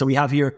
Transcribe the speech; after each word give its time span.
So 0.00 0.06
we 0.06 0.14
have 0.14 0.30
here 0.30 0.56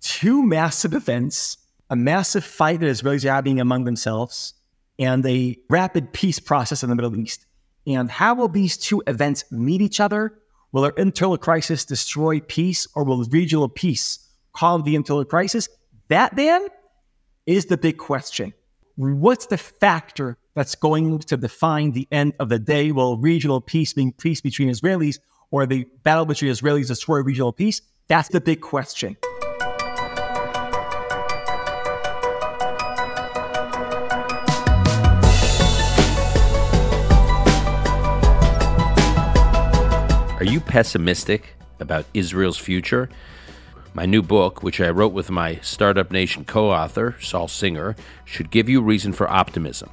two 0.00 0.44
massive 0.44 0.94
events, 0.94 1.58
a 1.90 1.96
massive 1.96 2.44
fight 2.44 2.78
that 2.78 2.86
Israelis 2.86 3.24
are 3.24 3.34
having 3.34 3.58
among 3.58 3.82
themselves, 3.82 4.54
and 4.96 5.26
a 5.26 5.58
rapid 5.68 6.12
peace 6.12 6.38
process 6.38 6.84
in 6.84 6.88
the 6.88 6.94
Middle 6.94 7.16
East. 7.16 7.46
And 7.88 8.08
how 8.08 8.36
will 8.36 8.46
these 8.46 8.76
two 8.76 9.02
events 9.08 9.42
meet 9.50 9.82
each 9.82 9.98
other? 9.98 10.38
Will 10.70 10.84
our 10.84 10.92
internal 10.92 11.36
crisis 11.36 11.84
destroy 11.84 12.38
peace, 12.38 12.86
or 12.94 13.02
will 13.02 13.24
regional 13.24 13.68
peace 13.68 14.20
calm 14.52 14.84
the 14.84 14.94
internal 14.94 15.24
crisis? 15.24 15.68
That 16.06 16.36
then 16.36 16.68
is 17.44 17.66
the 17.66 17.76
big 17.76 17.98
question. 17.98 18.54
What's 18.94 19.46
the 19.46 19.58
factor 19.58 20.38
that's 20.54 20.76
going 20.76 21.18
to 21.18 21.36
define 21.36 21.90
the 21.90 22.06
end 22.12 22.34
of 22.38 22.50
the 22.50 22.60
day? 22.60 22.92
Will 22.92 23.18
regional 23.18 23.60
peace 23.60 23.96
mean 23.96 24.12
peace 24.12 24.40
between 24.40 24.68
Israelis, 24.68 25.18
or 25.50 25.66
the 25.66 25.88
battle 26.04 26.24
between 26.24 26.52
Israelis 26.52 26.86
destroy 26.86 27.18
regional 27.18 27.52
peace? 27.52 27.82
That's 28.08 28.28
the 28.28 28.40
big 28.40 28.60
question. 28.60 29.16
Are 40.38 40.44
you 40.44 40.60
pessimistic 40.60 41.56
about 41.80 42.04
Israel's 42.14 42.58
future? 42.58 43.08
My 43.94 44.06
new 44.06 44.22
book, 44.22 44.62
which 44.62 44.80
I 44.80 44.90
wrote 44.90 45.12
with 45.12 45.30
my 45.30 45.56
Startup 45.56 46.08
Nation 46.12 46.44
co 46.44 46.70
author, 46.70 47.16
Saul 47.20 47.48
Singer, 47.48 47.96
should 48.24 48.52
give 48.52 48.68
you 48.68 48.82
reason 48.82 49.12
for 49.12 49.28
optimism. 49.28 49.90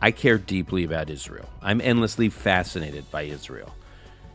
I 0.00 0.10
care 0.10 0.38
deeply 0.38 0.82
about 0.82 1.10
Israel. 1.10 1.48
I'm 1.62 1.80
endlessly 1.80 2.30
fascinated 2.30 3.08
by 3.12 3.22
Israel. 3.22 3.72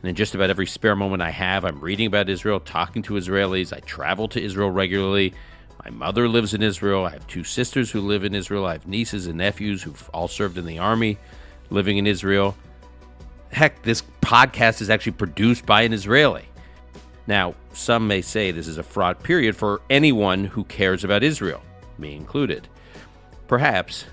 And 0.04 0.10
in 0.10 0.16
just 0.16 0.36
about 0.36 0.50
every 0.50 0.68
spare 0.68 0.98
moment 0.98 1.22
I 1.22 1.30
have, 1.30 1.64
I'm 1.64 1.80
reading 1.80 2.08
about 2.08 2.28
Israel, 2.28 2.60
talking 2.60 3.04
to 3.04 3.14
Israelis. 3.14 3.72
I 3.72 3.80
travel 3.80 4.28
to 4.28 4.42
Israel 4.42 4.70
regularly. 4.70 5.34
My 5.86 5.92
mother 5.92 6.28
lives 6.28 6.54
in 6.54 6.62
Israel. 6.62 7.06
I 7.06 7.12
have 7.12 7.26
two 7.26 7.46
sisters 7.46 7.90
who 7.90 8.02
live 8.02 8.26
in 8.26 8.36
Israel. 8.36 8.66
I 8.66 8.74
have 8.74 8.86
nieces 8.86 9.28
and 9.28 9.38
nephews 9.38 9.82
who've 9.82 10.10
all 10.14 10.28
served 10.28 10.58
in 10.58 10.66
the 10.66 10.80
army 10.80 11.18
living 11.70 11.98
in 11.98 12.06
Israel. 12.06 12.54
Heck, 13.54 13.82
this 13.84 14.04
podcast 14.20 14.82
is 14.82 14.90
actually 14.90 15.14
produced 15.14 15.66
by 15.66 15.84
an 15.84 15.94
Israeli. 15.94 16.50
Now, 17.26 17.56
some 17.72 18.06
may 18.06 18.22
say 18.22 18.52
this 18.52 18.68
is 18.68 18.78
a 18.78 18.84
fraught 18.84 19.24
period 19.24 19.56
for 19.56 19.82
anyone 19.90 20.44
who 20.44 20.66
cares 20.66 21.06
about 21.06 21.24
Israel, 21.24 21.62
me 21.98 22.14
included. 22.14 22.68
Perhaps 23.48 24.04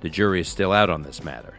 the 0.00 0.08
jury 0.08 0.40
is 0.40 0.48
still 0.48 0.72
out 0.72 0.90
on 0.90 1.02
this 1.02 1.22
matter. 1.22 1.54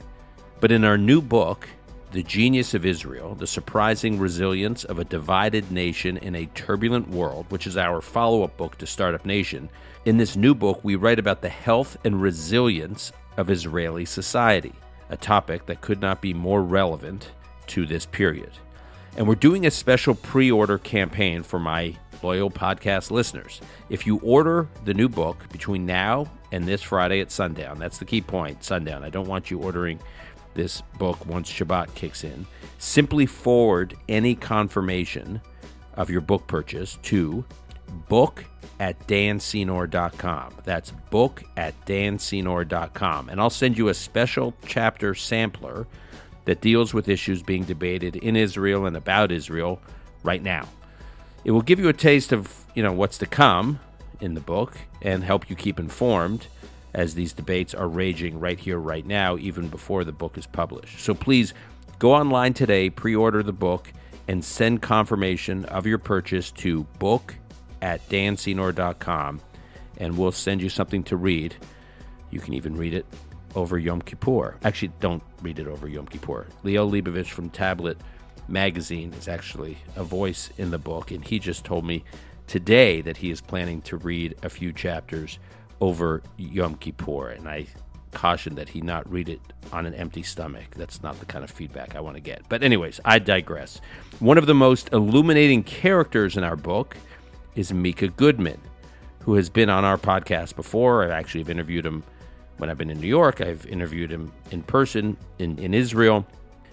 But 0.59 0.73
in 0.73 0.83
our 0.83 0.97
new 0.97 1.21
book, 1.21 1.69
The 2.11 2.23
Genius 2.23 2.73
of 2.73 2.85
Israel 2.85 3.35
The 3.35 3.47
Surprising 3.47 4.19
Resilience 4.19 4.83
of 4.83 4.99
a 4.99 5.05
Divided 5.05 5.71
Nation 5.71 6.17
in 6.17 6.35
a 6.35 6.45
Turbulent 6.47 7.07
World, 7.07 7.45
which 7.47 7.65
is 7.65 7.77
our 7.77 8.01
follow 8.01 8.43
up 8.43 8.57
book 8.57 8.77
to 8.79 8.85
Startup 8.85 9.25
Nation, 9.25 9.69
in 10.03 10.17
this 10.17 10.35
new 10.35 10.53
book, 10.53 10.81
we 10.83 10.97
write 10.97 11.19
about 11.19 11.41
the 11.41 11.47
health 11.47 11.95
and 12.03 12.21
resilience 12.21 13.13
of 13.37 13.49
Israeli 13.49 14.03
society, 14.03 14.73
a 15.09 15.15
topic 15.15 15.67
that 15.67 15.79
could 15.79 16.01
not 16.01 16.19
be 16.19 16.33
more 16.33 16.61
relevant 16.61 17.31
to 17.67 17.85
this 17.85 18.05
period. 18.05 18.51
And 19.15 19.25
we're 19.25 19.35
doing 19.35 19.65
a 19.65 19.71
special 19.71 20.15
pre 20.15 20.51
order 20.51 20.77
campaign 20.79 21.43
for 21.43 21.59
my 21.59 21.95
loyal 22.21 22.51
podcast 22.51 23.11
listeners. 23.11 23.61
If 23.89 24.05
you 24.05 24.19
order 24.19 24.67
the 24.83 24.93
new 24.93 25.07
book 25.07 25.47
between 25.49 25.85
now 25.85 26.29
and 26.51 26.67
this 26.67 26.81
Friday 26.81 27.21
at 27.21 27.31
sundown, 27.31 27.79
that's 27.79 27.99
the 27.99 28.05
key 28.05 28.21
point 28.21 28.65
sundown. 28.65 29.05
I 29.05 29.09
don't 29.09 29.27
want 29.27 29.49
you 29.49 29.59
ordering 29.59 29.99
this 30.53 30.81
book 30.97 31.25
once 31.25 31.51
Shabbat 31.51 31.93
kicks 31.95 32.23
in. 32.23 32.45
Simply 32.77 33.25
forward 33.25 33.95
any 34.09 34.35
confirmation 34.35 35.41
of 35.95 36.09
your 36.09 36.21
book 36.21 36.47
purchase 36.47 36.97
to 37.03 37.45
book 38.09 38.43
at 38.79 39.07
dansenor.com. 39.07 40.55
That's 40.63 40.91
book 41.09 41.43
at 41.57 41.85
dansenor.com. 41.85 43.29
And 43.29 43.39
I'll 43.39 43.49
send 43.49 43.77
you 43.77 43.89
a 43.89 43.93
special 43.93 44.55
chapter 44.65 45.13
sampler 45.13 45.87
that 46.45 46.61
deals 46.61 46.93
with 46.93 47.07
issues 47.07 47.43
being 47.43 47.63
debated 47.63 48.15
in 48.15 48.35
Israel 48.35 48.85
and 48.85 48.97
about 48.97 49.31
Israel 49.31 49.79
right 50.23 50.41
now. 50.41 50.67
It 51.45 51.51
will 51.51 51.61
give 51.61 51.79
you 51.79 51.89
a 51.89 51.93
taste 51.93 52.31
of, 52.31 52.65
you 52.73 52.81
know, 52.81 52.91
what's 52.91 53.17
to 53.19 53.25
come 53.25 53.79
in 54.19 54.33
the 54.33 54.41
book 54.41 54.77
and 55.01 55.23
help 55.23 55.49
you 55.49 55.55
keep 55.55 55.79
informed 55.79 56.47
as 56.93 57.15
these 57.15 57.33
debates 57.33 57.73
are 57.73 57.87
raging 57.87 58.39
right 58.39 58.59
here 58.59 58.77
right 58.77 59.05
now 59.05 59.37
even 59.37 59.67
before 59.67 60.03
the 60.03 60.11
book 60.11 60.37
is 60.37 60.45
published. 60.45 60.99
So 60.99 61.13
please 61.13 61.53
go 61.99 62.13
online 62.13 62.53
today, 62.53 62.89
pre-order 62.89 63.43
the 63.43 63.53
book 63.53 63.91
and 64.27 64.43
send 64.43 64.81
confirmation 64.81 65.65
of 65.65 65.85
your 65.85 65.97
purchase 65.97 66.51
to 66.51 66.83
book 66.99 67.35
at 67.81 68.07
dansenor.com 68.09 69.41
and 69.97 70.17
we'll 70.17 70.31
send 70.31 70.61
you 70.61 70.69
something 70.69 71.03
to 71.03 71.15
read. 71.15 71.55
You 72.31 72.39
can 72.39 72.53
even 72.53 72.75
read 72.75 72.93
it 72.93 73.05
over 73.55 73.77
Yom 73.77 74.01
Kippur. 74.01 74.57
Actually, 74.63 74.91
don't 74.99 75.23
read 75.41 75.59
it 75.59 75.67
over 75.67 75.87
Yom 75.87 76.07
Kippur. 76.07 76.47
Liel 76.63 76.89
Leibovitz 76.89 77.27
from 77.27 77.49
Tablet 77.49 77.97
Magazine 78.47 79.13
is 79.13 79.27
actually 79.27 79.77
a 79.95 80.03
voice 80.03 80.49
in 80.57 80.71
the 80.71 80.77
book, 80.77 81.11
and 81.11 81.23
he 81.25 81.39
just 81.39 81.63
told 81.65 81.85
me 81.85 82.03
today 82.47 83.01
that 83.01 83.17
he 83.17 83.29
is 83.29 83.41
planning 83.41 83.81
to 83.83 83.97
read 83.97 84.35
a 84.43 84.49
few 84.49 84.73
chapters 84.73 85.39
over 85.81 86.23
Yom 86.37 86.75
Kippur, 86.75 87.29
and 87.29 87.49
I 87.49 87.65
cautioned 88.13 88.57
that 88.57 88.69
he 88.69 88.81
not 88.81 89.09
read 89.11 89.27
it 89.29 89.41
on 89.73 89.85
an 89.85 89.93
empty 89.95 90.23
stomach. 90.23 90.75
That's 90.75 91.01
not 91.01 91.19
the 91.19 91.25
kind 91.25 91.43
of 91.43 91.49
feedback 91.49 91.95
I 91.95 92.01
want 92.01 92.15
to 92.15 92.21
get. 92.21 92.43
But 92.47 92.63
anyways, 92.63 92.99
I 93.03 93.19
digress. 93.19 93.81
One 94.19 94.37
of 94.37 94.45
the 94.45 94.53
most 94.53 94.91
illuminating 94.93 95.63
characters 95.63 96.37
in 96.37 96.43
our 96.43 96.55
book 96.55 96.95
is 97.55 97.73
Micah 97.73 98.09
Goodman, 98.09 98.59
who 99.19 99.35
has 99.35 99.49
been 99.49 99.69
on 99.69 99.83
our 99.83 99.97
podcast 99.97 100.55
before. 100.55 101.03
I've 101.03 101.11
actually 101.11 101.41
have 101.41 101.49
interviewed 101.49 101.85
him 101.85 102.03
when 102.57 102.69
I've 102.69 102.77
been 102.77 102.91
in 102.91 103.01
New 103.01 103.07
York, 103.07 103.41
I've 103.41 103.65
interviewed 103.65 104.11
him 104.11 104.31
in 104.51 104.61
person 104.61 105.17
in, 105.39 105.57
in 105.57 105.73
Israel. 105.73 106.27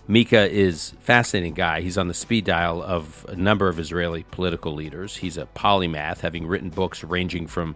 Micah 0.07 0.51
is 0.51 0.93
fascinating 1.01 1.55
guy. 1.55 1.81
He's 1.81 1.97
on 1.97 2.09
the 2.09 2.15
speed 2.15 2.45
dial 2.45 2.83
of 2.83 3.25
a 3.27 3.37
number 3.37 3.69
of 3.69 3.79
Israeli 3.79 4.25
political 4.31 4.75
leaders. 4.75 5.17
He's 5.17 5.39
a 5.39 5.47
polymath, 5.55 6.21
having 6.21 6.47
written 6.47 6.69
books 6.69 7.03
ranging 7.03 7.47
from 7.47 7.75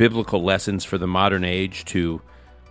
biblical 0.00 0.42
lessons 0.42 0.82
for 0.82 0.96
the 0.96 1.06
modern 1.06 1.44
age 1.44 1.84
to 1.84 2.22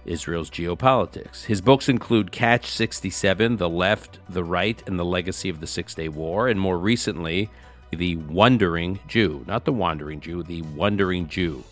Israel's 0.04 0.50
geopolitics. 0.50 1.44
His 1.44 1.62
books 1.62 1.88
include 1.88 2.32
Catch 2.32 2.66
67, 2.66 3.58
The 3.58 3.70
Left, 3.70 4.18
the 4.28 4.44
Right, 4.44 4.82
and 4.88 4.98
the 4.98 5.06
Legacy 5.06 5.48
of 5.48 5.60
the 5.60 5.68
Six 5.68 5.94
Day 5.94 6.10
War, 6.10 6.48
and 6.48 6.60
more 6.60 6.80
recently, 6.80 7.52
The 7.92 8.16
Wondering 8.16 9.00
Jew. 9.08 9.46
Not 9.46 9.66
the 9.66 9.72
Wandering 9.72 10.22
Jew, 10.22 10.42
The 10.42 10.64
Wondering 10.64 11.28
Jew 11.28 11.64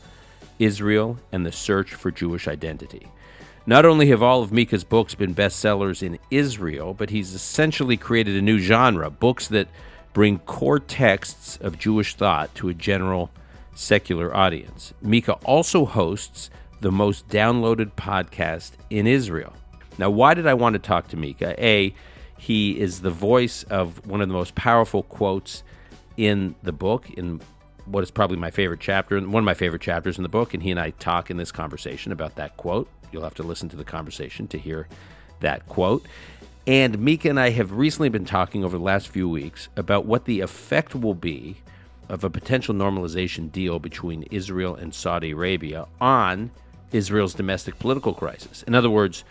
Israel, 0.60 1.18
and 1.32 1.44
the 1.44 1.52
Search 1.52 1.92
for 1.92 2.12
Jewish 2.12 2.48
Identity. 2.48 3.08
Not 3.66 3.84
only 3.84 4.10
have 4.10 4.22
all 4.22 4.44
of 4.44 4.52
Micah's 4.52 4.84
books 4.84 5.16
been 5.16 5.34
bestsellers 5.34 6.04
in 6.04 6.20
Israel, 6.30 6.94
but 6.94 7.10
he's 7.10 7.34
essentially 7.34 7.98
created 7.98 8.36
a 8.36 8.44
new 8.44 8.60
genre 8.60 9.10
books 9.10 9.48
that 9.48 9.70
bring 10.14 10.38
core 10.38 10.80
texts 10.80 11.58
of 11.60 11.80
Jewish 11.80 12.14
thought 12.14 12.54
to 12.54 12.70
a 12.70 12.76
general 12.76 13.32
secular 13.78 14.36
audience. 14.36 14.92
Micah 15.02 15.38
also 15.46 15.86
hosts 15.86 16.50
the 16.82 16.92
most 16.92 17.28
downloaded 17.30 17.92
podcast 17.92 18.72
in 18.90 19.06
Israel. 19.06 19.54
Now, 20.00 20.10
why 20.10 20.34
did 20.34 20.48
I 20.48 20.56
want 20.56 20.74
to 20.74 20.80
talk 20.80 21.08
to 21.10 21.18
Micah? 21.18 21.56
A, 21.64 21.94
he 22.38 22.80
is 22.80 23.02
the 23.02 23.12
voice 23.12 23.64
of 23.64 24.06
one 24.08 24.22
of 24.22 24.28
the 24.28 24.34
most 24.34 24.56
powerful 24.56 25.04
quotes 25.04 25.64
in 26.18 26.56
the 26.64 26.72
book, 26.72 27.10
in 27.12 27.40
what 27.86 28.04
is 28.04 28.10
probably 28.10 28.38
my 28.38 28.50
favorite 28.50 28.80
chapter, 28.80 29.20
one 29.22 29.44
of 29.44 29.46
my 29.46 29.54
favorite 29.54 29.82
chapters 29.82 30.18
in 30.18 30.24
the 30.24 30.30
book, 30.30 30.56
and 30.56 30.64
he 30.64 30.72
and 30.72 30.80
I 30.80 30.90
talk 30.92 31.30
in 31.30 31.38
this 31.38 31.52
conversation 31.52 32.12
about 32.12 32.36
that 32.36 32.58
quote. 32.58 32.90
You'll 33.12 33.24
have 33.24 33.36
to 33.36 33.44
listen 33.44 33.70
to 33.70 33.78
the 33.78 33.84
conversation 33.84 34.48
to 34.50 34.58
hear 34.58 34.88
that 35.40 35.68
quote. 35.68 36.06
And 36.66 37.00
Micah 37.00 37.30
and 37.30 37.40
I 37.40 37.52
have 37.52 37.72
recently 37.72 38.10
been 38.10 38.26
talking 38.26 38.66
over 38.66 38.78
the 38.78 38.84
last 38.84 39.08
few 39.08 39.30
weeks 39.30 39.70
about 39.78 40.06
what 40.06 40.26
the 40.26 40.42
effect 40.42 40.96
will 40.96 41.14
be 41.14 41.58
of 42.10 42.24
a 42.24 42.30
potential 42.30 42.74
normalization 42.74 43.52
deal 43.52 43.80
between 43.80 44.24
Israel 44.24 44.76
and 44.76 44.94
Saudi 44.94 45.32
Arabia 45.32 45.88
on 46.00 46.52
Israel's 46.92 47.34
domestic 47.34 47.78
political 47.80 48.14
crisis. 48.14 48.64
In 48.64 48.76
other 48.76 48.90
words, 48.90 49.24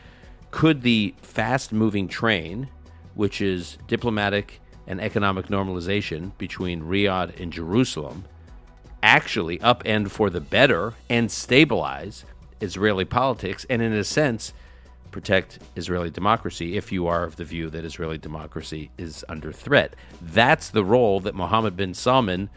could 0.50 0.82
the 0.82 1.14
fast 1.23 1.73
moving 1.73 2.08
train, 2.08 2.69
which 3.14 3.40
is 3.40 3.78
diplomatic 3.87 4.61
and 4.87 5.00
economic 5.00 5.46
normalization 5.46 6.32
between 6.38 6.82
Riyadh 6.82 7.40
and 7.40 7.52
Jerusalem, 7.52 8.25
actually 9.02 9.58
upend 9.58 10.11
for 10.11 10.31
the 10.31 10.40
better 10.40 10.94
and 11.08 11.31
stabilize 11.31 12.25
Israeli 12.61 13.05
politics 13.05 13.67
and, 13.69 13.82
in 13.82 13.93
a 13.93 14.05
sense, 14.05 14.52
protect 15.11 15.58
Israeli 15.76 16.11
democracy 16.11 16.76
if 16.76 16.93
you 16.93 17.06
are 17.06 17.25
of 17.25 17.37
the 17.37 17.44
view 17.44 17.70
that 17.70 17.85
Israeli 17.85 18.19
democracy 18.19 18.91
is 18.99 19.25
under 19.29 19.53
threat. 19.53 19.94
That's 20.20 20.70
the 20.70 20.85
role 20.85 21.20
that 21.20 21.35
Mohammed 21.35 21.76
bin 21.76 21.94
Salman 21.94 22.50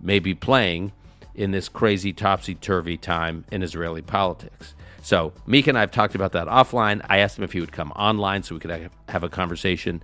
may 0.00 0.18
be 0.18 0.34
playing 0.34 0.92
in 1.34 1.50
this 1.50 1.68
crazy 1.68 2.12
topsy 2.12 2.54
turvy 2.54 2.96
time 2.96 3.44
in 3.52 3.62
Israeli 3.62 4.02
politics. 4.02 4.74
So, 5.02 5.32
Micah 5.46 5.70
and 5.70 5.78
I 5.78 5.82
have 5.82 5.92
talked 5.92 6.14
about 6.14 6.32
that 6.32 6.48
offline. 6.48 7.04
I 7.08 7.18
asked 7.18 7.38
him 7.38 7.44
if 7.44 7.52
he 7.52 7.60
would 7.60 7.72
come 7.72 7.92
online 7.92 8.42
so 8.42 8.54
we 8.54 8.60
could 8.60 8.90
have 9.08 9.22
a 9.22 9.28
conversation 9.28 10.02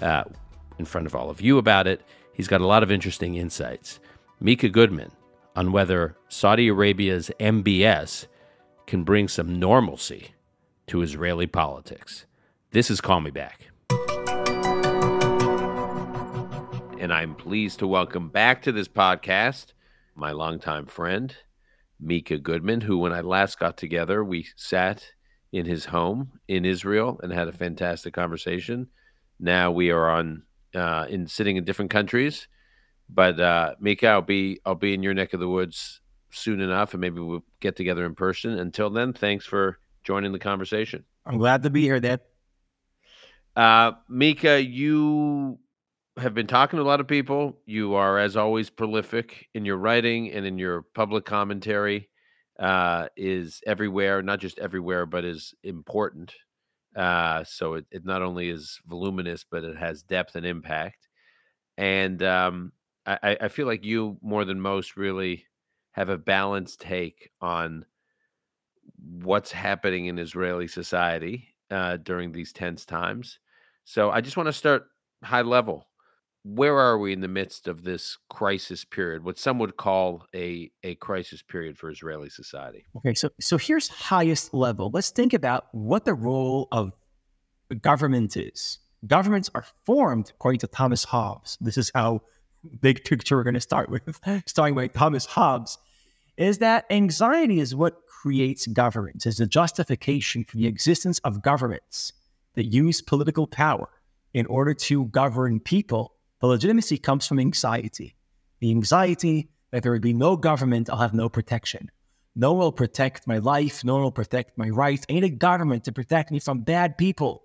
uh, 0.00 0.24
in 0.78 0.84
front 0.84 1.06
of 1.06 1.14
all 1.14 1.30
of 1.30 1.40
you 1.40 1.58
about 1.58 1.86
it. 1.86 2.00
He's 2.32 2.48
got 2.48 2.60
a 2.60 2.66
lot 2.66 2.82
of 2.82 2.90
interesting 2.90 3.36
insights. 3.36 4.00
Micah 4.40 4.68
Goodman 4.68 5.12
on 5.54 5.70
whether 5.70 6.16
Saudi 6.28 6.68
Arabia's 6.68 7.30
MBS 7.38 8.26
can 8.86 9.04
bring 9.04 9.28
some 9.28 9.60
normalcy 9.60 10.32
to 10.92 11.00
Israeli 11.00 11.46
politics. 11.46 12.26
This 12.72 12.90
is 12.90 13.00
Call 13.00 13.22
Me 13.22 13.30
Back. 13.30 13.70
And 17.00 17.10
I'm 17.10 17.34
pleased 17.34 17.78
to 17.78 17.86
welcome 17.86 18.28
back 18.28 18.60
to 18.60 18.72
this 18.72 18.88
podcast 18.88 19.72
my 20.14 20.32
longtime 20.32 20.84
friend, 20.84 21.34
Micah 21.98 22.36
Goodman, 22.36 22.82
who, 22.82 22.98
when 22.98 23.14
I 23.14 23.22
last 23.22 23.58
got 23.58 23.78
together, 23.78 24.22
we 24.22 24.46
sat 24.54 25.12
in 25.50 25.64
his 25.64 25.86
home 25.86 26.32
in 26.46 26.66
Israel 26.66 27.18
and 27.22 27.32
had 27.32 27.48
a 27.48 27.52
fantastic 27.52 28.12
conversation. 28.12 28.88
Now 29.40 29.70
we 29.70 29.90
are 29.90 30.10
on 30.10 30.42
uh, 30.74 31.06
in 31.08 31.26
sitting 31.26 31.56
in 31.56 31.64
different 31.64 31.90
countries, 31.90 32.48
but 33.08 33.40
uh, 33.40 33.76
Micah, 33.80 34.08
I'll 34.08 34.20
be 34.20 34.60
I'll 34.66 34.74
be 34.74 34.92
in 34.92 35.02
your 35.02 35.14
neck 35.14 35.32
of 35.32 35.40
the 35.40 35.48
woods 35.48 36.02
soon 36.32 36.60
enough, 36.60 36.92
and 36.92 37.00
maybe 37.00 37.20
we'll 37.20 37.46
get 37.60 37.76
together 37.76 38.04
in 38.04 38.14
person. 38.14 38.58
Until 38.58 38.90
then, 38.90 39.14
thanks 39.14 39.46
for 39.46 39.78
joining 40.04 40.32
the 40.32 40.38
conversation. 40.38 41.04
I'm 41.24 41.38
glad 41.38 41.62
to 41.62 41.70
be 41.70 41.82
here, 41.82 42.00
Dan. 42.00 42.18
Uh, 43.54 43.92
Micah, 44.08 44.62
you 44.62 45.58
have 46.16 46.34
been 46.34 46.46
talking 46.46 46.78
to 46.78 46.82
a 46.82 46.86
lot 46.86 47.00
of 47.00 47.06
people. 47.06 47.58
You 47.66 47.94
are, 47.94 48.18
as 48.18 48.36
always, 48.36 48.70
prolific 48.70 49.48
in 49.54 49.64
your 49.64 49.76
writing 49.76 50.32
and 50.32 50.44
in 50.46 50.58
your 50.58 50.82
public 50.94 51.24
commentary. 51.24 52.08
Uh, 52.58 53.08
is 53.16 53.60
everywhere, 53.66 54.22
not 54.22 54.38
just 54.38 54.58
everywhere, 54.58 55.06
but 55.06 55.24
is 55.24 55.54
important. 55.64 56.34
Uh, 56.94 57.42
so 57.44 57.74
it, 57.74 57.86
it 57.90 58.04
not 58.04 58.22
only 58.22 58.50
is 58.50 58.78
voluminous, 58.86 59.44
but 59.50 59.64
it 59.64 59.76
has 59.76 60.02
depth 60.02 60.36
and 60.36 60.46
impact. 60.46 61.08
And 61.76 62.22
um, 62.22 62.72
I, 63.06 63.36
I 63.40 63.48
feel 63.48 63.66
like 63.66 63.84
you, 63.84 64.18
more 64.22 64.44
than 64.44 64.60
most, 64.60 64.96
really 64.96 65.46
have 65.92 66.08
a 66.08 66.18
balanced 66.18 66.80
take 66.80 67.30
on 67.40 67.84
what's 69.22 69.52
happening 69.52 70.06
in 70.06 70.18
Israeli 70.18 70.68
society 70.68 71.48
uh, 71.70 71.96
during 71.96 72.32
these 72.32 72.52
tense 72.52 72.84
times. 72.84 73.38
So 73.84 74.10
I 74.10 74.20
just 74.20 74.36
want 74.36 74.46
to 74.48 74.52
start 74.52 74.86
high 75.22 75.42
level 75.42 75.86
where 76.44 76.76
are 76.78 76.98
we 76.98 77.12
in 77.12 77.20
the 77.20 77.28
midst 77.28 77.68
of 77.68 77.84
this 77.84 78.18
crisis 78.28 78.84
period, 78.84 79.24
what 79.24 79.38
some 79.38 79.58
would 79.58 79.76
call 79.76 80.26
a, 80.34 80.70
a 80.82 80.96
crisis 80.96 81.42
period 81.42 81.78
for 81.78 81.88
Israeli 81.88 82.28
society? 82.30 82.84
Okay, 82.96 83.14
so 83.14 83.30
so 83.40 83.56
here's 83.56 83.88
highest 83.88 84.52
level. 84.52 84.90
Let's 84.92 85.10
think 85.10 85.32
about 85.32 85.66
what 85.72 86.04
the 86.04 86.14
role 86.14 86.68
of 86.72 86.92
government 87.80 88.36
is. 88.36 88.80
Governments 89.06 89.50
are 89.54 89.64
formed 89.84 90.30
according 90.30 90.60
to 90.60 90.66
Thomas 90.66 91.04
Hobbes. 91.04 91.58
This 91.60 91.78
is 91.78 91.90
how 91.94 92.22
big 92.80 93.04
picture 93.04 93.36
we're 93.36 93.44
going 93.44 93.54
to 93.54 93.60
start 93.60 93.88
with, 93.88 94.20
starting 94.46 94.74
with 94.74 94.92
Thomas 94.92 95.26
Hobbes, 95.26 95.78
is 96.36 96.58
that 96.58 96.86
anxiety 96.90 97.60
is 97.60 97.74
what 97.74 97.96
creates 98.22 98.68
governments, 98.68 99.26
is 99.26 99.40
a 99.40 99.46
justification 99.46 100.44
for 100.44 100.56
the 100.56 100.66
existence 100.66 101.18
of 101.24 101.42
governments 101.42 102.12
that 102.54 102.66
use 102.66 103.02
political 103.02 103.48
power 103.48 103.88
in 104.32 104.46
order 104.46 104.72
to 104.74 105.06
govern 105.06 105.58
people 105.58 106.14
the 106.42 106.48
legitimacy 106.48 106.98
comes 106.98 107.24
from 107.26 107.38
anxiety. 107.38 108.16
The 108.58 108.72
anxiety 108.72 109.48
that 109.70 109.84
there 109.84 109.92
would 109.92 110.02
be 110.02 110.12
no 110.12 110.36
government, 110.36 110.90
I'll 110.90 110.98
have 110.98 111.14
no 111.14 111.28
protection. 111.28 111.88
No 112.34 112.52
one 112.52 112.64
will 112.64 112.72
protect 112.72 113.28
my 113.28 113.38
life. 113.38 113.84
No 113.84 113.94
one 113.94 114.02
will 114.02 114.10
protect 114.10 114.58
my 114.58 114.68
rights. 114.68 115.06
I 115.08 115.12
need 115.12 115.24
a 115.24 115.30
government 115.30 115.84
to 115.84 115.92
protect 115.92 116.32
me 116.32 116.40
from 116.40 116.62
bad 116.62 116.98
people, 116.98 117.44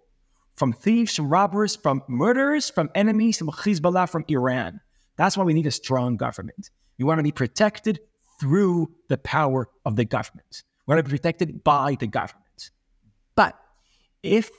from 0.55 0.73
thieves, 0.73 1.15
from 1.15 1.29
robbers, 1.29 1.75
from 1.75 2.01
murderers, 2.07 2.71
from 2.71 2.89
enemies, 2.95 3.37
from 3.37 3.49
Hezbollah, 3.49 4.09
from 4.09 4.25
Iran. 4.29 4.79
That's 5.15 5.37
why 5.37 5.43
we 5.43 5.53
need 5.53 5.67
a 5.67 5.71
strong 5.71 6.17
government. 6.17 6.71
We 6.97 7.05
want 7.05 7.19
to 7.19 7.23
be 7.23 7.31
protected 7.31 7.99
through 8.39 8.91
the 9.09 9.17
power 9.17 9.69
of 9.85 9.95
the 9.95 10.05
government. 10.05 10.63
We 10.85 10.93
want 10.93 11.05
to 11.05 11.09
be 11.09 11.17
protected 11.17 11.63
by 11.63 11.95
the 11.99 12.07
government. 12.07 12.71
But 13.35 13.57
if 14.23 14.49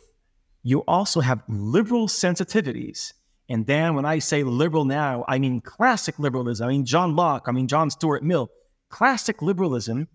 you 0.63 0.81
also 0.81 1.21
have 1.21 1.43
liberal 1.49 2.09
sensitivities 2.09 3.13
and 3.49 3.67
then 3.67 3.95
when 3.95 4.05
I 4.05 4.19
say 4.19 4.43
liberal 4.43 4.85
now, 4.85 5.25
I 5.27 5.39
mean 5.39 5.61
classic 5.61 6.19
liberalism. 6.19 6.67
I 6.67 6.71
mean 6.71 6.85
John 6.85 7.17
Locke, 7.17 7.47
I 7.49 7.53
mean 7.53 7.67
John 7.67 7.91
Stuart 7.91 8.23
Mill. 8.23 8.51
Classic 8.91 9.41
liberalism 9.41 10.09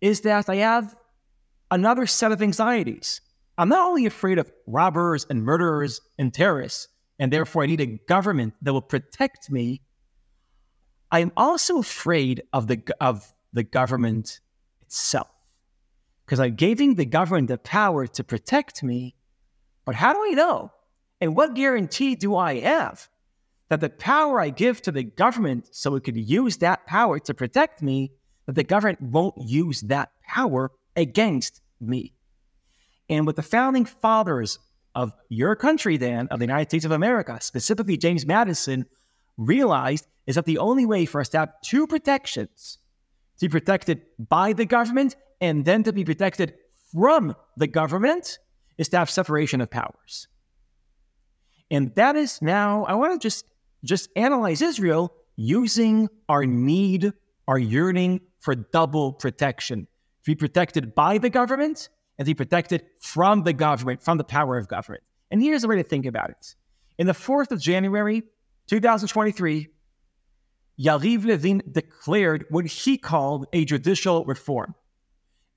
is 0.00 0.22
that 0.22 0.48
I 0.48 0.56
have 0.56 0.94
another 1.70 2.06
set 2.06 2.32
of 2.32 2.42
anxieties. 2.42 3.20
I'm 3.56 3.68
not 3.68 3.88
only 3.88 4.06
afraid 4.06 4.38
of 4.38 4.50
robbers 4.66 5.26
and 5.28 5.42
murderers 5.42 6.00
and 6.18 6.32
terrorists, 6.32 6.88
and 7.18 7.32
therefore 7.32 7.62
I 7.62 7.66
need 7.66 7.80
a 7.80 7.98
government 8.08 8.54
that 8.62 8.72
will 8.72 8.82
protect 8.82 9.50
me. 9.50 9.82
I 11.10 11.20
am 11.20 11.32
also 11.36 11.78
afraid 11.78 12.42
of 12.52 12.66
the 12.66 12.82
of 13.00 13.32
the 13.52 13.62
government 13.62 14.40
itself. 14.82 15.28
Because 16.24 16.40
I'm 16.40 16.56
giving 16.56 16.94
the 16.94 17.06
government 17.06 17.48
the 17.48 17.58
power 17.58 18.06
to 18.06 18.24
protect 18.24 18.82
me, 18.82 19.14
but 19.86 19.94
how 19.94 20.12
do 20.12 20.20
I 20.22 20.34
know 20.34 20.70
and 21.20 21.34
what 21.34 21.54
guarantee 21.54 22.14
do 22.14 22.36
I 22.36 22.60
have 22.60 23.08
that 23.70 23.80
the 23.80 23.88
power 23.88 24.40
I 24.40 24.50
give 24.50 24.82
to 24.82 24.92
the 24.92 25.02
government 25.02 25.68
so 25.72 25.94
it 25.94 26.04
could 26.04 26.16
use 26.16 26.58
that 26.58 26.86
power 26.86 27.18
to 27.20 27.34
protect 27.34 27.82
me, 27.82 28.12
that 28.46 28.54
the 28.54 28.64
government 28.64 29.00
won't 29.00 29.36
use 29.38 29.80
that 29.82 30.10
power 30.26 30.70
against 30.96 31.62
me? 31.80 32.12
And 33.08 33.24
what 33.24 33.36
the 33.36 33.42
founding 33.42 33.86
fathers 33.86 34.58
of 34.94 35.12
your 35.28 35.56
country, 35.56 35.96
then, 35.96 36.28
of 36.28 36.38
the 36.38 36.44
United 36.44 36.68
States 36.70 36.84
of 36.84 36.90
America, 36.90 37.38
specifically 37.40 37.96
James 37.96 38.26
Madison, 38.26 38.84
realized 39.38 40.06
is 40.26 40.34
that 40.34 40.44
the 40.44 40.58
only 40.58 40.84
way 40.84 41.06
for 41.06 41.20
us 41.22 41.30
to 41.30 41.38
have 41.38 41.52
two 41.62 41.86
protections 41.86 42.78
to 43.38 43.48
be 43.48 43.50
protected 43.50 44.02
by 44.18 44.52
the 44.52 44.66
government 44.66 45.16
and 45.40 45.64
then 45.64 45.82
to 45.84 45.92
be 45.92 46.04
protected 46.04 46.54
from 46.92 47.34
the 47.56 47.66
government 47.66 48.38
is 48.76 48.88
to 48.90 48.98
have 48.98 49.08
separation 49.08 49.60
of 49.60 49.70
powers. 49.70 50.28
And 51.70 51.94
that 51.94 52.16
is 52.16 52.42
now, 52.42 52.84
I 52.84 52.94
want 52.94 53.20
to 53.20 53.24
just 53.24 53.46
just 53.84 54.10
analyze 54.16 54.62
Israel 54.62 55.12
using 55.36 56.08
our 56.28 56.44
need, 56.44 57.12
our 57.46 57.58
yearning 57.58 58.20
for 58.40 58.54
double 58.54 59.12
protection. 59.12 59.86
To 60.24 60.30
be 60.32 60.34
protected 60.34 60.94
by 60.94 61.18
the 61.18 61.30
government 61.30 61.88
and 62.18 62.26
to 62.26 62.30
be 62.30 62.34
protected 62.34 62.84
from 63.00 63.44
the 63.44 63.52
government, 63.52 64.02
from 64.02 64.18
the 64.18 64.24
power 64.24 64.58
of 64.58 64.68
government. 64.68 65.04
And 65.30 65.42
here's 65.42 65.62
the 65.62 65.68
way 65.68 65.76
to 65.76 65.82
think 65.82 66.06
about 66.06 66.30
it. 66.30 66.54
In 66.98 67.06
the 67.06 67.12
4th 67.12 67.52
of 67.52 67.60
January, 67.60 68.24
2023, 68.68 69.68
Yariv 70.80 71.24
Levin 71.24 71.62
declared 71.70 72.44
what 72.50 72.66
he 72.66 72.96
called 72.96 73.46
a 73.52 73.64
judicial 73.64 74.24
reform. 74.24 74.74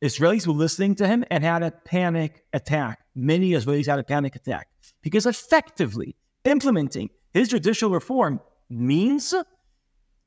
Israelis 0.04 0.48
were 0.48 0.54
listening 0.54 0.96
to 0.96 1.08
him 1.08 1.24
and 1.30 1.44
had 1.44 1.62
a 1.62 1.72
panic 1.72 2.44
attack. 2.54 3.00
Many 3.14 3.52
Israelis 3.52 3.86
had 3.86 4.00
a 4.00 4.04
panic 4.04 4.36
attack 4.36 4.68
because 5.04 5.26
effectively 5.28 6.16
implementing 6.44 7.10
his 7.34 7.50
judicial 7.50 7.92
reform 7.92 8.40
means 8.70 9.34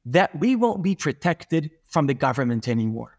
that 0.04 0.38
we 0.38 0.54
won't 0.54 0.82
be 0.82 0.94
protected 0.94 1.70
from 1.88 2.06
the 2.06 2.14
government 2.14 2.68
anymore. 2.68 3.18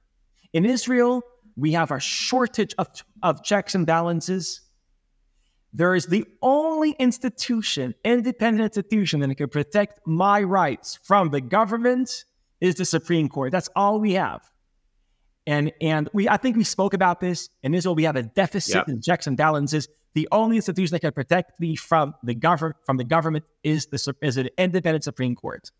In 0.53 0.65
Israel, 0.65 1.23
we 1.57 1.71
have 1.73 1.91
a 1.91 1.99
shortage 1.99 2.73
of, 2.77 2.87
of 3.23 3.43
checks 3.43 3.75
and 3.75 3.85
balances. 3.85 4.61
There 5.75 5.93
is 5.93 6.05
the 6.05 6.25
only 6.41 6.91
institution, 6.91 7.95
independent 8.05 8.63
institution, 8.63 9.19
that 9.19 9.35
can 9.35 9.49
protect 9.49 9.99
my 10.07 10.41
rights 10.41 10.97
from 11.03 11.31
the 11.31 11.41
government 11.41 12.23
is 12.61 12.75
the 12.75 12.85
Supreme 12.85 13.27
Court. 13.27 13.51
That's 13.51 13.67
all 13.75 13.99
we 13.99 14.13
have. 14.13 14.49
And 15.45 15.73
and 15.81 16.09
we 16.13 16.29
I 16.29 16.37
think 16.37 16.55
we 16.55 16.63
spoke 16.63 16.93
about 16.93 17.19
this. 17.19 17.49
In 17.61 17.73
Israel, 17.75 17.93
we 17.93 18.05
have 18.05 18.15
a 18.15 18.23
deficit 18.23 18.75
yep. 18.75 18.87
in 18.87 19.01
checks 19.01 19.27
and 19.27 19.35
balances. 19.35 19.89
The 20.13 20.29
only 20.31 20.55
institution 20.55 20.93
that 20.93 21.01
can 21.01 21.11
protect 21.11 21.59
me 21.59 21.75
from 21.75 22.15
the 22.23 22.33
government 22.33 22.77
from 22.85 22.95
the 22.95 23.03
government 23.03 23.43
is 23.61 23.87
the 23.87 24.15
is 24.21 24.37
an 24.37 24.47
independent 24.57 25.03
Supreme 25.03 25.35
Court. 25.35 25.71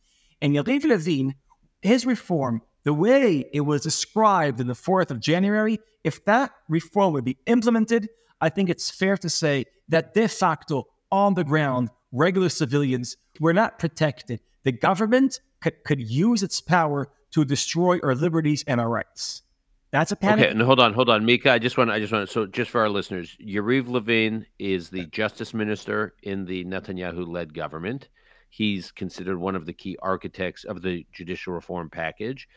And 0.41 0.53
Yariv 0.53 0.83
Levin, 0.83 1.35
his 1.81 2.05
reform, 2.05 2.61
the 2.83 2.93
way 2.93 3.45
it 3.53 3.61
was 3.61 3.81
described 3.81 4.59
in 4.59 4.67
the 4.67 4.73
4th 4.73 5.09
of 5.09 5.21
January, 5.21 5.79
if 6.03 6.23
that 6.25 6.51
reform 6.67 7.13
would 7.13 7.23
be 7.23 7.37
implemented, 7.47 8.09
I 8.41 8.49
think 8.49 8.69
it's 8.69 8.89
fair 8.89 9.17
to 9.17 9.29
say 9.29 9.65
that 9.89 10.13
de 10.13 10.27
facto, 10.27 10.87
on 11.11 11.33
the 11.33 11.43
ground, 11.43 11.89
regular 12.11 12.49
civilians 12.49 13.17
were 13.39 13.53
not 13.53 13.79
protected. 13.79 14.41
The 14.63 14.71
government 14.71 15.39
could, 15.61 15.83
could 15.83 16.01
use 16.01 16.43
its 16.43 16.59
power 16.61 17.09
to 17.31 17.45
destroy 17.45 17.99
our 18.03 18.15
liberties 18.15 18.63
and 18.67 18.79
our 18.81 18.89
rights. 18.89 19.43
That's 19.91 20.11
a 20.11 20.15
panic. 20.15 20.45
Okay, 20.45 20.51
and 20.51 20.61
hold 20.61 20.79
on, 20.79 20.93
hold 20.93 21.09
on, 21.09 21.25
Micah. 21.25 21.53
I 21.53 21.59
just 21.59 21.77
want, 21.77 21.89
I 21.89 21.99
just 21.99 22.11
want. 22.11 22.29
So, 22.29 22.45
just 22.45 22.69
for 22.69 22.81
our 22.81 22.89
listeners, 22.89 23.37
Yariv 23.41 23.87
Levin 23.87 24.45
is 24.59 24.89
the 24.89 25.05
justice 25.05 25.53
minister 25.53 26.15
in 26.23 26.45
the 26.45 26.65
Netanyahu-led 26.65 27.53
government. 27.53 28.09
He's 28.49 28.91
considered 28.91 29.37
one 29.37 29.55
of 29.55 29.65
the 29.65 29.73
key 29.73 29.97
architects 30.01 30.65
of 30.65 30.81
the 30.81 31.05
judicial 31.13 31.53
reform 31.53 31.89
package, 31.89 32.49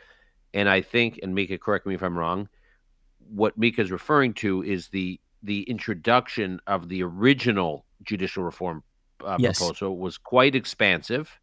and 0.53 0.69
I 0.69 0.81
think, 0.81 1.21
and 1.23 1.35
Micah, 1.35 1.59
correct 1.59 1.87
me 1.87 1.95
if 1.95 2.03
I'm 2.03 2.19
wrong. 2.19 2.49
What 3.31 3.57
Micah 3.57 3.83
is 3.83 3.93
referring 3.93 4.35
to 4.35 4.65
is 4.65 4.89
the 4.89 5.21
the 5.49 5.63
introduction 5.63 6.61
of 6.67 6.91
the 6.91 7.03
original 7.03 7.87
judicial 8.03 8.45
reform 8.45 8.85
uh, 9.25 9.39
yes. 9.41 9.59
proposal 9.59 9.97
was 9.97 10.19
quite 10.19 10.55
expansive. 10.55 11.41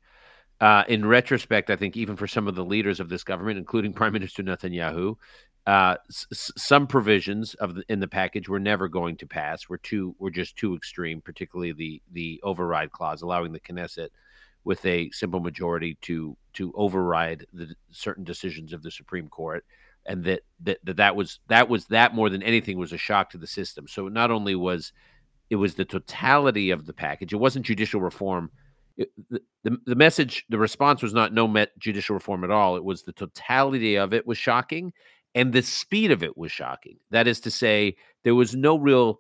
Uh, 0.61 0.83
in 0.87 1.03
retrospect, 1.05 1.71
I 1.71 1.75
think 1.75 1.97
even 1.97 2.15
for 2.15 2.27
some 2.27 2.47
of 2.47 2.53
the 2.53 2.63
leaders 2.63 2.99
of 2.99 3.09
this 3.09 3.23
government, 3.23 3.57
including 3.57 3.93
Prime 3.93 4.13
Minister 4.13 4.43
Netanyahu, 4.43 5.15
uh, 5.65 5.95
s- 6.07 6.51
some 6.55 6.85
provisions 6.85 7.55
of 7.55 7.73
the, 7.73 7.83
in 7.89 7.99
the 7.99 8.07
package 8.07 8.47
were 8.47 8.59
never 8.59 8.87
going 8.87 9.17
to 9.17 9.25
pass. 9.25 9.67
Were 9.67 9.79
too 9.79 10.15
were 10.19 10.29
just 10.29 10.55
too 10.55 10.75
extreme, 10.75 11.19
particularly 11.19 11.73
the 11.73 12.01
the 12.11 12.39
override 12.43 12.91
clause, 12.91 13.23
allowing 13.23 13.53
the 13.53 13.59
Knesset 13.59 14.09
with 14.63 14.85
a 14.85 15.09
simple 15.09 15.39
majority 15.39 15.97
to 16.01 16.37
to 16.53 16.71
override 16.75 17.47
the 17.51 17.75
certain 17.89 18.23
decisions 18.23 18.71
of 18.71 18.83
the 18.83 18.91
Supreme 18.91 19.27
Court, 19.27 19.65
and 20.05 20.23
that 20.25 20.41
that 20.61 20.79
that, 20.83 20.97
that 20.97 21.15
was 21.15 21.39
that 21.47 21.69
was 21.69 21.85
that 21.87 22.13
more 22.13 22.29
than 22.29 22.43
anything 22.43 22.77
was 22.77 22.93
a 22.93 22.97
shock 22.97 23.29
to 23.31 23.37
the 23.37 23.47
system. 23.47 23.87
So 23.87 24.07
not 24.07 24.31
only 24.31 24.55
was 24.55 24.91
it 25.49 25.55
was 25.57 25.75
the 25.75 25.85
totality 25.85 26.71
of 26.71 26.85
the 26.85 26.93
package, 26.93 27.33
it 27.33 27.37
wasn't 27.37 27.65
judicial 27.65 28.01
reform. 28.01 28.51
It, 28.97 29.09
the, 29.29 29.41
the, 29.63 29.77
the 29.85 29.95
message, 29.95 30.45
the 30.49 30.57
response 30.57 31.03
was 31.03 31.13
not 31.13 31.33
no 31.33 31.47
met 31.47 31.77
judicial 31.77 32.13
reform 32.13 32.43
at 32.43 32.51
all. 32.51 32.77
It 32.77 32.83
was 32.83 33.03
the 33.03 33.11
totality 33.11 33.95
of 33.95 34.13
it 34.13 34.25
was 34.25 34.37
shocking, 34.37 34.93
and 35.33 35.53
the 35.53 35.61
speed 35.61 36.11
of 36.11 36.23
it 36.23 36.37
was 36.37 36.51
shocking. 36.51 36.97
That 37.11 37.27
is 37.27 37.39
to 37.41 37.51
say, 37.51 37.95
there 38.23 38.35
was 38.35 38.55
no 38.55 38.77
real 38.77 39.19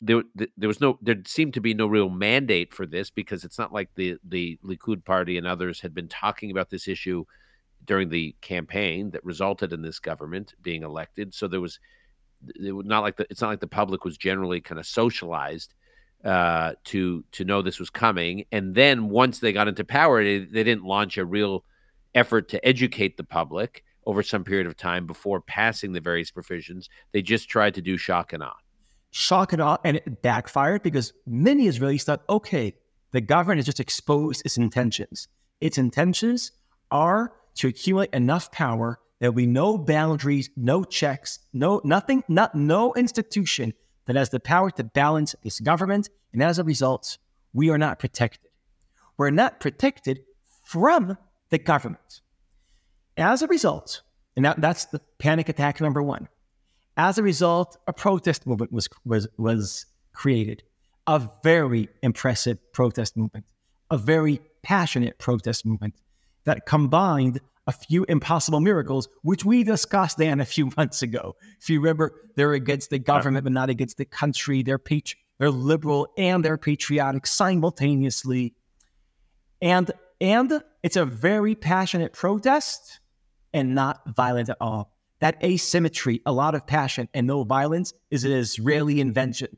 there 0.00 0.22
there 0.56 0.68
was 0.68 0.80
no 0.80 0.98
there 1.00 1.16
seemed 1.26 1.54
to 1.54 1.60
be 1.60 1.72
no 1.72 1.86
real 1.86 2.10
mandate 2.10 2.74
for 2.74 2.86
this 2.86 3.10
because 3.10 3.44
it's 3.44 3.58
not 3.58 3.72
like 3.72 3.90
the 3.94 4.16
the 4.22 4.58
Likud 4.64 5.04
party 5.04 5.38
and 5.38 5.46
others 5.46 5.80
had 5.80 5.94
been 5.94 6.08
talking 6.08 6.50
about 6.50 6.70
this 6.70 6.86
issue 6.86 7.24
during 7.86 8.08
the 8.08 8.34
campaign 8.40 9.10
that 9.12 9.24
resulted 9.24 9.72
in 9.72 9.82
this 9.82 9.98
government 9.98 10.54
being 10.62 10.82
elected. 10.82 11.34
So 11.34 11.48
there 11.48 11.60
was 11.60 11.78
it 12.60 12.72
was 12.72 12.86
not 12.86 13.00
like 13.00 13.16
the 13.16 13.26
it's 13.30 13.40
not 13.40 13.48
like 13.48 13.60
the 13.60 13.66
public 13.66 14.04
was 14.04 14.16
generally 14.16 14.60
kind 14.60 14.78
of 14.78 14.86
socialized 14.86 15.74
uh, 16.24 16.72
to 16.84 17.24
to 17.32 17.44
know 17.44 17.62
this 17.62 17.78
was 17.78 17.90
coming. 17.90 18.44
And 18.52 18.74
then 18.74 19.08
once 19.08 19.38
they 19.38 19.52
got 19.52 19.68
into 19.68 19.84
power, 19.84 20.22
they, 20.22 20.38
they 20.38 20.64
didn't 20.64 20.84
launch 20.84 21.18
a 21.18 21.24
real 21.24 21.64
effort 22.14 22.48
to 22.48 22.66
educate 22.66 23.16
the 23.16 23.24
public 23.24 23.84
over 24.06 24.22
some 24.22 24.44
period 24.44 24.66
of 24.66 24.76
time 24.76 25.06
before 25.06 25.40
passing 25.40 25.92
the 25.92 26.00
various 26.00 26.30
provisions. 26.30 26.88
They 27.12 27.22
just 27.22 27.48
tried 27.48 27.74
to 27.74 27.82
do 27.82 27.96
shock 27.96 28.32
and 28.32 28.42
awe. 28.42 28.56
Shock 29.10 29.52
and 29.52 29.62
awe, 29.62 29.78
and 29.84 29.96
it 29.96 30.22
backfired 30.22 30.82
because 30.82 31.12
many 31.26 31.66
Israelis 31.66 32.04
thought, 32.04 32.22
okay, 32.28 32.74
the 33.12 33.20
government 33.20 33.58
has 33.58 33.66
just 33.66 33.80
exposed 33.80 34.42
its 34.44 34.56
intentions. 34.56 35.28
Its 35.60 35.78
intentions 35.78 36.52
are 36.90 37.32
to 37.56 37.68
accumulate 37.68 38.10
enough 38.12 38.52
power. 38.52 38.98
There'll 39.18 39.34
be 39.34 39.46
no 39.46 39.78
boundaries, 39.78 40.50
no 40.56 40.84
checks, 40.84 41.38
no 41.52 41.80
nothing, 41.84 42.22
not 42.28 42.54
no 42.54 42.94
institution 42.94 43.72
that 44.06 44.16
has 44.16 44.30
the 44.30 44.40
power 44.40 44.70
to 44.72 44.84
balance 44.84 45.34
this 45.42 45.60
government. 45.60 46.08
And 46.32 46.42
as 46.42 46.58
a 46.58 46.64
result, 46.64 47.18
we 47.52 47.70
are 47.70 47.78
not 47.78 47.98
protected. 47.98 48.50
We're 49.16 49.30
not 49.30 49.60
protected 49.60 50.20
from 50.64 51.16
the 51.50 51.58
government. 51.58 52.20
As 53.16 53.40
a 53.40 53.46
result, 53.46 54.02
and 54.36 54.44
that, 54.44 54.60
that's 54.60 54.84
the 54.86 55.00
panic 55.18 55.48
attack 55.48 55.80
number 55.80 56.02
one. 56.02 56.28
As 56.98 57.18
a 57.18 57.22
result, 57.22 57.78
a 57.86 57.92
protest 57.92 58.46
movement 58.46 58.72
was, 58.72 58.88
was, 59.04 59.26
was 59.38 59.86
created, 60.12 60.62
a 61.06 61.26
very 61.42 61.88
impressive 62.02 62.58
protest 62.72 63.16
movement, 63.16 63.46
a 63.90 63.96
very 63.96 64.40
passionate 64.62 65.18
protest 65.18 65.64
movement 65.64 65.94
that 66.46 66.64
combined 66.64 67.40
a 67.66 67.72
few 67.72 68.04
impossible 68.08 68.60
miracles, 68.60 69.08
which 69.22 69.44
we 69.44 69.64
discussed, 69.64 70.18
Dan, 70.18 70.40
a 70.40 70.44
few 70.44 70.70
months 70.76 71.02
ago. 71.02 71.36
If 71.60 71.68
you 71.68 71.80
remember, 71.80 72.12
they're 72.36 72.54
against 72.54 72.90
the 72.90 72.98
government, 72.98 73.44
but 73.44 73.52
not 73.52 73.68
against 73.68 73.98
the 73.98 74.04
country. 74.04 74.62
They're, 74.62 74.78
patri- 74.78 75.18
they're 75.38 75.50
liberal 75.50 76.08
and 76.16 76.44
they're 76.44 76.56
patriotic 76.56 77.26
simultaneously. 77.26 78.54
And, 79.60 79.90
and 80.20 80.62
it's 80.82 80.96
a 80.96 81.04
very 81.04 81.54
passionate 81.54 82.12
protest 82.12 83.00
and 83.52 83.74
not 83.74 84.02
violent 84.14 84.48
at 84.48 84.56
all. 84.60 84.92
That 85.20 85.42
asymmetry, 85.42 86.20
a 86.26 86.32
lot 86.32 86.54
of 86.54 86.66
passion 86.66 87.08
and 87.14 87.26
no 87.26 87.42
violence, 87.42 87.92
is 88.10 88.24
an 88.24 88.32
Israeli 88.32 89.00
invention. 89.00 89.56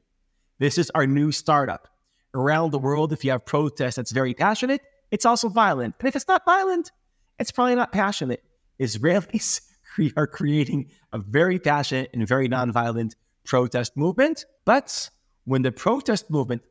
This 0.58 0.78
is 0.78 0.90
our 0.94 1.06
new 1.06 1.32
startup. 1.32 1.88
Around 2.34 2.70
the 2.70 2.78
world, 2.78 3.12
if 3.12 3.24
you 3.24 3.32
have 3.32 3.44
protests 3.44 3.96
that's 3.96 4.12
very 4.12 4.34
passionate, 4.34 4.82
it's 5.10 5.24
also 5.24 5.48
violent. 5.48 5.94
But 5.98 6.08
if 6.08 6.16
it's 6.16 6.28
not 6.28 6.44
violent, 6.44 6.92
it's 7.38 7.50
probably 7.50 7.74
not 7.74 7.92
passionate. 7.92 8.42
Israelis 8.80 9.60
are 10.16 10.26
creating 10.26 10.90
a 11.12 11.18
very 11.18 11.58
passionate 11.58 12.10
and 12.12 12.26
very 12.26 12.48
nonviolent 12.48 13.14
protest 13.44 13.96
movement. 13.96 14.44
But 14.64 15.10
when 15.44 15.62
the 15.62 15.72
protest 15.72 16.30
movement 16.30 16.62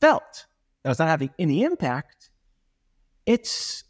felt 0.00 0.46
that 0.82 0.88
it 0.88 0.90
was 0.90 0.98
not 0.98 1.08
having 1.08 1.30
any 1.38 1.64
impact, 1.64 2.30
it 3.24 3.82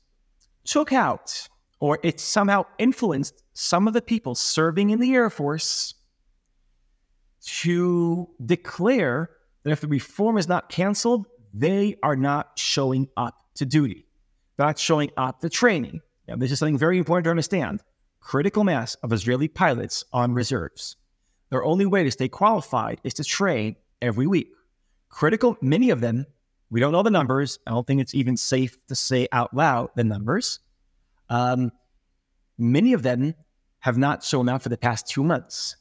took 0.65 0.93
out 0.93 1.49
or 1.81 1.99
it 2.03 2.21
somehow 2.21 2.65
influenced 2.79 3.43
some 3.53 3.87
of 3.87 3.95
the 3.95 4.03
people 4.03 4.35
serving 4.35 4.91
in 4.91 5.01
the 5.01 5.15
Air 5.15 5.31
Force 5.31 5.95
to 7.45 8.29
declare 8.45 9.31
that 9.63 9.71
if 9.71 9.81
the 9.81 9.89
reform 9.89 10.39
is 10.39 10.49
not 10.49 10.69
canceled, 10.69 11.27
they 11.53 11.97
are 12.03 12.17
not 12.17 12.53
showing 12.57 13.09
up 13.17 13.46
to 13.57 13.67
duty. 13.67 14.07
They're 14.57 14.67
not 14.67 14.79
showing 14.79 15.11
up 15.17 15.41
to 15.41 15.51
training. 15.51 16.01
Now, 16.29 16.37
this 16.37 16.51
is 16.51 16.59
something 16.59 16.79
very 16.79 16.99
important 16.99 17.25
to 17.25 17.31
understand. 17.31 17.83
Critical 18.21 18.65
mass 18.65 18.95
of 18.97 19.13
Israeli 19.13 19.49
pilots 19.49 20.05
on 20.13 20.33
reserves. 20.33 20.97
Their 21.51 21.65
only 21.65 21.87
way 21.87 22.05
to 22.05 22.11
stay 22.11 22.29
qualified 22.29 23.01
is 23.05 23.15
to 23.15 23.25
train 23.25 23.77
every 24.03 24.27
week. 24.27 24.49
Critical, 25.09 25.57
many 25.61 25.91
of 25.91 26.01
them, 26.01 26.27
we 26.71 26.81
don't 26.81 26.93
know 26.93 27.03
the 27.03 27.11
numbers. 27.11 27.59
I 27.67 27.71
don't 27.71 27.87
think 27.87 28.01
it's 28.01 28.15
even 28.15 28.37
safe 28.37 28.85
to 28.89 28.95
say 28.95 29.29
out 29.31 29.55
loud 29.55 29.91
the 29.95 30.05
numbers. 30.05 30.59
Um, 31.29 31.71
many 32.59 32.93
of 32.93 33.03
them 33.03 33.35
have 33.81 33.97
not 33.97 34.25
shown 34.25 34.49
up 34.49 34.63
for 34.63 34.69
the 34.69 34.77
past 34.77 35.07
two 35.07 35.23
months, 35.23 35.77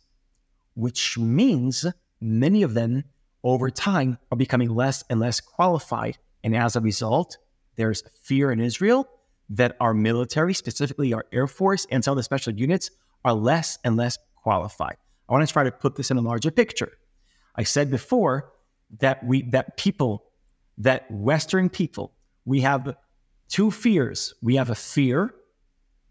which 0.75 1.17
means 1.17 1.85
many 2.21 2.61
of 2.61 2.75
them 2.75 3.03
over 3.43 3.69
time 3.69 4.19
are 4.31 4.37
becoming 4.37 4.69
less 4.69 5.03
and 5.09 5.19
less 5.19 5.39
qualified. 5.39 6.17
And 6.43 6.55
as 6.55 6.75
a 6.75 6.81
result, 6.81 7.37
there's 7.75 8.03
fear 8.23 8.51
in 8.51 8.59
Israel 8.59 9.07
that 9.49 9.75
our 9.79 9.93
military, 9.93 10.53
specifically 10.53 11.13
our 11.13 11.25
Air 11.31 11.47
Force 11.47 11.85
and 11.91 12.03
some 12.03 12.13
of 12.13 12.17
the 12.17 12.23
special 12.23 12.53
units, 12.53 12.89
are 13.23 13.33
less 13.33 13.77
and 13.83 13.95
less 13.95 14.17
qualified. 14.35 14.97
I 15.27 15.33
want 15.33 15.47
to 15.47 15.51
try 15.51 15.63
to 15.63 15.71
put 15.71 15.95
this 15.95 16.11
in 16.11 16.17
a 16.17 16.21
larger 16.21 16.51
picture. 16.51 16.91
I 17.55 17.63
said 17.63 17.89
before 17.89 18.51
that 18.99 19.23
we 19.23 19.43
that 19.49 19.77
people, 19.77 20.25
that 20.77 21.09
Western 21.09 21.69
people, 21.69 22.13
we 22.45 22.61
have 22.61 22.95
two 23.49 23.71
fears. 23.71 24.33
We 24.41 24.55
have 24.55 24.69
a 24.69 24.75
fear 24.75 25.33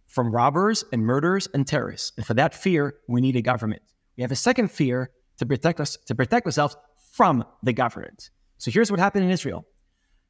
from 0.07 0.33
robbers 0.33 0.85
and 0.93 1.03
murderers 1.03 1.49
and 1.55 1.67
terrorists. 1.67 2.13
And 2.17 2.27
for 2.27 2.35
that 2.35 2.55
fear, 2.55 2.95
we 3.09 3.21
need 3.21 3.37
a 3.37 3.43
government. 3.43 3.83
We 4.17 4.23
have 4.23 4.33
a 4.33 4.37
second 4.37 4.71
fear 4.71 5.11
to 5.39 5.47
protect 5.47 5.81
us 5.81 5.97
to 6.07 6.15
protect 6.15 6.47
ourselves 6.47 6.77
from 7.13 7.45
the 7.63 7.73
government. 7.73 8.31
So 8.59 8.71
here's 8.71 8.91
what 8.91 9.01
happened 9.01 9.25
in 9.25 9.31
Israel. 9.31 9.65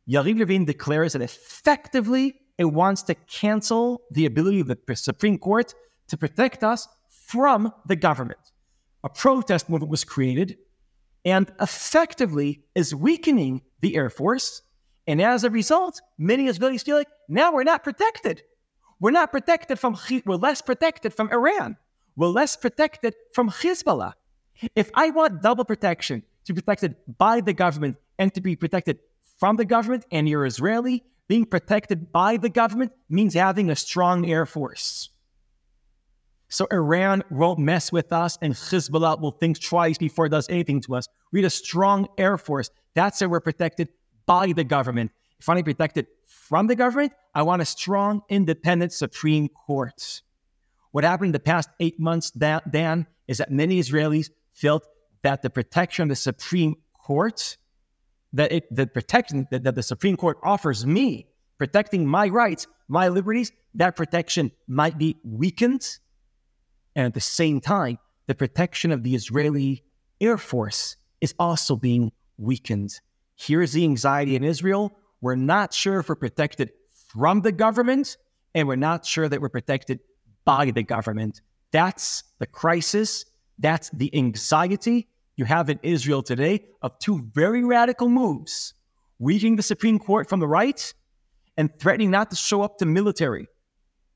Yariv 0.09 0.39
Levin 0.39 0.65
declares 0.65 1.15
that 1.15 1.23
effectively 1.23 2.35
it 2.59 2.67
wants 2.67 3.03
to 3.03 3.15
cancel 3.15 4.03
the 4.11 4.27
ability 4.27 4.61
of 4.61 4.69
the 4.69 4.97
Supreme 4.97 5.39
Court 5.39 5.75
to 6.09 6.17
protect 6.17 6.63
us 6.63 6.89
from 7.09 7.73
the 7.87 7.97
government. 7.97 8.41
A 9.03 9.09
protest 9.09 9.69
movement 9.69 9.91
was 9.91 10.05
created 10.05 10.59
and 11.25 11.51
effectively 11.61 12.63
is 12.75 12.95
weakening 12.95 13.63
the 13.81 13.97
Air 13.97 14.11
Force. 14.11 14.63
And 15.07 15.21
as 15.21 15.45
a 15.45 15.51
result, 15.51 16.01
many 16.19 16.49
Israelis 16.49 16.85
feel 16.85 16.97
like 16.97 17.09
now 17.29 17.53
we're 17.53 17.65
not 17.65 17.83
protected. 17.83 18.43
We're 19.01 19.11
not 19.11 19.33
protected 19.33 19.79
from, 19.79 19.97
we're 20.25 20.37
less 20.37 20.61
protected 20.63 21.15
from 21.15 21.31
Iran. 21.31 21.77
We're 22.17 22.29
less 22.29 22.57
protected 22.57 23.15
from 23.33 23.51
Hezbollah. 23.51 24.13
If 24.77 24.91
I 24.95 25.11
want 25.11 25.43
double 25.43 25.65
protection 25.65 26.23
to 26.45 26.53
be 26.53 26.61
protected 26.61 26.97
by 27.19 27.41
the 27.41 27.53
government 27.53 27.97
and 28.19 28.33
to 28.35 28.41
be 28.41 28.55
protected 28.55 29.01
from 29.37 29.57
the 29.57 29.65
government 29.65 30.07
and 30.11 30.29
you're 30.29 30.47
Israeli, 30.47 31.05
being 31.29 31.47
protected 31.47 32.13
by 32.13 32.37
the 32.37 32.51
government 32.51 32.93
means 33.09 33.35
having 33.35 33.71
a 33.71 33.77
strong 33.77 34.29
air 34.29 34.47
force. 34.47 35.11
So 36.49 36.69
Iran 36.71 37.25
won't 37.31 37.59
mess 37.59 37.91
with 37.91 38.13
us, 38.13 38.39
and 38.41 38.55
Hezbollah 38.55 39.21
will 39.21 39.33
think 39.33 39.61
twice 39.61 39.99
before 39.99 40.27
it 40.27 40.31
does 40.31 40.49
anything 40.49 40.81
to 40.83 40.95
us. 40.95 41.09
We 41.33 41.41
need 41.41 41.47
a 41.47 41.51
strong 41.51 42.07
air 42.19 42.39
force. 42.39 42.71
That's 42.95 43.21
how 43.21 43.29
we're 43.29 43.41
protected 43.41 43.89
by 44.27 44.53
the 44.53 44.65
government. 44.65 45.11
If 45.41 45.49
I'm 45.49 45.63
protected 45.65 46.07
from 46.25 46.69
the 46.69 46.77
government, 46.77 47.13
I 47.35 47.43
want 47.43 47.63
a 47.63 47.65
strong, 47.65 48.23
independent 48.29 48.93
Supreme 48.93 49.49
Court. 49.49 50.23
What 50.93 51.03
happened 51.03 51.29
in 51.29 51.33
the 51.33 51.41
past 51.41 51.71
eight 51.81 51.99
months, 51.99 52.31
Dan, 52.31 53.07
is 53.27 53.39
that 53.39 53.51
many 53.51 53.81
Israelis 53.81 54.31
felt 54.53 54.87
that 55.23 55.43
the 55.43 55.51
protection 55.51 56.05
of 56.05 56.09
the 56.11 56.17
Supreme 56.17 56.77
Court 56.97 57.57
that 58.35 58.53
it, 58.53 58.75
the 58.75 58.87
protection 58.87 59.47
that, 59.51 59.63
that 59.65 59.75
the 59.75 59.83
Supreme 59.83 60.17
Court 60.17 60.39
offers 60.43 60.85
me, 60.85 61.27
protecting 61.57 62.07
my 62.07 62.29
rights, 62.29 62.67
my 62.89 63.09
liberties, 63.09 63.53
that 63.75 63.97
protection 63.97 64.51
might 64.67 64.99
be 64.99 65.17
weakened. 65.25 65.99
And 66.95 67.07
at 67.07 67.15
the 67.15 67.21
same 67.21 67.61
time, 67.61 67.99
the 68.27 68.35
protection 68.35 68.93
of 68.93 69.03
the 69.03 69.15
Israeli 69.15 69.85
Air 70.21 70.37
Force 70.37 70.97
is 71.21 71.35
also 71.39 71.77
being 71.77 72.13
weakened. 72.37 73.01
Here's 73.37 73.73
the 73.73 73.85
anxiety 73.85 74.37
in 74.37 74.45
Israel. 74.45 74.93
We're 75.21 75.37
not 75.37 75.73
sure 75.73 76.01
if 76.01 76.09
we're 76.09 76.17
protected 76.17 76.71
from 77.09 77.41
the 77.41 77.53
government, 77.53 78.17
and 78.55 78.69
we're 78.69 78.77
not 78.77 79.07
sure 79.07 79.29
that 79.29 79.41
we're 79.41 79.49
protected 79.49 80.01
by 80.45 80.71
the 80.71 80.83
government. 80.83 81.41
That's 81.71 82.25
the 82.39 82.47
crisis. 82.47 83.25
That's 83.59 83.91
the 83.91 84.15
anxiety 84.15 85.09
you 85.37 85.45
have 85.45 85.71
in 85.71 85.81
Israel 85.83 86.23
today 86.23 86.65
of 86.83 86.99
two 86.99 87.23
very 87.33 87.65
radical 87.65 88.09
moves 88.09 88.75
weakening 89.19 89.57
the 89.57 89.63
Supreme 89.63 89.99
Court 89.99 90.29
from 90.29 90.41
the 90.41 90.47
right 90.47 90.95
and 91.57 91.71
threatening 91.79 92.11
not 92.11 92.31
to 92.31 92.37
show 92.37 92.63
up 92.63 92.79
to 92.79 92.87
military 92.87 93.47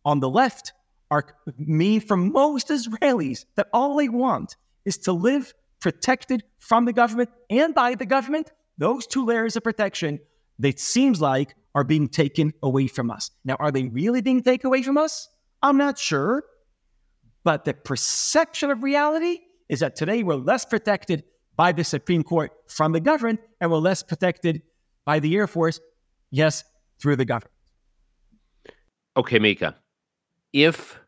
on 0.04 0.20
the 0.20 0.28
left 0.28 0.72
are 1.10 1.24
mean 1.58 2.00
for 2.00 2.16
most 2.16 2.68
Israelis 2.68 3.44
that 3.56 3.68
all 3.72 3.96
they 3.96 4.08
want 4.08 4.56
is 4.84 4.98
to 4.98 5.12
live 5.12 5.54
protected 5.80 6.42
from 6.58 6.84
the 6.84 6.92
government 6.92 7.30
and 7.50 7.74
by 7.74 7.94
the 7.94 8.06
government. 8.06 8.50
Those 8.76 9.06
two 9.06 9.24
layers 9.24 9.56
of 9.56 9.64
protection, 9.64 10.20
that 10.58 10.80
seems 10.80 11.20
like 11.20 11.54
are 11.74 11.84
being 11.84 12.08
taken 12.08 12.52
away 12.62 12.88
from 12.88 13.10
us. 13.10 13.30
Now, 13.44 13.56
are 13.60 13.70
they 13.70 13.84
really 13.84 14.20
being 14.20 14.42
taken 14.42 14.66
away 14.66 14.82
from 14.82 14.98
us? 14.98 15.28
I'm 15.62 15.76
not 15.76 15.98
sure. 15.98 16.44
But 17.44 17.64
the 17.64 17.74
perception 17.74 18.70
of 18.70 18.82
reality 18.82 19.38
is 19.68 19.80
that 19.80 19.96
today 19.96 20.22
we're 20.22 20.34
less 20.34 20.64
protected 20.64 21.24
by 21.56 21.72
the 21.72 21.84
Supreme 21.84 22.22
Court 22.22 22.52
from 22.68 22.92
the 22.92 23.00
government 23.00 23.40
and 23.60 23.70
we're 23.70 23.78
less 23.78 24.02
protected 24.02 24.62
by 25.04 25.18
the 25.18 25.34
Air 25.36 25.46
Force, 25.46 25.80
yes, 26.30 26.64
through 27.00 27.16
the 27.16 27.24
government. 27.24 27.52
Okay, 29.16 29.38
Micah. 29.38 29.76
If 30.52 31.00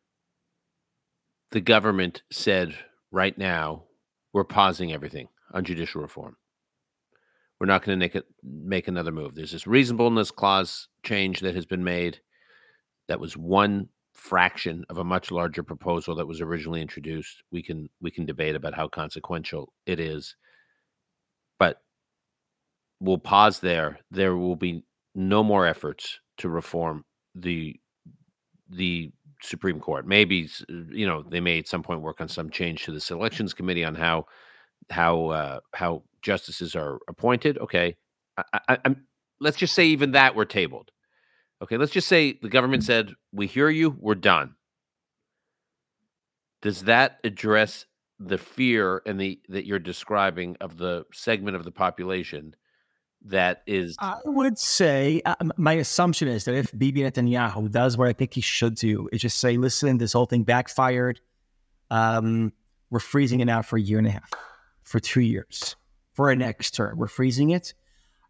the 1.53 1.61
government 1.61 2.23
said 2.31 2.75
right 3.11 3.37
now, 3.37 3.85
we're 4.33 4.45
pausing 4.45 4.93
everything 4.93 5.29
on 5.53 5.65
judicial 5.65 6.03
reform, 6.03 6.37
we're 7.59 7.67
not 7.67 7.85
going 7.85 7.99
to 7.99 8.03
make 8.03 8.15
it 8.15 8.25
make 8.43 8.89
another 8.89 9.13
move. 9.13 9.35
There's 9.35 9.53
this 9.53 9.67
reasonableness 9.67 10.31
clause 10.31 10.89
change 11.03 11.41
that 11.41 11.55
has 11.55 11.67
been 11.67 11.85
made. 11.85 12.21
That 13.09 13.21
was 13.21 13.37
one 13.37 13.89
fraction 14.21 14.85
of 14.91 14.99
a 14.99 15.05
much 15.05 15.31
larger 15.31 15.63
proposal 15.63 16.15
that 16.15 16.27
was 16.27 16.43
originally 16.43 16.83
introduced. 16.83 17.43
We 17.51 17.63
can 17.63 17.89
we 18.03 18.11
can 18.11 18.27
debate 18.27 18.55
about 18.55 18.75
how 18.75 18.87
consequential 18.87 19.73
it 19.87 19.99
is, 19.99 20.37
but 21.59 21.81
we'll 23.01 23.19
pause 23.19 23.61
there. 23.61 23.99
There 24.11 24.37
will 24.37 24.57
be 24.57 24.85
no 25.15 25.43
more 25.43 25.67
efforts 25.67 26.21
to 26.37 26.51
reform 26.51 27.05
the 27.35 27.81
the 28.69 29.11
Supreme 29.43 29.81
Court. 29.81 30.07
Maybe 30.07 30.51
you 30.69 31.07
know 31.07 31.23
they 31.23 31.41
may 31.41 31.59
at 31.59 31.67
some 31.69 31.83
point 31.83 32.03
work 32.03 32.21
on 32.21 32.29
some 32.29 32.51
change 32.51 32.85
to 32.85 32.93
the 32.93 33.01
selections 33.01 33.55
committee 33.55 33.85
on 33.87 33.95
how 33.95 34.27
how 34.91 35.27
uh, 35.29 35.61
how 35.75 36.03
justices 36.21 36.77
are 36.77 36.99
appointed. 37.09 37.57
Okay, 37.57 37.97
I, 38.37 38.61
I, 38.69 38.79
I'm, 38.85 39.07
let's 39.41 39.57
just 39.57 39.75
say 39.75 39.87
even 39.87 40.13
that 40.13 40.35
were 40.35 40.45
tabled. 40.45 40.91
Okay, 41.63 41.77
let's 41.77 41.93
just 41.93 42.09
say 42.09 42.39
the 42.41 42.49
government 42.49 42.85
said, 42.85 43.15
"We 43.33 43.47
hear 43.47 43.69
you. 43.69 43.97
We're 43.99 44.15
done." 44.15 44.55
Does 46.63 46.85
that 46.85 47.19
address 47.25 47.87
the 48.19 48.39
fear 48.39 49.03
and 49.07 49.21
the 49.21 49.41
that 49.49 49.67
you're 49.67 49.79
describing 49.79 50.57
of 50.61 50.79
the 50.79 51.05
segment 51.13 51.57
of 51.57 51.65
the 51.65 51.71
population 51.71 52.55
that 53.27 53.63
is? 53.67 53.97
I 53.99 54.21
would 54.25 54.59
say 54.59 55.21
uh, 55.27 55.35
my 55.57 55.75
assumption 55.75 56.29
is 56.29 56.45
that 56.45 56.55
if 56.55 56.77
Bibi 56.77 57.03
Netanyahu 57.03 57.71
does 57.71 57.99
what 57.99 58.09
I 58.09 58.15
think 58.15 58.33
he 58.35 58.41
should 58.41 58.75
do, 58.77 59.09
is 59.13 59.21
just 59.21 59.39
say, 59.39 59.59
"Listen, 59.59 59.99
this 59.99 60.15
whole 60.15 60.27
thing 60.27 60.45
backfired. 60.45 61.21
Um, 61.91 62.53
we're 62.89 63.01
freezing 63.01 63.41
it 63.41 63.51
out 63.51 63.67
for 63.67 63.77
a 63.77 63.81
year 63.81 63.99
and 63.99 64.07
a 64.07 64.11
half, 64.11 64.33
for 64.83 64.99
two 64.99 65.21
years, 65.21 65.77
for 66.13 66.31
our 66.31 66.37
next 66.37 66.71
term. 66.75 66.97
We're 66.97 67.07
freezing 67.09 67.51
it." 67.51 67.75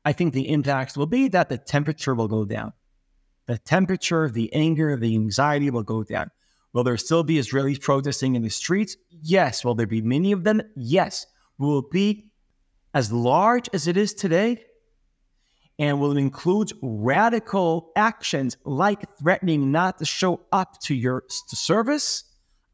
I 0.05 0.13
think 0.13 0.33
the 0.33 0.49
impact 0.49 0.97
will 0.97 1.07
be 1.07 1.29
that 1.29 1.51
the 1.51 1.59
temperature 1.59 2.15
will 2.15 2.27
go 2.27 2.47
down 2.47 2.73
the 3.51 3.59
temperature, 3.59 4.29
the 4.29 4.53
anger, 4.53 4.97
the 4.97 5.15
anxiety 5.15 5.71
will 5.71 5.83
go 5.83 6.03
down. 6.03 6.31
Will 6.73 6.85
there 6.85 6.97
still 6.97 7.25
be 7.25 7.37
Israelis 7.37 7.81
protesting 7.81 8.37
in 8.37 8.43
the 8.43 8.49
streets? 8.49 8.97
Yes. 9.11 9.65
Will 9.65 9.75
there 9.75 9.87
be 9.87 10.03
many 10.03 10.33
of 10.33 10.45
them? 10.45 10.63
Yes. 10.77 11.27
Will 11.59 11.81
it 11.81 11.91
be 11.91 12.31
as 12.95 13.13
large 13.13 13.69
as 13.73 13.89
it 13.89 13.97
is 13.97 14.15
today? 14.15 14.65
And 15.79 15.99
will 15.99 16.13
it 16.13 16.21
include 16.21 16.73
radical 16.83 17.91
actions 17.97 18.57
like 18.65 19.05
threatening 19.19 19.73
not 19.73 19.99
to 19.99 20.05
show 20.05 20.43
up 20.53 20.79
to 20.83 20.95
your 20.95 21.25
service? 21.29 22.25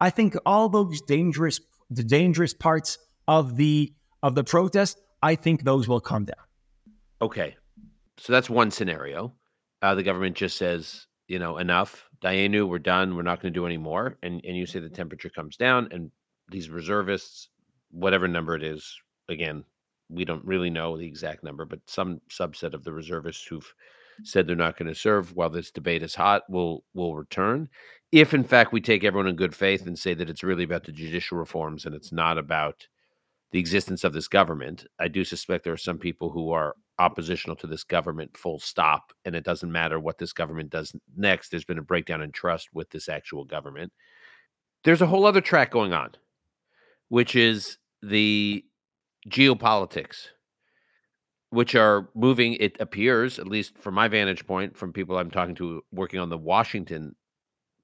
I 0.01 0.11
think 0.11 0.37
all 0.45 0.69
those 0.69 1.01
dangerous 1.03 1.61
the 1.89 2.03
dangerous 2.03 2.53
parts 2.53 2.99
of 3.29 3.57
the 3.57 3.93
of 4.23 4.35
the 4.35 4.45
protest, 4.45 5.01
I 5.23 5.37
think 5.37 5.63
those 5.63 5.89
will 5.89 6.01
come 6.01 6.25
down. 6.25 6.45
Okay. 7.23 7.57
So 8.19 8.33
that's 8.33 8.51
one 8.51 8.71
scenario 8.71 9.33
uh, 9.83 9.95
the 9.95 10.03
government 10.03 10.37
just 10.37 10.57
says, 10.57 11.07
you 11.29 11.39
know, 11.39 11.59
enough, 11.59 12.09
Dayenu, 12.23 12.69
we're 12.69 12.79
done, 12.79 13.17
we're 13.17 13.23
not 13.23 13.41
going 13.41 13.53
to 13.53 13.59
do 13.59 13.67
any 13.67 13.77
more, 13.77 14.17
and 14.23 14.41
and 14.45 14.57
you 14.57 14.67
say 14.67 14.79
the 14.79 14.89
temperature 14.89 15.31
comes 15.31 15.57
down, 15.57 15.89
and 15.91 16.11
these 16.49 16.71
reservists, 16.71 17.49
whatever 17.91 18.29
number 18.29 18.55
it 18.55 18.63
is, 18.63 18.97
again, 19.29 19.65
we 20.09 20.25
don't 20.25 20.45
really 20.45 20.71
know 20.71 20.97
the 20.97 21.07
exact 21.07 21.43
number, 21.43 21.65
but 21.65 21.81
some 21.87 22.21
subset 22.31 22.75
of 22.75 22.85
the 22.85 22.93
reservists 22.93 23.45
who've 23.45 23.73
said 24.23 24.47
they're 24.47 24.57
not 24.57 24.79
going 24.79 24.89
to 24.89 24.95
serve 24.95 25.35
while 25.35 25.51
this 25.51 25.71
debate 25.71 26.03
is 26.03 26.15
hot 26.15 26.49
will 26.49 26.85
will 26.95 27.17
return. 27.17 27.69
If 28.13 28.33
in 28.33 28.45
fact 28.45 28.73
we 28.73 28.81
take 28.81 29.05
everyone 29.05 29.27
in 29.27 29.37
good 29.37 29.55
faith 29.55 29.87
and 29.87 29.99
say 29.99 30.15
that 30.15 30.31
it's 30.31 30.45
really 30.45 30.65
about 30.65 30.85
the 30.85 30.93
judicial 30.93 31.39
reforms 31.39 31.85
and 31.85 31.95
it's 31.95 32.13
not 32.13 32.39
about 32.39 32.87
the 33.51 33.59
existence 33.59 34.05
of 34.05 34.13
this 34.13 34.29
government, 34.29 34.87
I 34.99 35.09
do 35.09 35.25
suspect 35.25 35.65
there 35.65 35.73
are 35.73 35.79
some 35.79 35.99
people 35.99 36.31
who 36.31 36.51
are 36.51 36.77
oppositional 36.99 37.57
to 37.57 37.67
this 37.67 37.85
government 37.85 38.37
full 38.37 38.59
stop 38.59 39.13
and 39.25 39.35
it 39.35 39.45
doesn't 39.45 39.71
matter 39.71 40.01
what 40.01 40.19
this 40.19 40.33
government 40.33 40.71
does 40.71 40.95
next 41.17 41.51
there's 41.51 41.65
been 41.65 41.79
a 41.79 41.83
breakdown 41.83 42.23
in 42.23 42.33
trust 42.33 42.69
with 42.73 42.89
this 42.91 43.09
actual 43.09 43.45
government. 43.45 43.93
There's 44.85 45.03
a 45.03 45.07
whole 45.07 45.27
other 45.27 45.41
track 45.41 45.71
going 45.71 45.93
on 45.93 46.13
which 47.09 47.37
is 47.37 47.79
the 48.03 48.65
geopolitics 49.29 50.29
which 51.51 51.75
are 51.75 52.09
moving 52.15 52.55
it 52.55 52.77
appears 52.81 53.39
at 53.39 53.49
least 53.49 53.77
from 53.79 53.95
my 53.95 54.09
vantage 54.09 54.47
point 54.47 54.77
from 54.77 54.93
people 54.93 55.19
i'm 55.19 55.31
talking 55.31 55.55
to 55.55 55.83
working 55.93 56.21
on 56.21 56.29
the 56.29 56.39
washington 56.39 57.15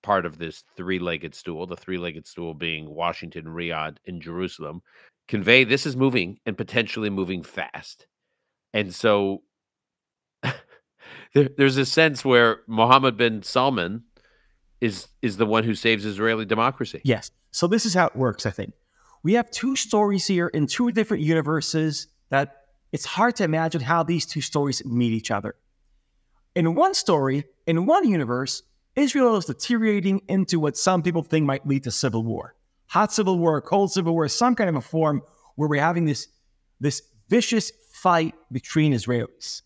part 0.02 0.26
of 0.26 0.38
this 0.38 0.64
three-legged 0.76 1.34
stool 1.34 1.66
the 1.66 1.76
three-legged 1.76 2.26
stool 2.26 2.54
being 2.54 2.88
washington 2.88 3.44
riyadh 3.44 3.96
and 4.06 4.22
jerusalem 4.22 4.82
convey 5.26 5.64
this 5.64 5.86
is 5.86 5.96
moving 5.96 6.38
and 6.46 6.56
potentially 6.56 7.10
moving 7.10 7.42
fast 7.42 8.06
and 8.72 8.94
so 8.94 9.42
there, 11.34 11.48
there's 11.56 11.76
a 11.76 11.86
sense 11.86 12.24
where 12.24 12.60
Mohammed 12.66 13.16
bin 13.16 13.42
Salman 13.42 14.04
is 14.80 15.08
is 15.22 15.36
the 15.36 15.46
one 15.46 15.64
who 15.64 15.74
saves 15.74 16.04
Israeli 16.04 16.44
democracy. 16.44 17.00
Yes. 17.04 17.30
So 17.50 17.66
this 17.66 17.86
is 17.86 17.94
how 17.94 18.06
it 18.06 18.16
works, 18.16 18.46
I 18.46 18.50
think. 18.50 18.72
We 19.22 19.34
have 19.34 19.50
two 19.50 19.76
stories 19.76 20.26
here 20.26 20.48
in 20.48 20.66
two 20.66 20.90
different 20.90 21.22
universes 21.22 22.08
that 22.30 22.62
it's 22.90 23.04
hard 23.04 23.36
to 23.36 23.44
imagine 23.44 23.80
how 23.80 24.02
these 24.02 24.26
two 24.26 24.40
stories 24.40 24.84
meet 24.84 25.12
each 25.12 25.30
other. 25.30 25.54
In 26.54 26.74
one 26.74 26.94
story, 26.94 27.44
in 27.66 27.86
one 27.86 28.08
universe, 28.08 28.62
Israel 28.96 29.36
is 29.36 29.46
deteriorating 29.46 30.20
into 30.28 30.58
what 30.60 30.76
some 30.76 31.02
people 31.02 31.22
think 31.22 31.46
might 31.46 31.66
lead 31.66 31.84
to 31.84 31.90
civil 31.90 32.24
war. 32.24 32.54
Hot 32.88 33.12
civil 33.12 33.38
war, 33.38 33.60
cold 33.62 33.92
civil 33.92 34.12
war, 34.12 34.28
some 34.28 34.54
kind 34.54 34.68
of 34.68 34.76
a 34.76 34.80
form 34.82 35.22
where 35.56 35.68
we're 35.68 35.80
having 35.80 36.04
this, 36.04 36.28
this 36.80 37.02
vicious 37.28 37.72
fight 38.02 38.34
between 38.50 38.92
Israelis. 38.92 39.62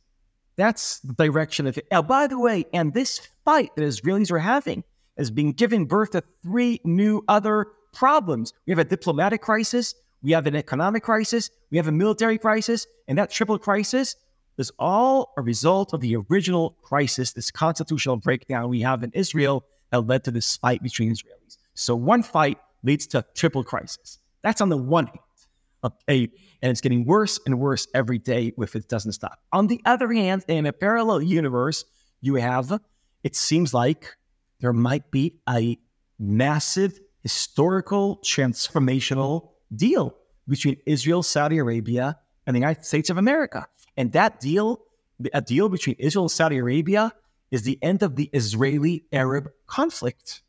That's 0.57 1.01
the 1.01 1.15
direction 1.15 1.67
of 1.67 1.77
it. 1.79 1.87
Oh, 1.91 2.03
by 2.03 2.27
the 2.27 2.39
way, 2.39 2.67
and 2.73 2.93
this 2.93 3.29
fight 3.45 3.71
that 3.77 3.83
Israelis 3.83 4.31
are 4.31 4.39
having 4.39 4.85
is 5.17 5.31
being 5.31 5.53
given 5.53 5.87
birth 5.87 6.11
to 6.11 6.23
three 6.43 6.81
new 6.85 7.25
other 7.29 7.67
problems. 7.93 8.53
We 8.67 8.73
have 8.73 8.79
a 8.79 8.85
diplomatic 8.85 9.41
crisis, 9.41 9.95
we 10.23 10.33
have 10.33 10.47
an 10.47 10.55
economic 10.55 11.03
crisis, 11.03 11.51
we 11.71 11.79
have 11.79 11.89
a 11.89 11.93
military 11.93 12.39
crisis, 12.39 12.87
and 13.09 13.17
that 13.19 13.31
triple 13.31 13.59
crisis 13.59 14.17
is 14.59 14.71
all 14.79 15.33
a 15.37 15.43
result 15.43 15.95
of 15.95 16.01
the 16.01 16.17
original 16.17 16.77
crisis, 16.83 17.33
this 17.33 17.51
constitutional 17.51 18.17
breakdown 18.17 18.69
we 18.69 18.81
have 18.81 19.03
in 19.03 19.11
Israel 19.13 19.65
that 19.91 20.01
led 20.07 20.25
to 20.25 20.31
this 20.31 20.57
fight 20.57 20.83
between 20.83 21.11
Israelis. 21.11 21.57
So 21.75 21.95
one 21.95 22.23
fight 22.23 22.59
leads 22.83 23.07
to 23.09 23.19
a 23.19 23.25
triple 23.35 23.65
crisis. 23.65 24.19
That's 24.43 24.61
on 24.61 24.69
the 24.69 24.77
one 24.77 25.07
hand. 25.07 25.26
Okay 25.85 26.31
and 26.63 26.71
it's 26.71 26.81
getting 26.81 27.05
worse 27.05 27.39
and 27.47 27.59
worse 27.59 27.87
every 27.95 28.19
day 28.19 28.53
if 28.59 28.75
it 28.75 28.89
doesn't 28.89 29.13
stop. 29.13 29.41
On 29.53 29.67
the 29.67 29.81
other 29.85 30.13
hand, 30.13 30.45
in 30.49 30.67
a 30.67 30.73
parallel 30.73 31.23
universe, 31.23 31.85
you 32.21 32.35
have, 32.37 32.81
it 33.23 33.37
seems 33.37 33.75
like 33.75 34.17
there 34.61 34.73
might 34.73 35.11
be 35.11 35.35
a 35.49 35.79
massive 36.19 36.99
historical 37.23 38.19
transformational 38.25 39.51
deal 39.75 40.17
between 40.49 40.77
Israel, 40.87 41.23
Saudi 41.23 41.59
Arabia, 41.59 42.19
and 42.47 42.55
the 42.55 42.61
United 42.61 42.85
States 42.85 43.11
of 43.11 43.19
America. 43.19 43.67
And 43.97 44.13
that 44.13 44.41
deal, 44.41 44.83
a 45.33 45.41
deal 45.41 45.69
between 45.69 45.97
Israel 45.99 46.25
and 46.25 46.31
Saudi 46.31 46.59
Arabia, 46.59 47.13
is 47.51 47.63
the 47.63 47.79
end 47.83 48.03
of 48.03 48.17
the 48.17 48.31
Israeli 48.33 49.05
Arab 49.13 49.51
conflict 49.67 50.43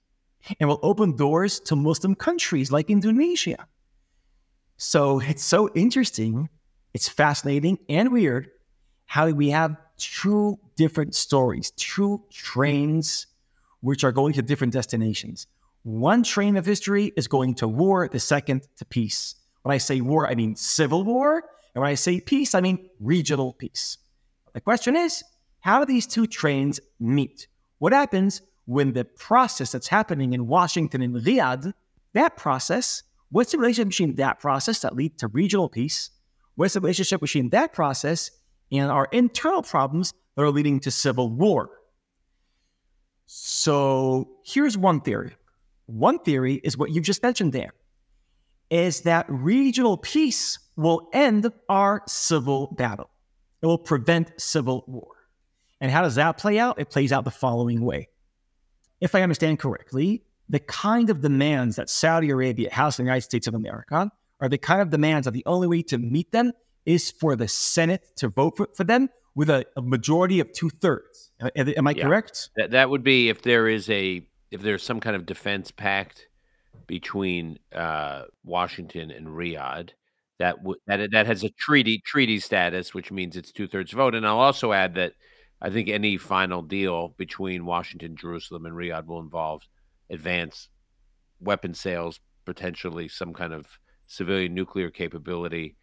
and 0.60 0.70
will 0.70 0.80
open 0.82 1.16
doors 1.16 1.60
to 1.60 1.76
Muslim 1.76 2.16
countries 2.16 2.72
like 2.72 2.90
Indonesia. 2.90 3.68
So 4.78 5.20
it's 5.20 5.44
so 5.44 5.70
interesting. 5.74 6.50
It's 6.94 7.10
fascinating 7.10 7.80
and 7.90 8.12
weird 8.12 8.50
how 9.06 9.30
we 9.30 9.50
have 9.50 9.76
two 9.98 10.60
different 10.76 11.16
stories, 11.16 11.72
two 11.72 12.24
trains 12.32 13.28
which 13.82 14.04
are 14.04 14.12
going 14.12 14.34
to 14.34 14.42
different 14.42 14.74
destinations. 14.74 15.48
One 15.84 16.24
train 16.24 16.58
of 16.58 16.66
history 16.66 17.14
is 17.16 17.28
going 17.28 17.56
to 17.56 17.68
war, 17.68 18.08
the 18.08 18.20
second 18.20 18.68
to 18.78 18.86
peace. 18.86 19.36
When 19.64 19.74
I 19.74 19.78
say 19.78 20.02
war, 20.02 20.28
I 20.28 20.36
mean 20.36 20.56
civil 20.56 21.04
war. 21.04 21.44
And 21.74 21.82
when 21.82 21.90
I 21.90 21.96
say 21.96 22.20
peace, 22.20 22.54
I 22.54 22.62
mean 22.62 22.90
regional 23.00 23.54
peace. 23.54 23.98
The 24.54 24.62
question 24.62 24.96
is 24.96 25.24
how 25.62 25.80
do 25.80 25.86
these 25.86 26.08
two 26.08 26.28
trains 26.28 26.80
meet? 27.00 27.48
What 27.80 27.94
happens 27.94 28.42
when 28.66 28.94
the 28.94 29.06
process 29.06 29.72
that's 29.72 29.88
happening 29.88 30.34
in 30.34 30.48
Washington 30.48 31.02
and 31.02 31.16
Riyadh, 31.16 31.74
that 32.14 32.36
process, 32.36 33.04
what's 33.30 33.52
the 33.52 33.58
relationship 33.58 33.90
between 33.90 34.16
that 34.16 34.40
process 34.40 34.80
that 34.80 34.96
lead 34.96 35.18
to 35.20 35.28
regional 35.28 35.70
peace? 35.70 36.12
What's 36.56 36.74
the 36.74 36.82
relationship 36.82 37.22
between 37.22 37.50
that 37.50 37.74
process 37.74 38.32
and 38.72 38.92
our 38.92 39.08
internal 39.12 39.62
problems 39.62 40.14
that 40.36 40.44
are 40.44 40.52
leading 40.52 40.80
to 40.82 40.92
civil 40.92 41.30
war? 41.30 41.70
So 43.26 44.30
here's 44.46 44.78
one 44.78 45.02
theory. 45.02 45.36
One 45.86 46.20
theory 46.20 46.56
is 46.56 46.78
what 46.78 46.92
you 46.92 47.02
just 47.02 47.24
mentioned 47.24 47.54
there, 47.54 47.74
is 48.70 49.02
that 49.02 49.26
regional 49.30 49.98
peace 49.98 50.60
will 50.76 51.10
end 51.14 51.52
our 51.70 52.04
civil 52.08 52.68
battle. 52.78 53.10
It 53.62 53.66
will 53.66 53.78
prevent 53.78 54.40
civil 54.40 54.84
war. 54.88 55.12
And 55.80 55.92
how 55.92 56.02
does 56.02 56.16
that 56.16 56.38
play 56.38 56.60
out? 56.60 56.80
It 56.80 56.90
plays 56.90 57.12
out 57.12 57.24
the 57.24 57.32
following 57.32 57.82
way. 57.82 58.10
If 59.00 59.14
I 59.14 59.22
understand 59.22 59.60
correctly, 59.60 60.24
the 60.50 60.60
kind 60.60 61.10
of 61.10 61.22
demands 61.22 61.76
that 61.76 61.90
Saudi 61.90 62.30
Arabia 62.30 62.70
has 62.72 62.98
in 63.00 63.06
the 63.06 63.10
United 63.10 63.24
States 63.24 63.48
of 63.48 63.54
America 63.54 64.10
are 64.40 64.50
the 64.50 64.58
kind 64.58 64.82
of 64.82 64.90
demands 64.90 65.26
that 65.26 65.32
the 65.32 65.44
only 65.46 65.68
way 65.68 65.82
to 65.84 65.98
meet 65.98 66.32
them 66.32 66.52
is 66.86 67.12
for 67.12 67.36
the 67.36 67.48
Senate 67.48 68.04
to 68.16 68.30
vote 68.30 68.56
for, 68.56 68.70
for 68.76 68.84
them 68.84 69.10
with 69.36 69.50
a, 69.50 69.66
a 69.76 69.82
majority 69.82 70.40
of 70.40 70.52
two 70.54 70.70
thirds. 70.70 71.32
Am 71.56 71.88
I 71.88 71.92
yeah. 71.92 72.04
correct? 72.04 72.50
That, 72.56 72.72
that 72.72 72.90
would 72.90 73.04
be 73.04 73.30
if 73.30 73.42
there 73.42 73.68
is 73.68 73.90
a 73.90 74.28
if 74.50 74.62
there's 74.62 74.84
some 74.84 75.00
kind 75.00 75.16
of 75.16 75.26
defense 75.26 75.72
pact 75.72 76.28
between 76.88 77.60
uh, 77.74 78.24
Washington 78.46 79.12
and 79.12 79.28
Riyadh 79.28 79.90
that 80.40 80.58
w- 80.58 80.80
that 80.88 81.12
that 81.12 81.28
has 81.28 81.44
a 81.44 81.50
treaty 81.50 82.02
treaty 82.06 82.40
status, 82.40 82.94
which 82.94 83.12
means 83.12 83.36
it's 83.36 83.52
two 83.52 83.68
thirds 83.68 83.92
vote. 83.92 84.16
And 84.16 84.26
I'll 84.26 84.40
also 84.40 84.72
add 84.72 84.96
that 84.96 85.14
I 85.62 85.70
think 85.70 85.90
any 85.90 86.18
final 86.18 86.62
deal 86.62 87.10
between 87.18 87.66
Washington, 87.66 88.16
Jerusalem, 88.16 88.66
and 88.66 88.76
Riyadh 88.76 89.06
will 89.06 89.20
involve 89.20 89.68
advanced 90.10 90.70
weapon 91.40 91.74
sales, 91.74 92.20
potentially 92.46 93.08
some 93.08 93.34
kind 93.34 93.54
of 93.54 93.80
civilian 94.08 94.54
nuclear 94.54 94.90
capability 94.90 95.76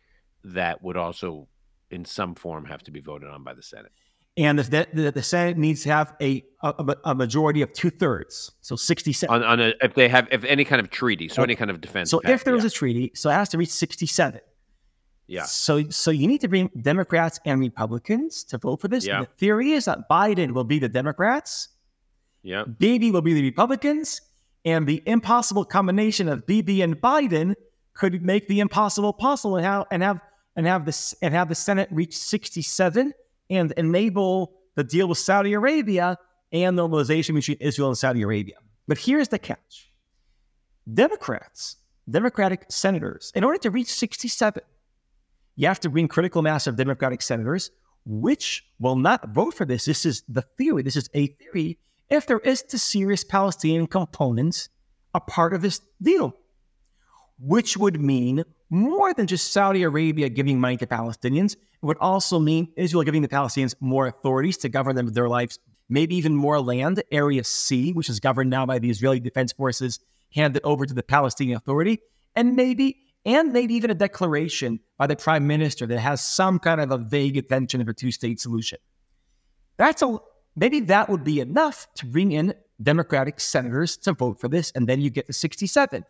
that 0.43 0.83
would 0.83 0.97
also, 0.97 1.49
in 1.91 2.05
some 2.05 2.35
form, 2.35 2.65
have 2.65 2.83
to 2.83 2.91
be 2.91 3.01
voted 3.01 3.29
on 3.29 3.45
by 3.45 3.55
the 3.55 3.63
Senate. 3.63 3.93
And 4.37 4.59
the, 4.59 4.89
the, 4.93 5.13
the 5.13 5.23
Senate 5.23 5.57
needs 5.57 5.85
to 5.85 5.91
have 5.91 6.15
a, 6.21 6.43
a, 6.63 6.97
a 7.05 7.15
majority 7.15 7.63
of 7.63 7.73
two 7.73 7.91
thirds, 7.91 8.51
so 8.63 8.75
sixty-seven. 8.75 9.33
On, 9.33 9.45
on 9.45 9.61
a, 9.61 9.75
if 9.81 9.95
they 9.95 10.09
have 10.09 10.27
if 10.33 10.43
any 10.45 10.65
kind 10.65 10.81
of 10.81 10.91
treaty, 10.91 11.29
so 11.29 11.43
okay. 11.43 11.53
any 11.53 11.55
kind 11.55 11.71
of 11.71 11.81
defense. 11.81 12.11
So 12.11 12.21
if 12.25 12.43
there 12.43 12.57
yeah. 12.57 12.67
a 12.67 12.71
treaty, 12.71 13.13
so 13.15 13.31
it 13.31 13.35
has 13.35 13.49
to 13.51 13.59
reach 13.59 13.69
sixty-seven. 13.69 14.41
Yeah. 15.29 15.45
So 15.45 15.89
so 15.89 16.11
you 16.11 16.27
need 16.27 16.41
to 16.41 16.49
bring 16.49 16.69
Democrats 16.83 17.39
and 17.47 17.61
Republicans 17.61 18.43
to 18.45 18.59
vote 18.59 18.81
for 18.81 18.89
this. 18.89 19.07
Yeah. 19.07 19.21
the 19.21 19.27
theory 19.39 19.71
is 19.71 19.85
that 19.85 20.09
Biden 20.11 20.51
will 20.51 20.65
be 20.65 20.81
the 20.81 20.89
Democrats. 20.89 21.69
Yeah. 22.45 22.65
Bibi 22.65 23.11
will 23.11 23.23
be 23.23 23.35
the 23.35 23.43
Republicans, 23.43 24.21
and 24.65 24.87
the 24.87 25.03
impossible 25.07 25.65
combination 25.65 26.29
of 26.29 26.47
Bibi 26.47 26.83
and 26.83 26.95
Biden 27.01 27.55
could 27.95 28.23
make 28.23 28.47
the 28.47 28.61
impossible 28.61 29.13
possible 29.13 29.57
and 29.57 29.67
have 29.67 29.87
and 29.91 30.03
have 30.03 30.21
and 30.55 30.67
have 30.67 30.85
this 30.85 31.15
and 31.23 31.35
have 31.35 31.49
the 31.49 31.55
Senate 31.57 31.89
reach 31.91 32.17
sixty-seven 32.17 33.13
and 33.51 33.73
enable 33.73 34.53
the 34.77 34.85
deal 34.85 35.09
with 35.09 35.19
Saudi 35.19 35.55
Arabia 35.55 36.17
and 36.53 36.79
normalization 36.79 37.35
between 37.35 37.57
Israel 37.61 37.89
and 37.89 37.99
Saudi 37.99 38.23
Arabia. 38.23 38.57
But 38.87 38.99
here's 38.99 39.29
the 39.29 39.39
catch 39.39 39.91
Democrats, 40.93 41.77
Democratic 42.09 42.67
senators, 42.69 43.33
in 43.35 43.45
order 43.45 43.59
to 43.59 43.71
reach 43.71 43.89
67, 43.89 44.63
you 45.57 45.67
have 45.67 45.81
to 45.81 45.89
bring 45.89 46.09
critical 46.09 46.43
mass 46.43 46.67
of 46.67 46.77
Democratic 46.77 47.23
senators, 47.23 47.71
which 48.05 48.65
will 48.79 48.97
not 48.97 49.29
vote 49.31 49.55
for 49.55 49.65
this. 49.65 49.85
This 49.87 50.05
is 50.05 50.23
the 50.29 50.43
theory. 50.43 50.83
This 50.83 50.97
is 50.97 51.09
a 51.15 51.29
theory. 51.29 51.79
If 52.15 52.29
there 52.29 52.39
is 52.39 52.63
the 52.63 52.79
serious 52.79 53.25
Palestinian 53.25 53.89
component 53.89 54.69
a 55.15 55.21
part 55.21 55.53
of 55.53 55.63
this 55.63 55.81
deal, 56.01 56.33
which 57.41 57.77
would 57.77 58.01
mean 58.01 58.45
more 58.71 59.13
than 59.13 59.27
just 59.27 59.53
Saudi 59.53 59.83
Arabia 59.83 60.29
giving 60.29 60.61
money 60.61 60.77
to 60.77 60.87
Palestinians. 60.87 61.55
It 61.55 61.83
would 61.83 61.99
also 61.99 62.39
mean 62.39 62.73
Israel 62.77 63.03
giving 63.03 63.23
the 63.23 63.29
Palestinians 63.29 63.75
more 63.81 64.07
authorities 64.07 64.59
to 64.59 64.69
govern 64.69 64.95
them 64.95 65.09
their 65.09 65.29
lives, 65.29 65.59
maybe 65.89 66.15
even 66.15 66.37
more 66.37 66.61
land. 66.61 67.03
Area 67.11 67.43
C, 67.43 67.93
which 67.93 68.09
is 68.09 68.21
governed 68.21 68.49
now 68.49 68.65
by 68.65 68.79
the 68.79 68.91
Israeli 68.91 69.19
Defense 69.19 69.51
Forces, 69.51 69.99
handed 70.33 70.63
over 70.63 70.87
to 70.87 70.95
the 70.95 71.03
Palestinian 71.03 71.57
Authority, 71.57 71.99
and 72.37 72.55
maybe 72.55 72.97
and 73.27 73.53
maybe 73.53 73.75
even 73.75 73.91
a 73.91 73.95
declaration 73.95 74.79
by 74.99 75.09
the 75.09 75.17
prime 75.17 75.49
minister 75.49 75.85
that 75.87 75.99
has 75.99 76.23
some 76.23 76.61
kind 76.61 76.81
of 76.81 76.93
a 76.93 76.99
vague 76.99 77.37
intention 77.37 77.81
of 77.81 77.89
a 77.89 77.93
two-state 77.93 78.39
solution. 78.39 78.79
That's 79.79 80.03
a 80.03 80.19
maybe 80.57 80.81
that 80.81 81.09
would 81.09 81.25
be 81.25 81.41
enough 81.41 81.87
to 81.97 82.07
bring 82.07 82.33
in 82.33 82.55
Democratic 82.83 83.41
senators 83.41 83.97
to 83.99 84.13
vote 84.13 84.41
for 84.41 84.49
this, 84.49 84.73
and 84.75 84.89
then 84.89 85.01
you 85.01 85.11
get 85.11 85.27
the 85.27 85.33
67. 85.33 86.05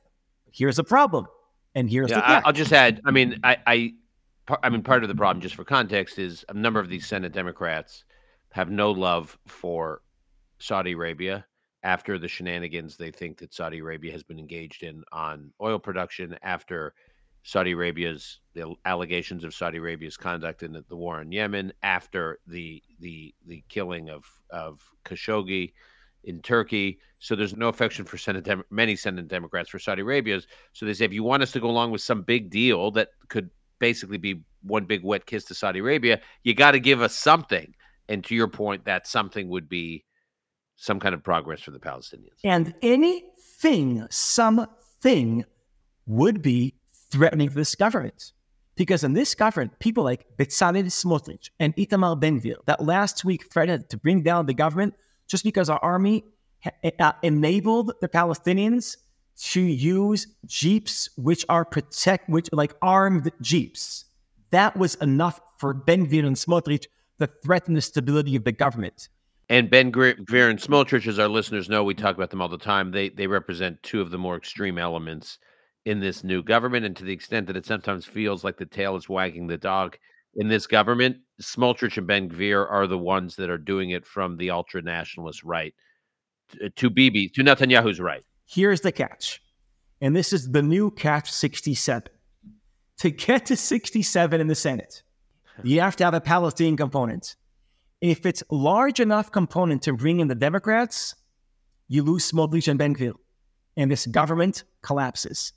Here's 0.52 0.76
the 0.76 0.84
problem. 0.84 1.26
And 1.74 1.90
here's 1.90 2.10
yeah, 2.10 2.40
the 2.40 2.46
I'll 2.46 2.52
just 2.52 2.72
add. 2.72 3.00
I 3.04 3.10
mean, 3.10 3.40
I, 3.42 3.56
I, 3.66 3.92
I 4.62 4.68
mean, 4.68 4.82
part 4.82 5.02
of 5.02 5.08
the 5.08 5.14
problem, 5.14 5.40
just 5.40 5.56
for 5.56 5.64
context, 5.64 6.18
is 6.18 6.44
a 6.48 6.54
number 6.54 6.78
of 6.78 6.88
these 6.88 7.06
Senate 7.06 7.32
Democrats 7.32 8.04
have 8.52 8.70
no 8.70 8.92
love 8.92 9.36
for 9.46 10.02
Saudi 10.58 10.92
Arabia 10.92 11.44
after 11.82 12.18
the 12.18 12.28
shenanigans 12.28 12.96
they 12.96 13.10
think 13.10 13.38
that 13.38 13.52
Saudi 13.52 13.78
Arabia 13.78 14.12
has 14.12 14.22
been 14.22 14.38
engaged 14.38 14.84
in 14.84 15.02
on 15.12 15.50
oil 15.60 15.78
production 15.78 16.36
after 16.42 16.94
Saudi 17.44 17.72
Arabia's 17.72 18.40
the 18.54 18.74
allegations 18.86 19.44
of 19.44 19.54
Saudi 19.54 19.78
Arabia's 19.78 20.16
conduct 20.16 20.62
in 20.62 20.72
the, 20.72 20.96
war 20.96 21.20
in 21.20 21.30
Yemen 21.30 21.72
after 21.82 22.38
the 22.46 22.82
the 23.00 23.34
the 23.46 23.62
killing 23.68 24.08
of 24.08 24.24
of 24.50 24.80
Khashoggi 25.04 25.72
in 26.24 26.40
Turkey. 26.40 26.98
So 27.18 27.36
there's 27.36 27.54
no 27.54 27.68
affection 27.68 28.06
for 28.06 28.16
Senate 28.16 28.44
Dem- 28.44 28.64
many 28.70 28.96
Senate 28.96 29.28
Democrats 29.28 29.68
for 29.68 29.78
Saudi 29.78 30.00
Arabia. 30.00 30.40
So 30.72 30.86
they 30.86 30.94
say 30.94 31.04
if 31.04 31.12
you 31.12 31.22
want 31.22 31.42
us 31.42 31.52
to 31.52 31.60
go 31.60 31.68
along 31.68 31.90
with 31.90 32.00
some 32.00 32.22
big 32.22 32.48
deal 32.48 32.90
that 32.92 33.08
could 33.28 33.50
basically 33.78 34.18
be 34.18 34.42
one 34.62 34.86
big 34.86 35.04
wet 35.04 35.26
kiss 35.26 35.44
to 35.44 35.54
Saudi 35.54 35.80
Arabia, 35.80 36.22
you 36.44 36.54
got 36.54 36.70
to 36.70 36.80
give 36.80 37.02
us 37.02 37.14
something. 37.14 37.74
And 38.08 38.24
to 38.24 38.34
your 38.34 38.48
point, 38.48 38.86
that 38.86 39.06
something 39.06 39.48
would 39.50 39.68
be 39.68 40.04
some 40.76 40.98
kind 40.98 41.14
of 41.14 41.22
progress 41.22 41.60
for 41.60 41.72
the 41.72 41.78
Palestinians. 41.78 42.38
And 42.42 42.74
anything, 42.80 44.06
something 44.10 45.44
would 46.06 46.40
be 46.40 46.74
threatening 47.14 47.48
this 47.50 47.76
government. 47.76 48.32
Because 48.74 49.04
in 49.04 49.12
this 49.12 49.36
government, 49.36 49.78
people 49.78 50.02
like 50.02 50.26
Bezalel 50.36 50.86
Smotrich 50.86 51.50
and 51.60 51.74
Itamar 51.76 52.18
Ben-Gvir 52.18 52.56
that 52.66 52.84
last 52.84 53.24
week 53.24 53.52
threatened 53.52 53.88
to 53.90 53.96
bring 53.96 54.22
down 54.22 54.46
the 54.46 54.54
government 54.54 54.94
just 55.28 55.44
because 55.44 55.70
our 55.70 55.78
army 55.78 56.24
uh, 56.98 57.12
enabled 57.22 57.92
the 58.00 58.08
Palestinians 58.08 58.96
to 59.36 59.60
use 59.60 60.26
jeeps 60.46 61.08
which 61.16 61.44
are 61.48 61.64
protect 61.64 62.28
which 62.28 62.48
like 62.52 62.74
armed 62.82 63.30
jeeps. 63.40 64.06
That 64.50 64.76
was 64.76 64.96
enough 64.96 65.40
for 65.58 65.72
Ben 65.72 66.08
Gvir 66.08 66.26
and 66.26 66.36
Smotrich 66.36 66.86
to 67.20 67.28
threaten 67.44 67.74
the 67.74 67.80
stability 67.80 68.34
of 68.34 68.42
the 68.42 68.52
government. 68.52 69.08
And 69.48 69.70
Ben 69.70 69.92
Gvir 69.92 70.50
and 70.50 70.58
Smotrich, 70.58 71.06
as 71.06 71.18
our 71.20 71.28
listeners 71.28 71.68
know, 71.68 71.84
we 71.84 71.94
talk 71.94 72.16
about 72.16 72.30
them 72.30 72.40
all 72.40 72.48
the 72.48 72.58
time. 72.58 72.90
They 72.90 73.08
they 73.08 73.28
represent 73.28 73.82
two 73.84 74.00
of 74.00 74.10
the 74.10 74.18
more 74.18 74.36
extreme 74.36 74.78
elements 74.78 75.38
in 75.84 76.00
this 76.00 76.24
new 76.24 76.42
government, 76.42 76.86
and 76.86 76.96
to 76.96 77.04
the 77.04 77.12
extent 77.12 77.46
that 77.46 77.56
it 77.56 77.66
sometimes 77.66 78.06
feels 78.06 78.42
like 78.42 78.56
the 78.56 78.66
tail 78.66 78.96
is 78.96 79.08
wagging 79.08 79.46
the 79.46 79.58
dog, 79.58 79.96
in 80.36 80.48
this 80.48 80.66
government, 80.66 81.18
Smotrich 81.40 81.96
and 81.96 82.06
Ben 82.06 82.28
Gvir 82.28 82.70
are 82.70 82.86
the 82.86 82.98
ones 82.98 83.36
that 83.36 83.50
are 83.50 83.58
doing 83.58 83.90
it 83.90 84.04
from 84.04 84.36
the 84.36 84.50
ultra 84.50 84.82
nationalist 84.82 85.44
right 85.44 85.74
to, 86.50 86.66
uh, 86.66 86.68
to 86.76 86.90
Bibi, 86.90 87.28
to 87.30 87.42
Netanyahu's 87.42 88.00
right. 88.00 88.24
Here's 88.46 88.80
the 88.80 88.92
catch, 88.92 89.40
and 90.00 90.14
this 90.14 90.32
is 90.32 90.50
the 90.50 90.62
new 90.62 90.90
catch 90.90 91.30
67. 91.30 92.08
To 92.98 93.10
get 93.10 93.46
to 93.46 93.56
67 93.56 94.40
in 94.40 94.46
the 94.46 94.54
Senate, 94.54 95.02
you 95.62 95.80
have 95.80 95.96
to 95.96 96.04
have 96.04 96.14
a 96.14 96.20
Palestinian 96.20 96.76
component. 96.76 97.36
If 98.00 98.26
it's 98.26 98.42
large 98.50 99.00
enough 99.00 99.30
component 99.32 99.82
to 99.82 99.94
bring 99.94 100.20
in 100.20 100.28
the 100.28 100.34
Democrats, 100.34 101.14
you 101.88 102.02
lose 102.02 102.30
Smotrich 102.30 102.68
and 102.68 102.78
Ben 102.78 102.94
Gvir, 102.94 103.14
and 103.76 103.90
this 103.90 104.06
government 104.06 104.64
collapses 104.82 105.52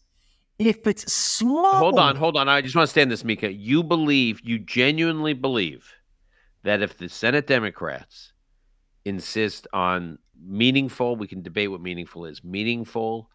if 0.59 0.87
it's 0.87 1.11
small. 1.11 1.75
Hold 1.75 1.99
on, 1.99 2.15
hold 2.15 2.37
on. 2.37 2.49
I 2.49 2.61
just 2.61 2.75
want 2.75 2.87
to 2.87 2.91
stand 2.91 3.11
this, 3.11 3.23
Micah. 3.23 3.51
You 3.51 3.83
believe, 3.83 4.41
you 4.43 4.59
genuinely 4.59 5.33
believe 5.33 5.93
that 6.63 6.81
if 6.81 6.97
the 6.97 7.09
Senate 7.09 7.47
Democrats 7.47 8.33
insist 9.05 9.67
on 9.73 10.17
meaningful, 10.39 11.15
we 11.15 11.27
can 11.27 11.41
debate 11.41 11.71
what 11.71 11.81
meaningful 11.81 12.25
is, 12.25 12.43
meaningful 12.43 13.29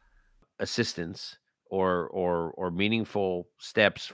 assistance 0.58 1.38
or 1.70 2.08
or 2.08 2.52
or 2.52 2.70
meaningful 2.70 3.48
steps 3.58 4.12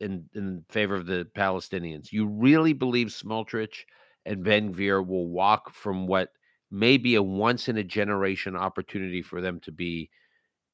in 0.00 0.26
in 0.34 0.64
favor 0.68 0.94
of 0.94 1.06
the 1.06 1.26
Palestinians. 1.36 2.12
You 2.12 2.26
really 2.26 2.72
believe 2.72 3.08
Smotrich 3.08 3.84
and 4.24 4.44
Ben 4.44 4.72
Gvir 4.72 5.06
will 5.06 5.28
walk 5.28 5.74
from 5.74 6.06
what 6.06 6.30
may 6.70 6.96
be 6.96 7.14
a 7.14 7.22
once 7.22 7.68
in 7.68 7.76
a 7.78 7.84
generation 7.84 8.56
opportunity 8.56 9.22
for 9.22 9.40
them 9.40 9.60
to 9.60 9.72
be 9.72 10.10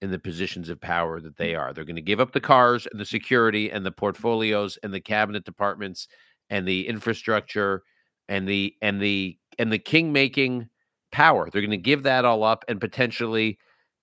in 0.02 0.10
the 0.10 0.18
positions 0.18 0.68
of 0.68 0.80
power 0.80 1.20
that 1.20 1.36
they 1.36 1.52
mm. 1.52 1.60
are. 1.60 1.72
They're 1.72 1.84
going 1.84 1.96
to 1.96 2.02
give 2.02 2.20
up 2.20 2.32
the 2.32 2.40
cars 2.40 2.86
and 2.90 3.00
the 3.00 3.06
security 3.06 3.70
and 3.70 3.86
the 3.86 3.92
portfolios 3.92 4.76
and 4.82 4.92
the 4.92 5.00
cabinet 5.00 5.44
departments 5.44 6.08
and 6.50 6.66
the 6.66 6.86
infrastructure 6.88 7.84
and 8.28 8.46
the 8.46 8.74
and 8.82 9.00
the 9.00 9.38
and 9.58 9.72
the 9.72 9.78
king 9.78 10.12
making 10.12 10.68
power. 11.12 11.48
They're 11.50 11.62
going 11.62 11.70
to 11.70 11.76
give 11.76 12.02
that 12.02 12.24
all 12.24 12.42
up 12.42 12.64
and 12.68 12.80
potentially, 12.80 13.58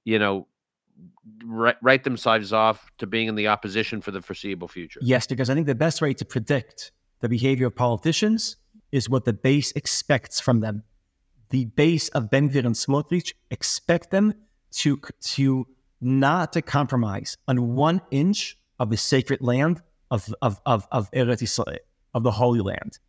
you 0.05 0.17
know, 0.17 0.47
write, 1.43 1.75
write 1.81 2.03
themselves 2.05 2.53
off 2.53 2.89
to 2.99 3.07
being 3.07 3.27
in 3.27 3.35
the 3.35 3.47
opposition 3.47 3.99
for 3.99 4.11
the 4.11 4.21
foreseeable 4.21 4.67
future. 4.67 4.99
Yes, 5.03 5.27
because 5.27 5.49
I 5.49 5.53
think 5.53 5.67
the 5.67 5.75
best 5.75 6.01
way 6.01 6.13
to 6.13 6.25
predict 6.25 6.91
the 7.19 7.29
behavior 7.29 7.67
of 7.67 7.75
politicians 7.75 8.55
is 8.91 9.09
what 9.09 9.25
the 9.25 9.33
base 9.33 9.71
expects 9.73 10.39
from 10.39 10.61
them. 10.61 10.83
The 11.49 11.65
base 11.65 12.09
of 12.09 12.29
Ben 12.29 12.49
Gvir 12.49 12.65
and 12.65 12.75
Smotrich 12.75 13.33
expect 13.51 14.11
them 14.11 14.33
to 14.71 15.01
to 15.21 15.67
not 16.01 16.53
to 16.53 16.61
compromise 16.61 17.37
on 17.47 17.75
one 17.75 18.01
inch 18.11 18.57
of 18.79 18.89
the 18.89 18.97
sacred 18.97 19.41
land 19.41 19.81
of 20.11 20.33
of 20.41 20.59
of, 20.65 20.87
of 20.91 21.11
Eretz 21.11 21.41
Israel, 21.41 21.79
of 22.13 22.23
the 22.23 22.31
Holy 22.31 22.61
Land. 22.61 22.99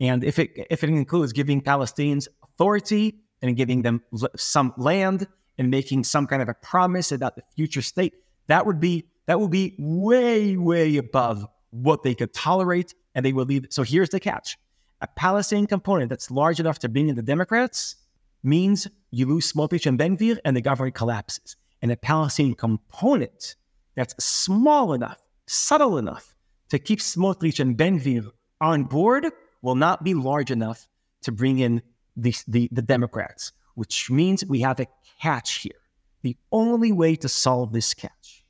And 0.00 0.24
if 0.24 0.38
it 0.38 0.50
if 0.70 0.84
it 0.84 0.90
includes 0.90 1.32
giving 1.32 1.60
Palestinians 1.60 2.28
authority 2.42 3.18
and 3.42 3.56
giving 3.56 3.82
them 3.82 4.02
some 4.36 4.72
land 4.76 5.26
and 5.58 5.70
making 5.70 6.04
some 6.04 6.26
kind 6.26 6.42
of 6.42 6.48
a 6.48 6.54
promise 6.54 7.12
about 7.12 7.36
the 7.36 7.42
future 7.54 7.82
state, 7.82 8.14
that 8.46 8.66
would 8.66 8.80
be 8.80 9.06
that 9.26 9.40
would 9.40 9.50
be 9.50 9.74
way 9.78 10.56
way 10.56 10.96
above 10.96 11.46
what 11.70 12.02
they 12.02 12.14
could 12.14 12.32
tolerate, 12.32 12.94
and 13.14 13.24
they 13.24 13.32
would 13.32 13.48
leave. 13.48 13.66
So 13.70 13.82
here's 13.82 14.10
the 14.10 14.20
catch: 14.20 14.56
a 15.00 15.06
Palestinian 15.06 15.66
component 15.66 16.10
that's 16.10 16.30
large 16.30 16.60
enough 16.60 16.78
to 16.80 16.88
bring 16.88 17.08
in 17.08 17.16
the 17.16 17.22
Democrats 17.22 17.96
means 18.42 18.86
you 19.10 19.26
lose 19.26 19.52
Smotrich 19.52 19.86
and 19.86 19.98
Ben 19.98 20.16
and 20.44 20.56
the 20.56 20.60
government 20.60 20.94
collapses 20.94 21.56
and 21.86 21.92
a 21.92 21.96
Palestinian 21.96 22.56
component 22.56 23.54
that's 23.94 24.12
small 24.22 24.92
enough, 24.92 25.22
subtle 25.46 25.98
enough 25.98 26.34
to 26.70 26.80
keep 26.80 26.98
Smotrich 26.98 27.60
and 27.60 27.76
Ben 27.76 28.00
Gvir 28.00 28.32
on 28.60 28.82
board 28.82 29.26
will 29.62 29.76
not 29.76 30.02
be 30.02 30.12
large 30.12 30.50
enough 30.50 30.88
to 31.22 31.30
bring 31.30 31.60
in 31.60 31.80
the, 32.16 32.34
the, 32.48 32.68
the 32.72 32.82
Democrats, 32.82 33.52
which 33.76 34.10
means 34.10 34.44
we 34.44 34.62
have 34.62 34.80
a 34.80 34.88
catch 35.22 35.58
here. 35.58 35.80
The 36.22 36.36
only 36.50 36.90
way 36.90 37.14
to 37.14 37.28
solve 37.28 37.72
this 37.72 37.94
catch. 37.94 38.44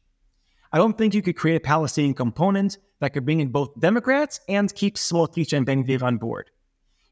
I 0.72 0.78
don't 0.78 0.96
think 0.96 1.12
you 1.12 1.20
could 1.20 1.36
create 1.36 1.56
a 1.56 1.60
Palestinian 1.60 2.14
component 2.14 2.78
that 3.00 3.12
could 3.12 3.26
bring 3.26 3.40
in 3.40 3.48
both 3.48 3.78
Democrats 3.78 4.40
and 4.48 4.74
keep 4.74 4.94
Smotrich 4.96 5.54
and 5.54 5.66
Ben 5.66 5.84
Gvir 5.84 6.02
on 6.02 6.16
board. 6.16 6.50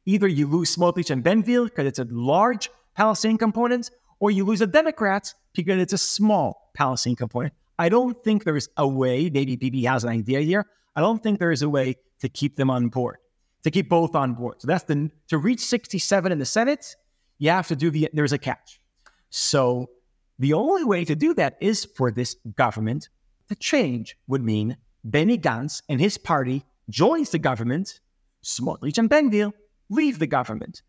Either 0.06 0.26
you 0.26 0.46
lose 0.46 0.74
Smotrich 0.74 1.10
and 1.10 1.22
Ben 1.22 1.42
Gvir 1.42 1.64
because 1.66 1.87
it's 1.87 1.98
a 1.98 2.08
large 2.10 2.70
Palestinian 2.96 3.37
component, 3.37 3.90
or 4.24 4.30
you 4.30 4.42
lose 4.42 4.60
the 4.60 4.66
Democrats 4.66 5.34
because 5.52 5.78
it's 5.78 5.92
a 5.92 5.98
small 5.98 6.70
Palestinian 6.72 7.14
component. 7.14 7.52
I 7.78 7.90
don't 7.90 8.16
think 8.24 8.44
there 8.44 8.56
is 8.56 8.70
a 8.78 8.88
way, 8.88 9.28
maybe 9.28 9.54
Bibi 9.54 9.84
has 9.84 10.02
an 10.02 10.08
idea 10.08 10.40
here. 10.40 10.64
I 10.96 11.02
don't 11.02 11.22
think 11.22 11.38
there 11.38 11.52
is 11.52 11.60
a 11.60 11.68
way 11.68 11.96
to 12.20 12.30
keep 12.30 12.56
them 12.56 12.70
on 12.70 12.88
board, 12.88 13.18
to 13.64 13.70
keep 13.70 13.90
both 13.90 14.14
on 14.14 14.32
board. 14.32 14.62
So 14.62 14.66
that's 14.66 14.84
the 14.84 15.10
to 15.28 15.37
reach 15.37 15.60
67 15.60 16.32
in 16.32 16.38
the 16.38 16.46
Senate, 16.46 16.96
you 17.38 17.50
have 17.50 17.68
to 17.68 17.76
do 17.76 17.90
the 17.90 18.08
there's 18.14 18.32
a 18.32 18.38
catch. 18.38 18.80
So 19.28 19.90
the 20.38 20.54
only 20.54 20.84
way 20.84 21.04
to 21.04 21.14
do 21.14 21.34
that 21.34 21.58
is 21.60 21.84
for 21.84 22.10
this 22.10 22.37
government 22.56 23.10
to 23.50 23.54
change 23.56 24.16
would 24.26 24.42
mean 24.42 24.78
Benny 25.04 25.37
Gantz 25.37 25.82
and 25.90 26.00
his 26.00 26.16
party 26.16 26.64
joins 26.88 27.28
the 27.28 27.38
government, 27.38 28.00
Smotrich 28.42 28.96
and 28.96 29.10
Ben 29.10 29.52
leave 29.90 30.18
the 30.18 30.26
government. 30.26 30.80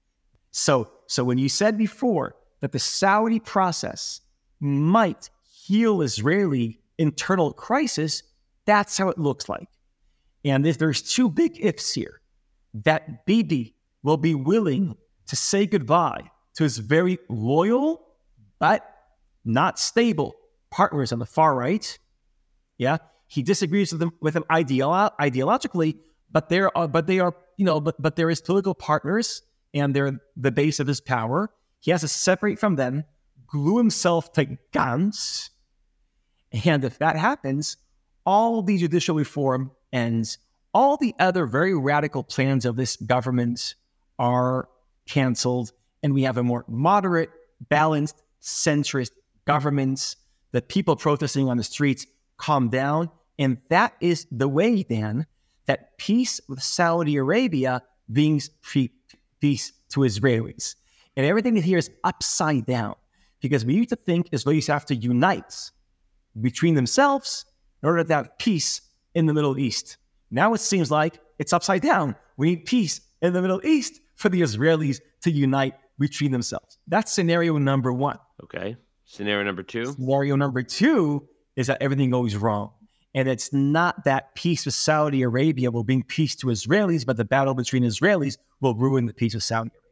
So 0.51 0.89
so 1.07 1.25
when 1.25 1.37
you 1.37 1.49
said 1.49 1.77
before 1.77 2.35
that 2.61 2.71
the 2.71 2.79
Saudi 2.79 3.39
process 3.39 4.21
might 4.59 5.29
heal 5.43 6.01
Israeli 6.01 6.79
internal 6.97 7.53
crisis, 7.53 8.23
that's 8.65 8.97
how 8.97 9.09
it 9.09 9.17
looks 9.17 9.49
like. 9.49 9.67
And 10.43 10.65
if 10.65 10.77
there's 10.77 11.01
two 11.01 11.29
big 11.29 11.63
ifs 11.63 11.93
here, 11.93 12.21
that 12.83 13.25
Bibi 13.25 13.75
will 14.03 14.17
be 14.17 14.35
willing 14.35 14.95
to 15.27 15.35
say 15.35 15.65
goodbye 15.65 16.29
to 16.55 16.63
his 16.63 16.77
very 16.77 17.17
loyal 17.29 18.05
but 18.59 18.95
not 19.43 19.79
stable 19.79 20.35
partners 20.71 21.11
on 21.11 21.19
the 21.19 21.25
far 21.25 21.55
right. 21.55 21.97
Yeah, 22.77 22.97
he 23.27 23.43
disagrees 23.43 23.91
with 23.91 23.99
them 23.99 24.11
with 24.21 24.33
them 24.33 24.45
ideolo- 24.49 25.11
ideologically, 25.19 25.97
but 26.31 26.49
there 26.49 26.75
are 26.77 26.83
uh, 26.83 26.87
but 26.87 27.07
they 27.07 27.19
are 27.19 27.35
you 27.57 27.65
know 27.65 27.79
but 27.79 28.01
but 28.01 28.15
there 28.15 28.29
is 28.29 28.41
political 28.41 28.73
partners 28.73 29.41
and 29.73 29.95
they're 29.95 30.19
the 30.35 30.51
base 30.51 30.79
of 30.79 30.87
his 30.87 31.01
power. 31.01 31.51
He 31.85 31.91
has 31.91 32.01
to 32.01 32.07
separate 32.07 32.57
from 32.57 32.77
them 32.77 33.03
glue 33.45 33.77
himself 33.77 34.33
to 34.33 34.57
Gantz. 34.73 35.51
And 36.65 36.83
if 36.83 36.97
that 36.97 37.15
happens, 37.15 37.77
all 38.25 38.63
the 38.63 38.79
judicial 38.79 39.15
reform 39.15 39.69
ends. 39.93 40.39
All 40.73 40.97
the 40.97 41.13
other 41.19 41.45
very 41.45 41.75
radical 41.75 42.23
plans 42.23 42.65
of 42.65 42.75
this 42.75 42.95
government 42.95 43.75
are 44.17 44.67
canceled, 45.05 45.73
and 46.01 46.15
we 46.15 46.23
have 46.23 46.37
a 46.37 46.43
more 46.43 46.65
moderate, 46.67 47.29
balanced, 47.69 48.19
centrist 48.41 49.11
government. 49.45 50.15
The 50.53 50.63
people 50.63 50.95
protesting 50.95 51.49
on 51.49 51.57
the 51.57 51.63
streets 51.63 52.07
calm 52.37 52.69
down. 52.69 53.11
And 53.37 53.59
that 53.69 53.93
is 54.01 54.25
the 54.31 54.47
way, 54.47 54.81
then, 54.81 55.27
that 55.67 55.99
peace 55.99 56.41
with 56.49 56.63
Saudi 56.63 57.17
Arabia 57.17 57.83
brings 58.09 58.49
peace 58.63 59.71
to 59.89 59.99
Israelis. 59.99 60.73
And 61.17 61.25
everything 61.25 61.55
here 61.55 61.77
is 61.77 61.89
upside 62.03 62.65
down 62.65 62.95
because 63.41 63.65
we 63.65 63.75
used 63.75 63.89
to 63.89 63.95
think 63.95 64.29
Israelis 64.31 64.67
have 64.67 64.85
to 64.85 64.95
unite 64.95 65.71
between 66.41 66.75
themselves 66.75 67.45
in 67.81 67.87
order 67.87 68.03
to 68.03 68.13
have 68.13 68.37
peace 68.37 68.81
in 69.13 69.25
the 69.25 69.33
Middle 69.33 69.57
East. 69.57 69.97
Now 70.31 70.53
it 70.53 70.61
seems 70.61 70.91
like 70.91 71.19
it's 71.39 71.53
upside 71.53 71.81
down. 71.81 72.15
We 72.37 72.49
need 72.49 72.65
peace 72.65 73.01
in 73.21 73.33
the 73.33 73.41
Middle 73.41 73.65
East 73.65 74.01
for 74.15 74.29
the 74.29 74.41
Israelis 74.41 74.99
to 75.21 75.31
unite 75.31 75.75
between 75.99 76.31
themselves. 76.31 76.77
That's 76.87 77.11
scenario 77.11 77.57
number 77.57 77.93
one. 77.93 78.19
Okay. 78.43 78.75
Scenario 79.05 79.43
number 79.43 79.63
two. 79.63 79.85
Scenario 79.93 80.35
number 80.35 80.63
two 80.63 81.27
is 81.55 81.67
that 81.67 81.81
everything 81.81 82.09
goes 82.09 82.35
wrong. 82.35 82.71
And 83.13 83.29
it's 83.29 83.53
not 83.53 84.03
that 84.03 84.35
peace 84.35 84.65
with 84.65 84.73
Saudi 84.73 85.21
Arabia 85.21 85.71
will 85.71 85.85
bring 85.85 86.03
peace 86.03 86.35
to 86.37 86.47
Israelis, 86.47 87.05
but 87.05 87.15
the 87.15 87.23
battle 87.23 87.53
between 87.53 87.83
Israelis 87.83 88.37
will 88.59 88.75
ruin 88.75 89.05
the 89.05 89.13
peace 89.13 89.35
of 89.35 89.43
Saudi 89.43 89.69
Arabia. 89.69 89.84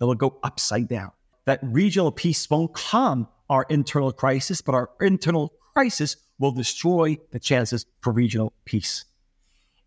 It 0.00 0.04
will 0.04 0.14
go 0.14 0.38
upside 0.42 0.88
down 0.88 1.12
that 1.46 1.60
regional 1.62 2.12
peace 2.12 2.48
won't 2.50 2.74
calm 2.74 3.28
our 3.48 3.64
internal 3.70 4.12
crisis, 4.12 4.60
but 4.60 4.74
our 4.74 4.90
internal 5.00 5.52
crisis 5.74 6.16
will 6.38 6.52
destroy 6.52 7.16
the 7.30 7.38
chances 7.38 7.86
for 8.00 8.12
regional 8.12 8.52
peace. 8.64 9.04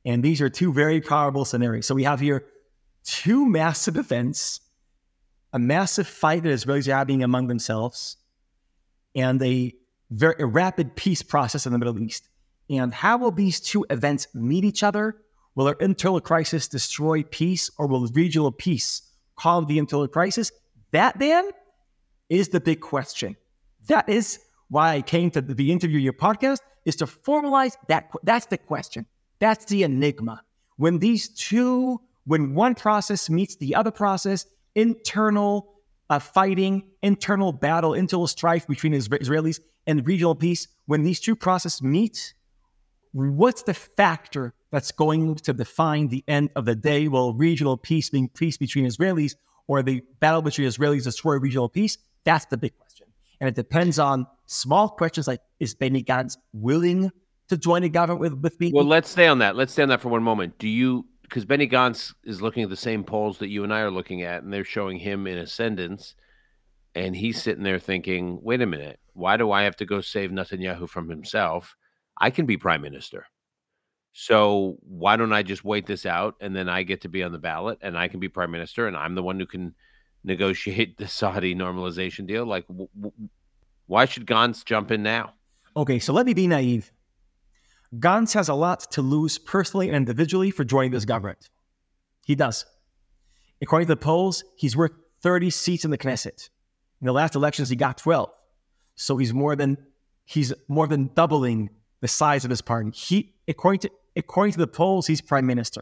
And 0.05 0.23
these 0.23 0.41
are 0.41 0.49
two 0.49 0.73
very 0.73 1.01
powerful 1.01 1.45
scenarios. 1.45 1.85
So 1.85 1.93
we 1.93 2.05
have 2.05 2.19
here 2.19 2.45
two 3.03 3.45
massive 3.45 3.97
events, 3.97 4.61
a 5.53 5.59
massive 5.59 6.07
fight 6.07 6.43
that 6.43 6.49
Israelis 6.49 6.87
are 6.87 6.97
having 6.97 7.23
among 7.23 7.47
themselves, 7.47 8.17
and 9.13 9.41
a 9.43 9.75
very 10.09 10.35
a 10.39 10.45
rapid 10.45 10.95
peace 10.95 11.21
process 11.21 11.65
in 11.65 11.73
the 11.73 11.77
Middle 11.77 11.99
East. 11.99 12.29
And 12.69 12.93
how 12.93 13.17
will 13.17 13.31
these 13.31 13.59
two 13.59 13.85
events 13.89 14.27
meet 14.33 14.63
each 14.63 14.81
other? 14.83 15.17
Will 15.55 15.67
our 15.67 15.77
internal 15.79 16.21
crisis 16.21 16.67
destroy 16.67 17.23
peace, 17.23 17.69
or 17.77 17.87
will 17.87 18.07
regional 18.07 18.51
peace 18.51 19.08
calm 19.39 19.65
the 19.65 19.77
internal 19.77 20.07
crisis? 20.07 20.51
That 20.91 21.17
then 21.19 21.49
is 22.29 22.49
the 22.49 22.59
big 22.59 22.81
question. 22.81 23.35
That 23.87 24.09
is 24.09 24.39
why 24.69 24.95
I 24.95 25.01
came 25.01 25.31
to 25.31 25.41
the 25.41 25.71
interview 25.71 25.99
your 25.99 26.13
podcast 26.13 26.59
is 26.85 26.95
to 26.97 27.05
formalize 27.05 27.75
that. 27.87 28.11
That's 28.23 28.45
the 28.47 28.57
question. 28.57 29.05
That's 29.39 29.65
the 29.65 29.83
enigma. 29.83 30.43
When 30.77 30.99
these 30.99 31.29
two, 31.29 31.99
when 32.25 32.53
one 32.53 32.75
process 32.75 33.29
meets 33.29 33.55
the 33.55 33.75
other 33.75 33.91
process, 33.91 34.45
internal 34.75 35.73
uh, 36.09 36.19
fighting, 36.19 36.83
internal 37.01 37.51
battle, 37.51 37.93
internal 37.93 38.27
strife 38.27 38.67
between 38.67 38.93
Israelis 38.93 39.59
and 39.87 40.05
regional 40.07 40.35
peace, 40.35 40.67
when 40.85 41.03
these 41.03 41.19
two 41.19 41.35
processes 41.35 41.81
meet, 41.81 42.33
what's 43.13 43.63
the 43.63 43.73
factor 43.73 44.53
that's 44.71 44.91
going 44.91 45.35
to 45.35 45.53
define 45.53 46.07
the 46.07 46.23
end 46.27 46.49
of 46.55 46.65
the 46.65 46.75
day? 46.75 47.07
Will 47.07 47.33
regional 47.33 47.77
peace 47.77 48.09
being 48.09 48.29
peace 48.29 48.57
between 48.57 48.85
Israelis 48.85 49.35
or 49.67 49.81
the 49.83 50.03
battle 50.19 50.41
between 50.41 50.67
Israelis 50.67 51.03
destroy 51.03 51.37
regional 51.37 51.69
peace? 51.69 51.97
That's 52.23 52.45
the 52.45 52.57
big 52.57 52.77
question. 52.77 53.07
And 53.39 53.47
it 53.47 53.55
depends 53.55 53.99
on 53.99 54.27
small 54.45 54.89
questions 54.89 55.27
like 55.27 55.41
is 55.59 55.73
Benny 55.73 56.03
Gantz 56.03 56.37
willing 56.53 57.11
to 57.47 57.57
join 57.57 57.83
a 57.83 57.89
government 57.89 58.19
with, 58.19 58.33
with 58.33 58.59
me? 58.59 58.71
Well, 58.73 58.85
let's 58.85 59.09
stay 59.09 59.27
on 59.27 59.39
that. 59.39 59.55
Let's 59.55 59.71
stay 59.71 59.83
on 59.83 59.89
that 59.89 60.01
for 60.01 60.09
one 60.09 60.23
moment. 60.23 60.57
Do 60.59 60.67
you, 60.67 61.05
because 61.23 61.45
Benny 61.45 61.67
Gantz 61.67 62.13
is 62.23 62.41
looking 62.41 62.63
at 62.63 62.69
the 62.69 62.75
same 62.75 63.03
polls 63.03 63.39
that 63.39 63.49
you 63.49 63.63
and 63.63 63.73
I 63.73 63.81
are 63.81 63.91
looking 63.91 64.23
at, 64.23 64.43
and 64.43 64.53
they're 64.53 64.63
showing 64.63 64.99
him 64.99 65.27
in 65.27 65.37
ascendance. 65.37 66.15
And 66.95 67.15
he's 67.15 67.41
sitting 67.41 67.63
there 67.63 67.79
thinking, 67.79 68.39
wait 68.41 68.61
a 68.61 68.65
minute, 68.65 68.99
why 69.13 69.37
do 69.37 69.51
I 69.51 69.63
have 69.63 69.75
to 69.77 69.85
go 69.85 70.01
save 70.01 70.31
Netanyahu 70.31 70.89
from 70.89 71.09
himself? 71.09 71.75
I 72.19 72.29
can 72.29 72.45
be 72.45 72.57
prime 72.57 72.81
minister. 72.81 73.25
So 74.11 74.77
why 74.81 75.15
don't 75.15 75.33
I 75.33 75.43
just 75.43 75.63
wait 75.63 75.85
this 75.85 76.05
out 76.05 76.35
and 76.41 76.55
then 76.55 76.67
I 76.67 76.83
get 76.83 77.01
to 77.01 77.09
be 77.09 77.23
on 77.23 77.31
the 77.31 77.37
ballot 77.37 77.79
and 77.81 77.97
I 77.97 78.07
can 78.07 78.19
be 78.19 78.27
prime 78.27 78.51
minister 78.51 78.87
and 78.87 78.97
I'm 78.97 79.15
the 79.15 79.23
one 79.23 79.39
who 79.39 79.45
can 79.45 79.75
negotiate 80.23 80.97
the 80.97 81.07
Saudi 81.07 81.55
normalization 81.55 82.27
deal? 82.27 82.45
Like, 82.45 82.67
w- 82.67 82.89
w- 82.95 83.29
why 83.87 84.05
should 84.05 84.25
Gantz 84.25 84.65
jump 84.65 84.91
in 84.91 85.03
now? 85.03 85.33
Okay, 85.77 85.99
so 85.99 86.13
let 86.13 86.25
me 86.25 86.33
be 86.33 86.47
naive. 86.47 86.91
Gantz 87.95 88.33
has 88.33 88.49
a 88.49 88.53
lot 88.53 88.81
to 88.91 89.01
lose 89.01 89.37
personally 89.37 89.87
and 89.87 89.95
individually 89.95 90.51
for 90.51 90.63
joining 90.63 90.91
this 90.91 91.05
government. 91.05 91.49
He 92.25 92.35
does. 92.35 92.65
According 93.61 93.87
to 93.87 93.93
the 93.93 93.97
polls, 93.97 94.43
he's 94.57 94.75
worth 94.75 94.91
30 95.21 95.49
seats 95.49 95.85
in 95.85 95.91
the 95.91 95.97
Knesset. 95.97 96.49
In 97.01 97.07
the 97.07 97.13
last 97.13 97.35
elections, 97.35 97.69
he 97.69 97.75
got 97.75 97.97
12. 97.97 98.29
So 98.95 99.17
he's 99.17 99.33
more 99.33 99.55
than 99.55 99.77
he's 100.25 100.53
more 100.67 100.85
than 100.85 101.09
doubling 101.15 101.69
the 102.01 102.07
size 102.07 102.43
of 102.43 102.49
his 102.49 102.61
party. 102.61 102.91
He, 102.91 103.33
according 103.47 103.79
to 103.81 103.91
according 104.15 104.53
to 104.53 104.59
the 104.59 104.67
polls, 104.67 105.07
he's 105.07 105.21
prime 105.21 105.45
minister, 105.45 105.81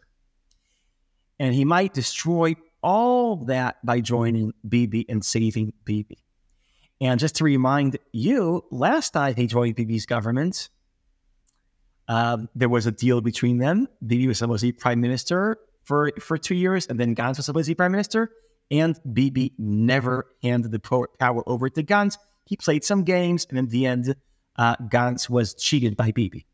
and 1.40 1.54
he 1.54 1.66
might 1.66 1.94
destroy 1.94 2.56
all 2.82 3.38
that 3.46 3.84
by 3.86 4.00
joining 4.00 4.54
BB 4.68 5.06
and 5.10 5.24
saving 5.24 5.74
BB. 5.86 6.18
And 7.00 7.20
just 7.20 7.36
to 7.36 7.44
remind 7.44 7.98
you, 8.12 8.64
last 8.72 9.12
time 9.12 9.36
he 9.36 9.48
joined 9.48 9.76
BB's 9.76 10.06
government, 10.06 10.70
um, 12.08 12.50
there 12.56 12.70
was 12.70 12.86
a 12.86 12.92
deal 12.92 13.22
between 13.22 13.58
them. 13.58 13.88
BB 14.04 14.28
was 14.28 14.40
supposed 14.40 14.62
to 14.62 14.68
be 14.68 14.72
prime 14.72 15.02
minister 15.02 15.58
for, 15.84 16.12
for 16.20 16.38
two 16.38 16.56
years, 16.56 16.88
and 16.88 17.00
then 17.00 17.16
Gantz 17.16 17.38
was 17.38 17.46
supposed 17.46 17.66
to 17.66 17.72
be 17.72 17.76
prime 17.76 17.92
minister. 17.92 18.32
And 18.70 19.00
BB 19.08 19.54
never 19.58 20.28
handed 20.44 20.72
the 20.72 21.08
power 21.20 21.44
over 21.48 21.70
to 21.70 21.84
Gantz. 21.84 22.18
He 22.46 22.58
played 22.58 22.84
some 22.84 23.04
games, 23.04 23.46
and 23.50 23.58
in 23.58 23.68
the 23.68 23.86
end, 23.86 24.16
uh, 24.58 24.76
Gantz 24.78 25.30
was 25.30 25.54
cheated 25.54 25.96
by 25.96 26.12
Bibi. 26.12 26.46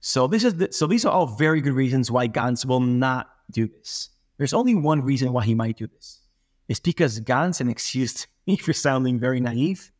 So 0.00 0.26
this 0.26 0.44
is 0.44 0.54
the, 0.54 0.72
so 0.72 0.86
these 0.86 1.04
are 1.04 1.12
all 1.12 1.26
very 1.26 1.60
good 1.60 1.72
reasons 1.72 2.10
why 2.10 2.28
Gantz 2.28 2.64
will 2.64 2.80
not 2.80 3.28
do 3.50 3.66
this. 3.66 4.10
There's 4.36 4.54
only 4.54 4.74
one 4.74 5.02
reason 5.02 5.32
why 5.32 5.44
he 5.44 5.54
might 5.54 5.76
do 5.76 5.88
this. 5.88 6.20
It's 6.68 6.80
because 6.80 7.20
Gantz, 7.20 7.60
and 7.60 7.70
excuse 7.70 8.26
me 8.46 8.56
for 8.58 8.72
sounding 8.72 9.18
very 9.18 9.40
naive, 9.40 9.90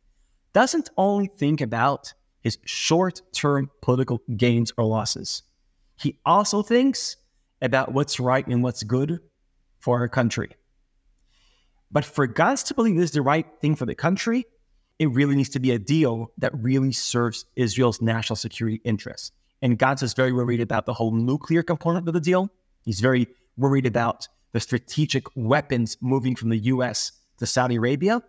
doesn't 0.53 0.91
only 0.97 1.27
think 1.27 1.61
about 1.61 2.13
his 2.41 2.59
short-term 2.65 3.71
political 3.83 4.23
gains 4.37 4.73
or 4.77 4.85
losses. 4.85 5.43
He 5.97 6.19
also 6.25 6.63
thinks 6.63 7.17
about 7.61 7.93
what's 7.93 8.21
right 8.21 8.47
and 8.47 8.63
what's 8.63 8.85
good 8.85 9.21
for 9.81 9.99
our 9.99 10.09
country. 10.09 10.51
But 11.91 12.05
for 12.05 12.29
Gantz 12.29 12.67
to 12.67 12.75
believe 12.75 12.97
this 12.97 13.07
is 13.07 13.11
the 13.13 13.23
right 13.23 13.47
thing 13.61 13.75
for 13.75 13.87
the 13.87 13.95
country, 13.95 14.47
it 14.99 15.11
really 15.11 15.37
needs 15.37 15.49
to 15.51 15.61
be 15.61 15.71
a 15.71 15.79
deal 15.79 16.33
that 16.39 16.53
really 16.55 16.93
serves 16.93 17.45
Israel's 17.57 18.03
national 18.03 18.37
security 18.37 18.81
interests. 18.85 19.33
And 19.63 19.79
Gantz 19.79 20.03
is 20.03 20.15
very 20.15 20.33
worried 20.33 20.61
about 20.61 20.87
the 20.87 20.95
whole 20.95 21.13
nuclear 21.13 21.63
component 21.63 22.07
of 22.09 22.15
the 22.15 22.21
deal. 22.21 22.51
He's 22.83 23.01
very 23.01 23.27
worried 23.57 23.87
about 23.87 24.29
the 24.53 24.61
strategic 24.61 25.25
weapons 25.35 25.97
moving 26.01 26.35
from 26.35 26.49
the 26.49 26.59
US 26.59 27.13
to 27.39 27.47
Saudi 27.47 27.77
Arabia. 27.77 28.23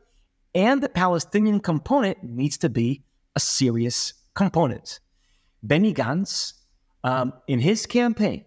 And 0.56 0.82
the 0.82 0.90
Palestinian 0.90 1.60
component 1.60 2.24
needs 2.24 2.58
to 2.60 2.70
be 2.70 3.04
a 3.36 3.40
serious 3.40 4.14
component. 4.34 5.00
Benny 5.62 5.94
Gantz, 5.94 6.54
um, 7.04 7.34
in 7.48 7.60
his 7.60 7.86
campaign, 7.86 8.46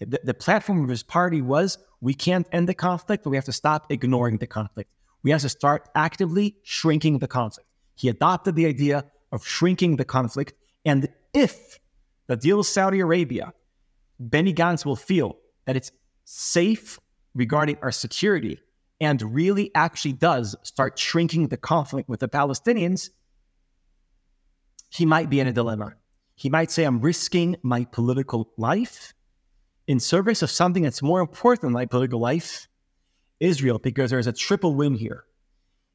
the, 0.00 0.20
the 0.24 0.34
platform 0.34 0.82
of 0.82 0.88
his 0.88 1.02
party 1.02 1.42
was 1.42 1.78
we 2.00 2.14
can't 2.14 2.46
end 2.52 2.68
the 2.68 2.74
conflict, 2.74 3.24
but 3.24 3.30
we 3.30 3.36
have 3.36 3.44
to 3.44 3.52
stop 3.52 3.90
ignoring 3.90 4.38
the 4.38 4.46
conflict. 4.46 4.90
We 5.24 5.32
have 5.32 5.40
to 5.40 5.48
start 5.48 5.88
actively 5.96 6.56
shrinking 6.62 7.18
the 7.18 7.26
conflict. 7.26 7.68
He 7.96 8.08
adopted 8.08 8.54
the 8.54 8.66
idea 8.66 9.06
of 9.32 9.44
shrinking 9.44 9.96
the 9.96 10.04
conflict. 10.04 10.52
And 10.84 11.08
if 11.32 11.80
the 12.28 12.36
deal 12.36 12.58
with 12.58 12.66
Saudi 12.66 13.00
Arabia, 13.00 13.52
Benny 14.20 14.54
Gantz 14.54 14.84
will 14.84 14.96
feel 14.96 15.38
that 15.64 15.76
it's 15.76 15.90
safe 16.24 17.00
regarding 17.34 17.78
our 17.82 17.90
security 17.90 18.60
and 19.00 19.20
really 19.34 19.70
actually 19.74 20.12
does 20.12 20.54
start 20.62 20.98
shrinking 20.98 21.48
the 21.48 21.56
conflict 21.56 22.08
with 22.08 22.20
the 22.20 22.28
Palestinians, 22.28 23.10
he 24.90 25.04
might 25.04 25.30
be 25.30 25.40
in 25.40 25.48
a 25.48 25.52
dilemma. 25.52 25.94
He 26.36 26.48
might 26.48 26.70
say, 26.70 26.84
I'm 26.84 27.00
risking 27.00 27.56
my 27.62 27.84
political 27.84 28.52
life 28.56 29.14
in 29.86 30.00
service 30.00 30.42
of 30.42 30.50
something 30.50 30.82
that's 30.82 31.02
more 31.02 31.20
important 31.20 31.62
than 31.62 31.72
my 31.72 31.86
political 31.86 32.20
life 32.20 32.68
Israel, 33.40 33.78
because 33.78 34.10
there's 34.10 34.26
a 34.26 34.32
triple 34.32 34.74
win 34.74 34.94
here. 34.94 35.24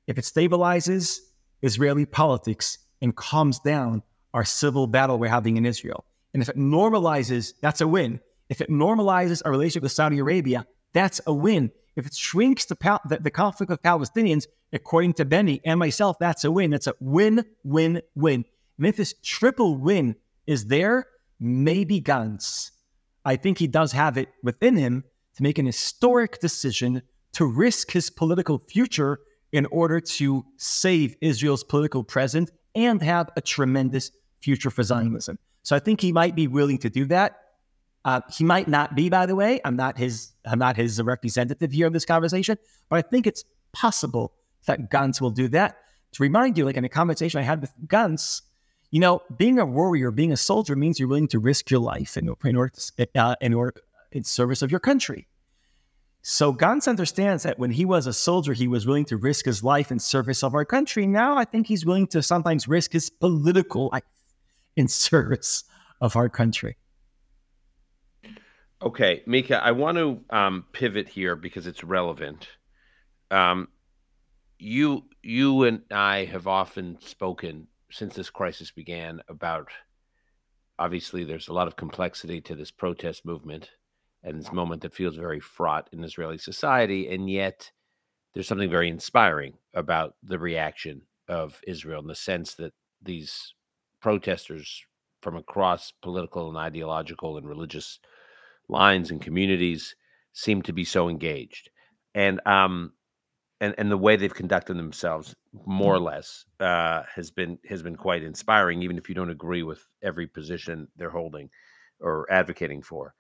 If 0.08 0.18
it 0.18 0.26
stabilizes 0.26 1.20
Israeli 1.62 2.06
politics 2.06 2.80
and 3.02 3.16
calms 3.16 3.60
down 3.60 4.04
our 4.34 4.46
civil 4.46 4.88
battle 4.88 5.18
we're 5.18 5.30
having 5.30 5.58
in 5.58 5.66
Israel, 5.66 6.06
and 6.34 6.44
if 6.44 6.50
it 6.50 6.58
normalizes, 6.58 7.54
that's 7.62 7.82
a 7.82 7.88
win. 7.88 8.20
If 8.50 8.62
it 8.62 8.70
normalizes 8.70 9.42
our 9.46 9.52
relationship 9.52 9.84
with 9.84 9.92
Saudi 9.92 10.20
Arabia, 10.20 10.66
that's 10.94 11.22
a 11.28 11.34
win. 11.34 11.72
If 11.96 12.06
it 12.06 12.16
shrinks 12.16 12.66
the, 12.66 12.76
pal- 12.76 13.02
the, 13.08 13.18
the 13.18 13.32
conflict 13.32 13.70
with 13.70 13.82
Palestinians, 13.82 14.48
according 14.74 15.14
to 15.14 15.26
Benny 15.26 15.62
and 15.66 15.80
myself, 15.80 16.18
that's 16.20 16.44
a 16.44 16.52
win. 16.52 16.72
That's 16.72 16.88
a 16.88 16.94
win, 17.00 17.46
win, 17.64 18.02
win. 18.16 18.46
And 18.78 18.88
if 18.88 18.96
this 18.96 19.16
triple 19.24 19.78
win 19.78 20.16
is 20.48 20.66
there, 20.66 21.08
maybe 21.40 22.02
Gantz. 22.02 22.72
I 23.26 23.36
think 23.36 23.58
he 23.58 23.68
does 23.68 23.92
have 23.92 24.18
it 24.18 24.30
within 24.42 24.78
him 24.78 25.04
to 25.36 25.44
make 25.44 25.60
an 25.60 25.66
historic 25.66 26.40
decision 26.40 27.02
to 27.40 27.46
risk 27.46 27.92
his 27.92 28.10
political 28.10 28.58
future 28.68 29.22
in 29.54 29.66
order 29.68 30.02
to 30.02 30.46
save 30.58 31.16
Israel's 31.22 31.64
political 31.64 32.04
present 32.04 32.52
and 32.76 33.02
have 33.02 33.30
a 33.38 33.42
tremendous 33.42 34.12
future 34.42 34.70
for 34.70 34.84
Zionism. 34.84 35.40
So 35.64 35.74
I 35.74 35.80
think 35.80 36.02
he 36.02 36.12
might 36.12 36.36
be 36.36 36.48
willing 36.48 36.80
to 36.80 36.90
do 36.90 37.06
that. 37.06 37.38
Uh, 38.04 38.20
he 38.30 38.44
might 38.44 38.68
not 38.68 38.94
be, 38.94 39.08
by 39.08 39.26
the 39.26 39.38
way. 39.38 39.62
I'm 39.64 39.78
not 39.78 39.98
his. 39.98 40.34
I'm 40.44 40.60
not 40.60 40.76
his 40.76 41.02
representative 41.02 41.72
here 41.72 41.88
in 41.88 41.94
this 41.94 42.04
conversation, 42.04 42.58
but 42.90 42.98
I 42.98 43.04
think 43.04 43.26
it's 43.26 43.46
possible 43.72 44.34
that 44.66 44.92
Gantz 44.92 45.22
will 45.22 45.32
do 45.32 45.48
that. 45.48 45.78
To 46.16 46.24
remind 46.24 46.58
you, 46.58 46.66
like 46.66 46.76
in 46.76 46.84
a 46.84 46.90
conversation 46.90 47.40
I 47.40 47.44
had 47.44 47.62
with 47.62 47.72
Gantz, 47.88 48.42
you 48.92 49.00
know, 49.00 49.22
being 49.38 49.60
a 49.60 49.66
warrior, 49.66 50.12
being 50.12 50.34
a 50.34 50.38
soldier 50.38 50.76
means 50.76 51.00
you're 51.00 51.08
willing 51.08 51.30
to 51.30 51.40
risk 51.40 51.72
your 51.72 51.80
life 51.80 52.18
in, 52.18 52.36
in 52.44 52.58
order, 52.58 52.74
to, 52.76 53.08
uh, 53.16 53.36
in 53.40 53.54
order 53.54 53.76
in 54.12 54.26
service 54.26 54.62
of 54.62 54.72
your 54.72 54.82
country. 54.82 55.26
So 56.32 56.54
Gantz 56.54 56.88
understands 56.88 57.42
that 57.42 57.58
when 57.58 57.72
he 57.72 57.86
was 57.86 58.06
a 58.06 58.14
soldier, 58.14 58.54
he 58.54 58.68
was 58.68 58.86
willing 58.86 59.06
to 59.06 59.18
risk 59.18 59.46
his 59.46 59.64
life 59.64 59.92
in 59.92 59.98
service 59.98 60.44
of 60.44 60.54
our 60.54 60.64
country. 60.64 61.08
Now 61.08 61.36
I 61.36 61.44
think 61.44 61.66
he's 61.66 61.88
willing 61.88 62.06
to 62.10 62.22
sometimes 62.22 62.68
risk 62.68 62.92
his 62.92 63.10
political 63.10 63.90
life 63.92 64.04
in 64.76 64.88
service 65.08 65.64
of 66.00 66.16
our 66.16 66.30
country. 66.30 66.78
Okay, 68.80 69.24
Micah, 69.26 69.60
I 69.64 69.72
want 69.72 69.98
to 69.98 70.20
um, 70.30 70.66
pivot 70.72 71.10
here 71.10 71.36
because 71.36 71.66
it's 71.66 71.84
relevant. 71.84 72.48
Um, 73.32 73.70
you, 74.60 75.06
you 75.24 75.64
and 75.64 75.82
I 75.90 76.26
have 76.26 76.46
often 76.46 77.00
spoken 77.02 77.70
since 77.90 78.14
this 78.14 78.30
crisis 78.30 78.70
began 78.70 79.24
about. 79.28 79.70
Obviously, 80.78 81.24
there's 81.24 81.48
a 81.48 81.54
lot 81.54 81.68
of 81.68 81.76
complexity 81.76 82.40
to 82.42 82.54
this 82.54 82.70
protest 82.70 83.26
movement 83.26 83.72
and 84.24 84.40
this 84.40 84.52
moment 84.52 84.82
that 84.82 84.94
feels 84.94 85.16
very 85.16 85.40
fraught 85.40 85.90
in 85.92 86.04
Israeli 86.04 86.38
society, 86.38 87.08
and 87.08 87.30
yet 87.30 87.72
there's 88.34 88.48
something 88.48 88.70
very 88.70 88.90
inspiring 88.90 89.54
about 89.74 90.16
the 90.24 90.40
reaction 90.40 91.04
of 91.28 91.62
Israel 91.68 92.02
in 92.02 92.08
the 92.08 92.16
sense 92.16 92.56
that 92.56 92.74
these 93.02 93.54
protesters 94.02 94.84
from 95.22 95.36
across 95.36 95.94
political 96.02 96.50
and 96.50 96.58
ideological 96.58 97.38
and 97.38 97.48
religious 97.48 98.00
lines 98.68 99.12
and 99.12 99.22
communities 99.22 99.96
seem 100.34 100.62
to 100.62 100.74
be 100.74 100.84
so 100.84 101.10
engaged. 101.10 101.70
And 102.16 102.40
um 102.46 102.94
and 103.62 103.76
and 103.78 103.92
the 103.92 103.98
way 103.98 104.16
they've 104.16 104.34
conducted 104.34 104.76
themselves 104.76 105.36
more 105.66 105.96
or 105.96 105.98
mm-hmm. 105.98 106.06
less 106.06 106.46
uh 106.60 107.04
has 107.14 107.32
been 107.32 107.60
has 107.68 107.84
been 107.84 107.96
quite 107.96 108.24
inspiring 108.24 108.82
even 108.82 108.98
if 108.98 109.10
you 109.10 109.16
don't 109.16 109.30
agree 109.30 109.64
with 109.64 109.86
every 110.02 110.28
position 110.28 110.88
they're 110.96 111.10
holding 111.10 111.50
or 112.00 112.26
advocating 112.32 112.82
for 112.82 113.14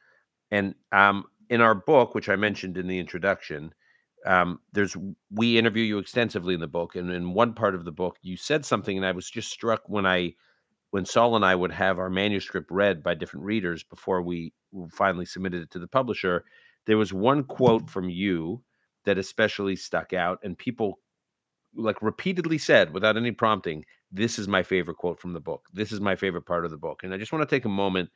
and 0.51 0.75
um 0.91 1.25
in 1.49 1.61
our 1.61 1.75
book 1.75 2.15
which 2.15 2.29
i 2.29 2.35
mentioned 2.35 2.77
in 2.77 2.87
the 2.87 2.99
introduction 2.99 3.73
um 4.25 4.59
there's 4.73 4.95
we 5.31 5.57
interview 5.57 5.83
you 5.83 5.97
extensively 5.97 6.53
in 6.53 6.59
the 6.59 6.67
book 6.67 6.95
and 6.95 7.11
in 7.11 7.33
one 7.33 7.53
part 7.53 7.75
of 7.75 7.85
the 7.85 7.91
book 7.91 8.17
you 8.21 8.35
said 8.37 8.65
something 8.65 8.97
and 8.97 9.05
i 9.05 9.11
was 9.11 9.29
just 9.29 9.51
struck 9.51 9.81
when 9.87 10.05
i 10.05 10.33
when 10.91 11.05
Saul 11.05 11.35
and 11.35 11.45
I 11.45 11.55
would 11.55 11.71
have 11.71 11.99
our 11.99 12.09
manuscript 12.09 12.71
read 12.71 13.03
by 13.03 13.13
different 13.13 13.45
readers 13.45 13.83
before 13.83 14.21
we 14.21 14.53
finally 14.91 15.25
submitted 15.25 15.61
it 15.61 15.71
to 15.71 15.79
the 15.79 15.87
publisher, 15.87 16.43
there 16.85 16.97
was 16.97 17.13
one 17.13 17.43
quote 17.43 17.89
from 17.89 18.09
you 18.09 18.63
that 19.05 19.17
especially 19.17 19.75
stuck 19.75 20.13
out, 20.13 20.39
and 20.43 20.57
people 20.57 20.99
like 21.75 22.01
repeatedly 22.01 22.57
said 22.57 22.93
without 22.93 23.17
any 23.17 23.31
prompting, 23.31 23.85
"This 24.11 24.39
is 24.39 24.47
my 24.47 24.63
favorite 24.63 24.97
quote 24.97 25.19
from 25.19 25.33
the 25.33 25.39
book. 25.39 25.67
This 25.71 25.91
is 25.91 26.01
my 26.01 26.15
favorite 26.15 26.45
part 26.45 26.65
of 26.65 26.71
the 26.71 26.77
book." 26.77 27.03
And 27.03 27.13
I 27.13 27.17
just 27.17 27.31
want 27.31 27.47
to 27.47 27.55
take 27.55 27.65
a 27.65 27.69
moment 27.69 28.09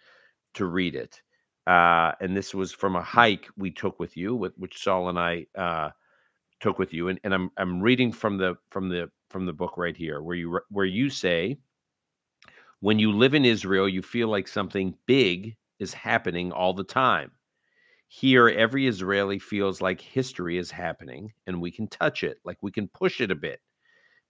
to 0.55 0.65
read 0.65 0.95
it. 0.95 1.21
Uh, 1.65 2.11
and 2.19 2.35
this 2.35 2.53
was 2.53 2.73
from 2.73 2.95
a 2.95 3.01
hike 3.01 3.47
we 3.57 3.71
took 3.71 3.99
with 3.99 4.17
you, 4.17 4.35
with 4.35 4.53
which 4.57 4.81
Saul 4.83 5.09
and 5.09 5.19
I 5.19 5.45
uh, 5.55 5.91
took 6.59 6.79
with 6.79 6.93
you. 6.93 7.09
And, 7.09 7.19
and 7.23 7.33
I'm 7.33 7.51
I'm 7.57 7.81
reading 7.81 8.11
from 8.11 8.37
the 8.37 8.55
from 8.69 8.89
the 8.89 9.09
from 9.29 9.45
the 9.45 9.53
book 9.53 9.77
right 9.77 9.95
here, 9.95 10.21
where 10.21 10.35
you 10.35 10.59
where 10.69 10.85
you 10.85 11.09
say 11.09 11.57
when 12.83 12.99
you 12.99 13.13
live 13.13 13.33
in 13.33 13.45
Israel, 13.45 13.87
you 13.87 14.01
feel 14.01 14.27
like 14.27 14.45
something 14.45 14.93
big 15.05 15.55
is 15.79 15.93
happening 15.93 16.51
all 16.51 16.73
the 16.73 16.83
time. 16.83 17.31
Here, 18.09 18.49
every 18.49 18.87
Israeli 18.87 19.39
feels 19.39 19.79
like 19.79 20.01
history 20.01 20.57
is 20.57 20.69
happening 20.69 21.31
and 21.47 21.61
we 21.61 21.71
can 21.71 21.87
touch 21.87 22.23
it, 22.23 22.39
like 22.43 22.57
we 22.61 22.71
can 22.71 22.89
push 22.89 23.21
it 23.21 23.31
a 23.31 23.35
bit. 23.35 23.61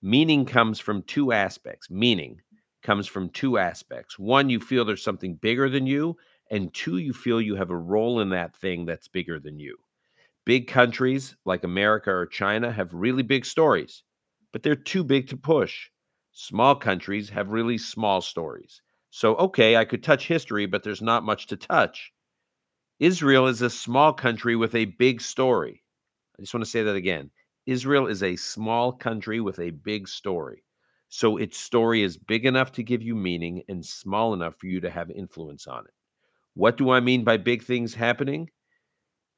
Meaning 0.03 0.45
comes 0.45 0.79
from 0.79 1.01
two 1.01 1.31
aspects. 1.31 1.89
Meaning 1.89 2.41
comes 2.83 3.07
from 3.07 3.29
two 3.29 3.57
aspects. 3.57 4.19
One, 4.19 4.51
you 4.51 4.59
feel 4.59 4.85
there's 4.85 5.03
something 5.03 5.33
bigger 5.35 5.67
than 5.67 5.87
you, 5.87 6.15
and 6.53 6.73
two, 6.73 6.97
you 6.97 7.13
feel 7.13 7.41
you 7.41 7.55
have 7.55 7.71
a 7.71 7.75
role 7.77 8.21
in 8.21 8.29
that 8.29 8.55
thing 8.55 8.85
that's 8.85 9.09
bigger 9.09 9.39
than 9.39 9.59
you. 9.59 9.77
Big 10.45 10.67
countries 10.67 11.35
like 11.45 11.63
America 11.65 12.11
or 12.11 12.25
China 12.27 12.71
have 12.71 12.93
really 12.93 13.23
big 13.23 13.45
stories, 13.45 14.03
but 14.53 14.63
they're 14.63 14.75
too 14.75 15.03
big 15.03 15.27
to 15.29 15.37
push. 15.37 15.89
Small 16.33 16.75
countries 16.75 17.29
have 17.29 17.49
really 17.49 17.77
small 17.77 18.21
stories. 18.21 18.81
So, 19.11 19.35
okay, 19.37 19.77
I 19.77 19.85
could 19.85 20.03
touch 20.03 20.27
history, 20.29 20.65
but 20.65 20.83
there's 20.83 21.01
not 21.01 21.23
much 21.23 21.47
to 21.47 21.57
touch. 21.57 22.13
Israel 22.99 23.47
is 23.47 23.61
a 23.61 23.69
small 23.69 24.13
country 24.13 24.55
with 24.55 24.75
a 24.75 24.85
big 24.85 25.21
story. 25.21 25.83
I 26.37 26.43
just 26.43 26.53
want 26.53 26.65
to 26.65 26.71
say 26.71 26.83
that 26.83 26.95
again. 26.95 27.31
Israel 27.65 28.07
is 28.07 28.23
a 28.23 28.35
small 28.37 28.93
country 28.93 29.41
with 29.41 29.59
a 29.59 29.71
big 29.71 30.07
story. 30.07 30.63
So 31.09 31.37
its 31.37 31.57
story 31.57 32.03
is 32.03 32.17
big 32.17 32.45
enough 32.45 32.71
to 32.73 32.83
give 32.83 33.03
you 33.03 33.15
meaning 33.15 33.63
and 33.69 33.85
small 33.85 34.33
enough 34.33 34.57
for 34.57 34.67
you 34.67 34.81
to 34.81 34.91
have 34.91 35.11
influence 35.11 35.67
on 35.67 35.85
it. 35.85 35.93
What 36.55 36.77
do 36.77 36.91
I 36.91 36.99
mean 36.99 37.23
by 37.23 37.37
big 37.37 37.63
things 37.63 37.93
happening? 37.93 38.49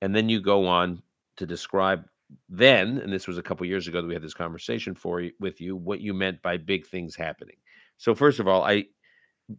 And 0.01 0.15
then 0.15 0.29
you 0.29 0.41
go 0.41 0.67
on 0.67 1.01
to 1.37 1.45
describe 1.45 2.05
then, 2.49 2.97
and 2.97 3.13
this 3.13 3.27
was 3.27 3.37
a 3.37 3.43
couple 3.43 3.65
years 3.65 3.87
ago 3.87 4.01
that 4.01 4.07
we 4.07 4.13
had 4.13 4.23
this 4.23 4.33
conversation 4.33 4.95
for 4.95 5.21
you, 5.21 5.31
with 5.39 5.61
you, 5.61 5.75
what 5.75 6.01
you 6.01 6.13
meant 6.13 6.41
by 6.41 6.57
big 6.57 6.85
things 6.87 7.15
happening. 7.15 7.55
So 7.97 8.15
first 8.15 8.39
of 8.39 8.47
all, 8.47 8.63
I 8.63 8.85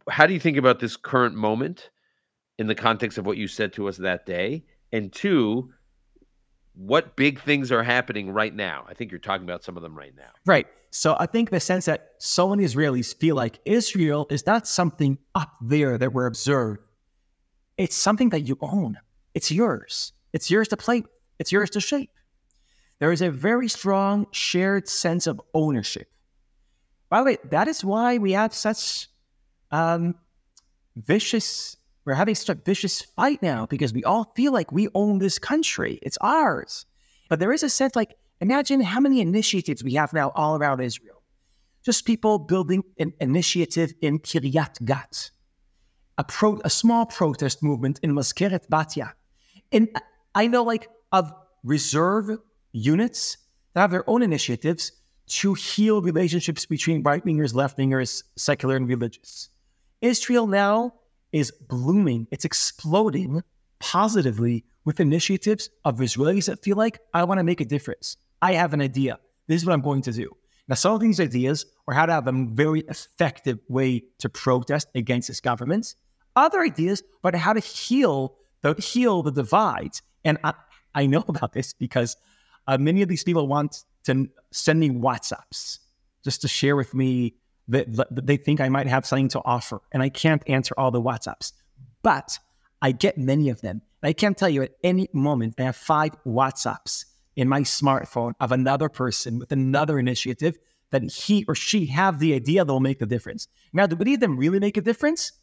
how 0.09 0.27
do 0.27 0.33
you 0.33 0.39
think 0.39 0.57
about 0.57 0.79
this 0.79 0.97
current 0.97 1.35
moment 1.35 1.89
in 2.57 2.67
the 2.67 2.75
context 2.75 3.17
of 3.17 3.25
what 3.25 3.37
you 3.37 3.47
said 3.47 3.73
to 3.73 3.87
us 3.87 3.97
that 3.97 4.25
day? 4.25 4.65
And 4.91 5.11
two, 5.13 5.71
what 6.73 7.15
big 7.15 7.39
things 7.39 7.71
are 7.71 7.83
happening 7.83 8.29
right 8.29 8.53
now? 8.53 8.85
I 8.87 8.93
think 8.93 9.11
you're 9.11 9.19
talking 9.19 9.45
about 9.45 9.63
some 9.63 9.77
of 9.77 9.83
them 9.83 9.97
right 9.97 10.13
now. 10.15 10.29
Right. 10.45 10.67
So 10.91 11.15
I 11.19 11.25
think 11.25 11.49
the 11.49 11.59
sense 11.59 11.85
that 11.85 12.11
so 12.19 12.49
many 12.49 12.63
Israelis 12.63 13.15
feel 13.15 13.35
like 13.35 13.59
Israel 13.65 14.27
is 14.29 14.45
not 14.45 14.67
something 14.67 15.17
up 15.35 15.53
there 15.61 15.97
that 15.97 16.13
we're 16.13 16.27
observed. 16.27 16.81
It's 17.77 17.95
something 17.95 18.29
that 18.29 18.41
you 18.41 18.57
own. 18.61 18.97
It's 19.33 19.51
yours. 19.51 20.13
It's 20.33 20.49
yours 20.49 20.67
to 20.69 20.77
play. 20.77 21.03
It's 21.39 21.51
yours 21.51 21.69
to 21.71 21.79
shape. 21.79 22.11
There 22.99 23.11
is 23.11 23.21
a 23.21 23.29
very 23.29 23.67
strong 23.67 24.25
shared 24.31 24.87
sense 24.87 25.27
of 25.27 25.39
ownership. 25.53 26.09
By 27.09 27.19
the 27.19 27.25
way, 27.25 27.37
that 27.51 27.67
is 27.67 27.85
why 27.85 28.17
we 28.17 28.31
have 28.31 28.53
such 28.53 29.07
um, 29.71 30.15
vicious 30.95 31.77
we're 32.07 32.13
having 32.13 32.35
such 32.35 32.47
a 32.47 32.61
vicious 32.63 33.01
fight 33.01 33.43
now 33.43 33.65
because 33.65 33.91
we 33.91 34.01
all 34.05 34.31
feel 34.33 34.53
like 34.53 34.71
we 34.71 34.87
own 34.95 35.19
this 35.19 35.37
country. 35.37 35.99
It's 36.01 36.17
ours. 36.21 36.85
But 37.27 37.39
there 37.39 37.51
is 37.51 37.63
a 37.63 37.69
sense 37.69 37.97
like, 37.97 38.15
imagine 38.39 38.79
how 38.79 39.01
many 39.01 39.19
initiatives 39.19 39.83
we 39.83 39.95
have 39.95 40.13
now 40.13 40.31
all 40.33 40.55
around 40.55 40.79
Israel. 40.79 41.21
Just 41.83 42.05
people 42.05 42.39
building 42.39 42.81
an 42.97 43.11
initiative 43.19 43.91
in 43.99 44.19
Kiryat 44.19 44.85
Gat, 44.85 45.31
a, 46.17 46.23
pro, 46.23 46.59
a 46.63 46.69
small 46.69 47.05
protest 47.05 47.61
movement 47.61 47.99
in 48.03 48.13
Mazkeret 48.13 48.67
Batya. 48.69 49.13
And 49.71 49.89
I 50.35 50.47
know 50.47 50.63
like 50.63 50.89
of 51.11 51.31
reserve 51.63 52.37
units 52.71 53.37
that 53.73 53.81
have 53.81 53.91
their 53.91 54.09
own 54.09 54.23
initiatives 54.23 54.91
to 55.27 55.53
heal 55.53 56.01
relationships 56.01 56.65
between 56.65 57.03
right 57.03 57.23
wingers, 57.25 57.53
left 57.53 57.77
wingers, 57.77 58.23
secular 58.35 58.75
and 58.75 58.87
religious. 58.87 59.49
Israel 60.01 60.47
now 60.47 60.93
is 61.31 61.51
blooming, 61.51 62.27
it's 62.31 62.45
exploding 62.45 63.43
positively 63.79 64.63
with 64.85 64.99
initiatives 64.99 65.69
of 65.83 65.97
Israelis 65.97 66.45
that 66.45 66.63
feel 66.63 66.77
like, 66.77 66.99
I 67.13 67.23
want 67.25 67.39
to 67.39 67.43
make 67.43 67.59
a 67.59 67.65
difference. 67.65 68.15
I 68.41 68.53
have 68.53 68.73
an 68.73 68.81
idea. 68.81 69.19
This 69.47 69.61
is 69.61 69.65
what 69.65 69.73
I'm 69.73 69.81
going 69.81 70.01
to 70.03 70.11
do. 70.11 70.35
Now, 70.69 70.75
some 70.75 70.93
of 70.93 70.99
these 70.99 71.19
ideas 71.19 71.65
are 71.87 71.93
how 71.93 72.05
to 72.05 72.13
have 72.13 72.27
a 72.27 72.31
very 72.31 72.81
effective 72.81 73.59
way 73.67 74.03
to 74.19 74.29
protest 74.29 74.87
against 74.95 75.27
this 75.27 75.39
government. 75.39 75.95
Other 76.37 76.61
ideas 76.61 77.03
are 77.23 77.35
how 77.35 77.51
to 77.51 77.59
heal 77.59 78.35
the 78.61 78.75
heal 78.75 79.23
the 79.23 79.31
divides. 79.31 80.01
And 80.23 80.37
I, 80.43 80.53
I 80.95 81.05
know 81.07 81.25
about 81.27 81.51
this 81.51 81.73
because 81.73 82.15
uh, 82.67 82.77
many 82.77 83.01
of 83.01 83.09
these 83.09 83.23
people 83.23 83.47
want 83.47 83.83
to 84.05 84.29
send 84.51 84.79
me 84.79 84.89
WhatsApps 84.89 85.79
just 86.23 86.41
to 86.41 86.47
share 86.47 86.75
with 86.75 86.93
me 86.93 87.35
that, 87.69 88.07
they 88.11 88.37
think 88.37 88.61
I 88.61 88.69
might 88.69 88.87
have 88.87 89.05
something 89.05 89.27
to 89.29 89.41
offer, 89.43 89.81
and 89.91 90.01
I 90.01 90.07
can't 90.07 90.41
answer 90.47 90.73
all 90.77 90.89
the 90.89 91.01
WhatsApps, 91.01 91.51
but 92.01 92.39
I 92.81 92.93
get 92.93 93.17
many 93.17 93.49
of 93.49 93.59
them. 93.59 93.81
I 94.03 94.13
can't 94.13 94.37
tell 94.37 94.47
you 94.47 94.61
at 94.61 94.71
any 94.83 95.09
moment 95.11 95.55
I 95.59 95.63
have 95.63 95.75
five 95.75 96.11
WhatsApps 96.25 97.05
in 97.35 97.49
my 97.49 97.61
smartphone 97.61 98.33
of 98.39 98.51
another 98.51 98.87
person 98.87 99.39
with 99.39 99.51
another 99.51 99.99
initiative 99.99 100.57
that 100.91 101.03
he 101.11 101.43
or 101.47 101.55
she 101.55 101.87
have 101.87 102.19
the 102.19 102.33
idea 102.33 102.63
that 102.63 102.71
will 102.71 102.79
make 102.79 102.99
the 102.99 103.05
difference. 103.05 103.47
Now, 103.73 103.87
do 103.87 103.97
any 103.99 104.13
of 104.13 104.21
them 104.21 104.37
really 104.37 104.59
make 104.59 104.77
a 104.77 104.81
difference? 104.81 105.33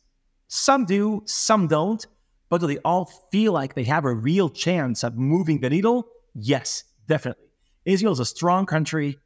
Some 0.49 0.85
do, 0.85 1.23
some 1.27 1.67
don't, 1.67 2.07
but 2.49 2.61
do 2.61 2.67
they 2.67 2.79
all 2.79 3.07
feel 3.31 3.53
like 3.53 3.75
they 3.75 3.85
have 3.85 4.05
a 4.05 4.15
real 4.15 4.49
chance 4.49 5.03
of 5.03 5.17
moving 5.17 5.61
the 5.61 5.71
needle? 5.71 6.07
Yes, 6.35 6.85
definitely. 7.09 7.47
Israel 7.85 8.13
is 8.13 8.21
a 8.21 8.25
strong 8.25 8.67
country 8.67 9.19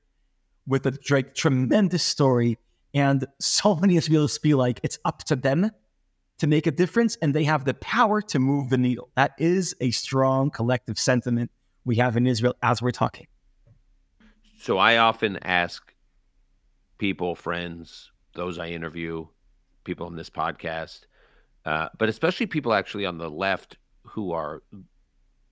with 0.66 0.86
a 0.86 0.92
tremendous 0.92 2.02
story 2.02 2.58
and 2.94 3.26
so 3.40 3.74
many 3.80 3.94
Israelis 3.94 4.40
feel 4.40 4.58
like 4.58 4.80
it's 4.82 4.98
up 5.04 5.24
to 5.24 5.36
them 5.36 5.70
to 6.38 6.46
make 6.46 6.66
a 6.66 6.70
difference 6.70 7.16
and 7.20 7.34
they 7.34 7.44
have 7.44 7.64
the 7.64 7.74
power 7.74 8.22
to 8.22 8.38
move 8.38 8.70
the 8.70 8.78
needle. 8.78 9.10
That 9.16 9.32
is 9.38 9.74
a 9.80 9.90
strong 9.90 10.50
collective 10.50 10.98
sentiment 10.98 11.50
we 11.84 11.96
have 11.96 12.16
in 12.16 12.26
Israel 12.26 12.54
as 12.62 12.80
we're 12.80 12.90
talking. 12.90 13.26
So 14.60 14.78
I 14.78 14.98
often 14.98 15.38
ask 15.42 15.94
people, 16.98 17.34
friends, 17.34 18.10
those 18.34 18.58
I 18.58 18.68
interview, 18.68 19.26
people 19.84 20.06
on 20.06 20.16
this 20.16 20.30
podcast, 20.30 21.06
uh, 21.64 21.88
but 21.98 22.08
especially 22.08 22.46
people 22.46 22.72
actually 22.72 23.06
on 23.06 23.18
the 23.18 23.30
left 23.30 23.78
who 24.04 24.32
are 24.32 24.62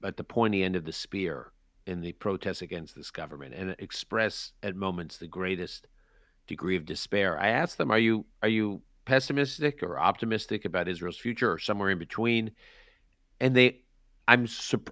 at 0.04 0.16
the 0.16 0.24
pointy 0.24 0.62
end 0.62 0.76
of 0.76 0.84
the 0.84 0.92
spear 0.92 1.52
in 1.86 2.00
the 2.00 2.12
protests 2.12 2.62
against 2.62 2.94
this 2.94 3.10
government 3.10 3.54
and 3.54 3.76
express 3.78 4.52
at 4.62 4.74
moments 4.74 5.18
the 5.18 5.26
greatest 5.26 5.86
degree 6.46 6.76
of 6.76 6.84
despair. 6.84 7.38
I 7.38 7.48
asked 7.48 7.78
them, 7.78 7.90
"Are 7.90 7.98
you 7.98 8.26
are 8.42 8.48
you 8.48 8.82
pessimistic 9.04 9.82
or 9.82 9.98
optimistic 9.98 10.64
about 10.64 10.88
Israel's 10.88 11.18
future, 11.18 11.52
or 11.52 11.58
somewhere 11.58 11.90
in 11.90 11.98
between?" 11.98 12.52
And 13.40 13.54
they, 13.54 13.82
I'm 14.28 14.46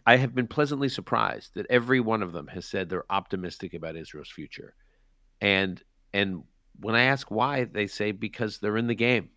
I 0.07 0.17
have 0.17 0.35
been 0.35 0.47
pleasantly 0.47 0.89
surprised 0.89 1.55
that 1.55 1.67
every 1.69 2.01
one 2.01 2.23
of 2.23 2.33
them 2.33 2.49
has 2.49 2.67
said 2.67 2.89
they're 2.89 3.11
optimistic 3.11 3.75
about 3.75 3.97
Israel's 3.97 4.31
future, 4.31 4.75
and 5.41 5.83
and 6.13 6.45
when 6.81 6.95
I 6.95 7.05
ask 7.05 7.31
why, 7.31 7.65
they 7.65 7.87
say 7.87 8.13
because 8.13 8.59
they're 8.59 8.77
in 8.77 8.87
the 8.87 8.95
game. 8.95 9.31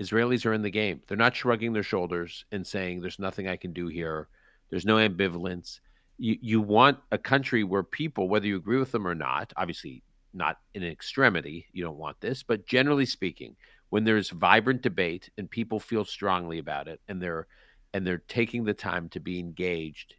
Israelis 0.00 0.44
are 0.44 0.52
in 0.52 0.62
the 0.62 0.70
game. 0.70 1.00
They're 1.06 1.16
not 1.16 1.36
shrugging 1.36 1.72
their 1.72 1.82
shoulders 1.82 2.44
and 2.50 2.66
saying, 2.66 3.00
"There's 3.00 3.18
nothing 3.18 3.48
I 3.48 3.56
can 3.56 3.72
do 3.72 3.86
here." 3.88 4.28
There's 4.70 4.86
no 4.86 4.96
ambivalence. 4.96 5.80
You 6.18 6.36
you 6.40 6.60
want 6.60 6.98
a 7.12 7.18
country 7.18 7.64
where 7.64 7.82
people, 7.82 8.28
whether 8.28 8.46
you 8.46 8.56
agree 8.56 8.78
with 8.78 8.92
them 8.92 9.06
or 9.06 9.14
not, 9.14 9.52
obviously 9.56 10.02
not 10.32 10.58
in 10.74 10.82
extremity, 10.82 11.66
you 11.72 11.84
don't 11.84 11.98
want 11.98 12.20
this, 12.20 12.42
but 12.42 12.66
generally 12.66 13.06
speaking, 13.06 13.56
when 13.90 14.04
there's 14.04 14.30
vibrant 14.30 14.82
debate 14.82 15.30
and 15.38 15.48
people 15.48 15.78
feel 15.78 16.04
strongly 16.04 16.58
about 16.58 16.88
it 16.88 17.00
and 17.08 17.22
they're 17.22 17.46
and 17.92 18.04
they're 18.04 18.18
taking 18.18 18.64
the 18.64 18.74
time 18.74 19.08
to 19.10 19.20
be 19.20 19.38
engaged 19.38 20.14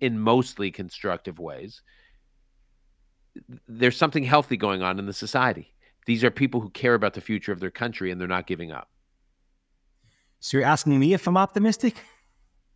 in 0.00 0.18
mostly 0.18 0.70
constructive 0.70 1.38
ways, 1.38 1.82
there's 3.68 3.96
something 3.96 4.24
healthy 4.24 4.56
going 4.56 4.82
on 4.82 4.98
in 4.98 5.04
the 5.06 5.12
society. 5.12 5.71
These 6.06 6.24
are 6.24 6.30
people 6.30 6.60
who 6.60 6.70
care 6.70 6.94
about 6.94 7.14
the 7.14 7.20
future 7.20 7.52
of 7.52 7.60
their 7.60 7.70
country 7.70 8.10
and 8.10 8.20
they're 8.20 8.28
not 8.28 8.46
giving 8.46 8.72
up. 8.72 8.88
So 10.40 10.56
you're 10.56 10.66
asking 10.66 10.98
me 10.98 11.14
if 11.14 11.26
I'm 11.26 11.36
optimistic? 11.36 11.96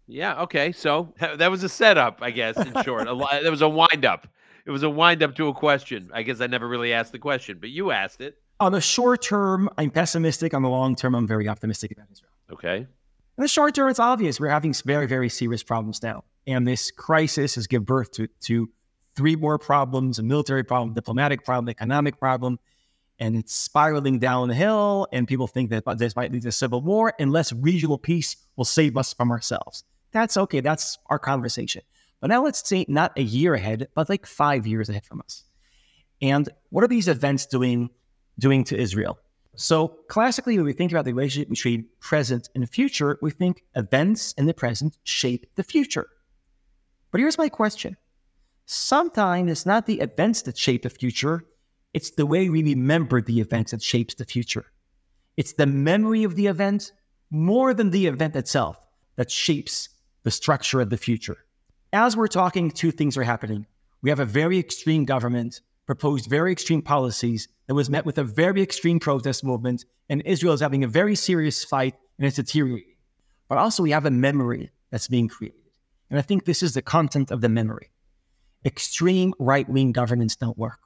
Yeah, 0.07 0.43
okay. 0.43 0.71
So 0.71 1.13
that 1.19 1.51
was 1.51 1.65
a 1.65 1.69
setup, 1.69 2.19
I 2.23 2.31
guess, 2.31 2.57
in 2.57 2.83
short. 2.85 3.07
that 3.07 3.51
was 3.51 3.63
a 3.63 3.69
wind 3.69 4.05
up 4.05 4.29
it 4.67 4.71
was 4.73 4.83
a 4.83 4.91
wind 4.91 5.23
up 5.23 5.35
to 5.37 5.47
a 5.49 5.55
question. 5.55 6.11
I 6.13 6.23
guess 6.23 6.41
I 6.41 6.49
never 6.49 6.67
really 6.67 6.93
asked 6.93 7.13
the 7.13 7.19
question, 7.21 7.59
but 7.61 7.71
you 7.71 7.93
asked 7.93 8.21
it. 8.21 8.37
On 8.59 8.73
the 8.73 8.81
short 8.81 9.23
term, 9.23 9.71
I'm 9.79 9.91
pessimistic. 9.91 10.55
On 10.55 10.63
the 10.63 10.69
long 10.69 10.97
term, 10.97 11.15
I'm 11.15 11.27
very 11.27 11.49
optimistic 11.49 11.93
about 11.93 12.07
Israel. 12.11 12.33
Okay. 12.53 12.79
In 12.79 13.43
the 13.43 13.49
short 13.49 13.75
term, 13.75 13.89
it's 13.89 14.01
obvious 14.01 14.41
we're 14.41 14.49
having 14.49 14.75
very, 14.85 15.07
very 15.07 15.29
serious 15.29 15.63
problems 15.63 16.03
now. 16.03 16.25
And 16.47 16.67
this 16.67 16.91
crisis 16.91 17.55
has 17.55 17.67
given 17.67 17.85
birth 17.85 18.11
to, 18.13 18.27
to 18.43 18.69
three 19.15 19.37
more 19.37 19.59
problems 19.59 20.19
a 20.19 20.23
military 20.23 20.65
problem, 20.65 20.95
diplomatic 20.95 21.45
problem, 21.45 21.69
economic 21.69 22.19
problem. 22.19 22.59
And 23.19 23.37
it's 23.37 23.55
spiraling 23.55 24.19
down 24.19 24.49
the 24.49 24.55
hill. 24.55 25.09
And 25.13 25.27
people 25.27 25.47
think 25.47 25.71
that 25.71 25.85
this 25.99 26.17
might 26.17 26.33
lead 26.33 26.43
to 26.43 26.53
civil 26.53 26.83
war 26.83 27.15
unless 27.19 27.53
regional 27.53 27.99
peace 27.99 28.37
will 28.57 28.65
save 28.65 28.97
us 28.97 29.15
from 29.15 29.31
ourselves. 29.31 29.85
That's 30.13 30.37
okay. 30.37 30.61
That's 30.61 30.99
our 31.07 31.19
conversation. 31.19 31.83
But 32.21 32.29
now 32.29 32.45
let's 32.45 32.67
say 32.67 32.85
not 32.89 33.13
a 33.17 33.23
year 33.23 33.55
ahead, 33.55 33.89
but 33.95 34.09
like 34.09 34.27
five 34.27 34.67
years 34.67 34.89
ahead 34.89 35.05
from 35.05 35.21
us. 35.21 35.45
And 36.23 36.49
what 36.71 36.85
are 36.85 36.89
these 36.89 37.09
events 37.09 37.47
doing 37.47 37.91
doing 38.39 38.65
to 38.65 38.77
Israel? 38.77 39.19
So, 39.59 39.89
classically, 40.09 40.57
when 40.59 40.67
we 40.67 40.75
think 40.75 40.93
about 40.93 41.07
the 41.07 41.15
relationship 41.15 41.49
between 41.49 41.87
present 42.01 42.51
and 42.55 42.69
future, 42.69 43.19
we 43.23 43.31
think 43.31 43.65
events 43.75 44.35
in 44.35 44.45
the 44.45 44.53
present 44.53 44.99
shape 45.05 45.47
the 45.57 45.63
future. 45.63 46.09
But 47.11 47.21
here's 47.21 47.39
my 47.39 47.49
question 47.49 47.97
sometimes 48.67 49.51
it's 49.51 49.67
not 49.67 49.87
the 49.87 50.01
events 50.01 50.43
that 50.43 50.59
shape 50.59 50.83
the 50.83 50.91
future, 50.91 51.45
it's 51.97 52.11
the 52.11 52.27
way 52.27 52.51
we 52.51 52.63
remember 52.63 53.23
the 53.23 53.41
events 53.41 53.71
that 53.71 53.81
shapes 53.81 54.13
the 54.17 54.27
future. 54.27 54.67
It's 55.39 55.55
the 55.55 55.65
memory 55.65 56.25
of 56.25 56.37
the 56.37 56.47
event 56.47 56.93
more 57.31 57.73
than 57.73 57.89
the 57.89 58.07
event 58.07 58.37
itself 58.37 58.79
that 59.17 59.31
shapes 59.31 59.89
the 60.23 60.31
structure 60.31 60.83
of 60.83 60.91
the 60.91 60.99
future. 60.99 61.39
As 61.95 62.15
we're 62.15 62.27
talking, 62.27 62.71
two 62.71 62.91
things 62.91 63.17
are 63.17 63.23
happening. 63.23 63.65
We 64.03 64.11
have 64.11 64.21
a 64.21 64.27
very 64.27 64.59
extreme 64.59 65.07
government 65.07 65.63
proposed 65.87 66.29
very 66.29 66.53
extreme 66.53 66.83
policies 66.83 67.49
that 67.67 67.75
was 67.75 67.89
met 67.89 68.05
with 68.05 68.19
a 68.19 68.25
very 68.25 68.61
extreme 68.61 69.01
protest 69.01 69.43
movement, 69.43 69.87
and 70.11 70.21
Israel 70.27 70.53
is 70.53 70.61
having 70.61 70.85
a 70.85 70.89
very 70.89 71.15
serious 71.15 71.65
fight 71.65 71.95
and 72.19 72.27
it's 72.27 72.37
deteriorating. 72.37 72.97
But 73.49 73.57
also, 73.57 73.83
we 73.83 73.93
have 73.93 74.05
a 74.05 74.11
memory 74.11 74.71
that's 74.91 75.09
being 75.09 75.29
created. 75.29 75.71
And 76.11 76.19
I 76.19 76.23
think 76.23 76.45
this 76.45 76.63
is 76.63 76.75
the 76.75 76.83
content 76.83 77.31
of 77.31 77.41
the 77.41 77.49
memory. 77.49 77.89
Extreme 78.67 79.33
right 79.39 79.67
wing 79.67 79.93
governments 79.93 80.37
don't 80.37 80.59
work. 80.59 80.81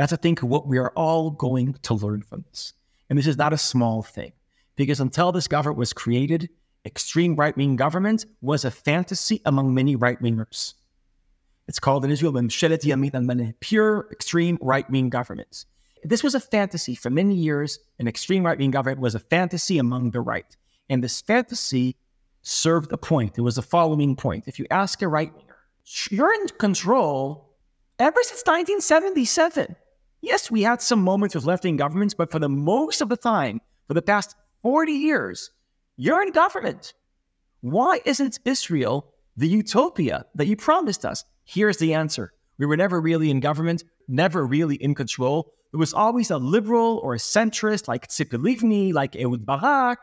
That's, 0.00 0.14
I 0.14 0.16
think, 0.16 0.40
what 0.40 0.66
we 0.66 0.78
are 0.78 0.92
all 0.96 1.30
going 1.30 1.74
to 1.82 1.92
learn 1.92 2.22
from 2.22 2.42
this. 2.48 2.72
And 3.10 3.18
this 3.18 3.26
is 3.26 3.36
not 3.36 3.52
a 3.52 3.58
small 3.58 4.02
thing, 4.02 4.32
because 4.74 4.98
until 4.98 5.30
this 5.30 5.46
government 5.46 5.76
was 5.76 5.92
created, 5.92 6.48
extreme 6.86 7.36
right 7.36 7.54
wing 7.54 7.76
government 7.76 8.24
was 8.40 8.64
a 8.64 8.70
fantasy 8.70 9.42
among 9.44 9.74
many 9.74 9.96
right 9.96 10.18
wingers. 10.22 10.72
It's 11.68 11.78
called 11.78 12.02
in 12.06 12.10
Israel 12.10 12.32
Memshelet 12.32 12.82
Yamin 12.82 13.14
al 13.14 13.52
pure 13.60 14.08
extreme 14.10 14.56
right 14.62 14.88
wing 14.88 15.10
governments. 15.10 15.66
This 16.02 16.24
was 16.24 16.34
a 16.34 16.40
fantasy 16.40 16.94
for 16.94 17.10
many 17.10 17.34
years. 17.34 17.78
An 17.98 18.08
extreme 18.08 18.46
right 18.46 18.56
wing 18.56 18.70
government 18.70 19.02
was 19.02 19.14
a 19.14 19.18
fantasy 19.18 19.76
among 19.76 20.12
the 20.12 20.22
right. 20.22 20.56
And 20.88 21.04
this 21.04 21.20
fantasy 21.20 21.94
served 22.40 22.90
a 22.92 22.96
point. 22.96 23.36
It 23.36 23.42
was 23.42 23.56
the 23.56 23.62
following 23.62 24.16
point. 24.16 24.44
If 24.46 24.58
you 24.58 24.64
ask 24.70 25.02
a 25.02 25.08
right 25.08 25.30
winger, 25.30 25.58
you're 26.08 26.32
in 26.32 26.48
control 26.56 27.50
ever 27.98 28.22
since 28.22 28.40
1977. 28.46 29.76
Yes, 30.22 30.50
we 30.50 30.62
had 30.62 30.82
some 30.82 31.02
moments 31.02 31.34
with 31.34 31.44
left 31.44 31.64
wing 31.64 31.76
governments, 31.76 32.14
but 32.14 32.30
for 32.30 32.38
the 32.38 32.48
most 32.48 33.00
of 33.00 33.08
the 33.08 33.16
time, 33.16 33.60
for 33.88 33.94
the 33.94 34.02
past 34.02 34.36
40 34.62 34.92
years, 34.92 35.50
you're 35.96 36.22
in 36.22 36.32
government. 36.32 36.92
Why 37.62 38.00
isn't 38.04 38.38
Israel 38.44 39.12
the 39.36 39.48
utopia 39.48 40.26
that 40.34 40.46
you 40.46 40.56
promised 40.56 41.04
us? 41.04 41.24
Here's 41.44 41.78
the 41.78 41.94
answer. 41.94 42.32
We 42.58 42.66
were 42.66 42.76
never 42.76 43.00
really 43.00 43.30
in 43.30 43.40
government, 43.40 43.84
never 44.08 44.46
really 44.46 44.76
in 44.76 44.94
control. 44.94 45.54
There 45.72 45.78
was 45.78 45.94
always 45.94 46.30
a 46.30 46.36
liberal 46.36 46.98
or 46.98 47.14
a 47.14 47.18
centrist 47.18 47.88
like 47.88 48.08
Tzipi 48.08 48.38
Livni, 48.38 48.92
like 48.92 49.16
Ehud 49.16 49.46
Barak, 49.46 50.00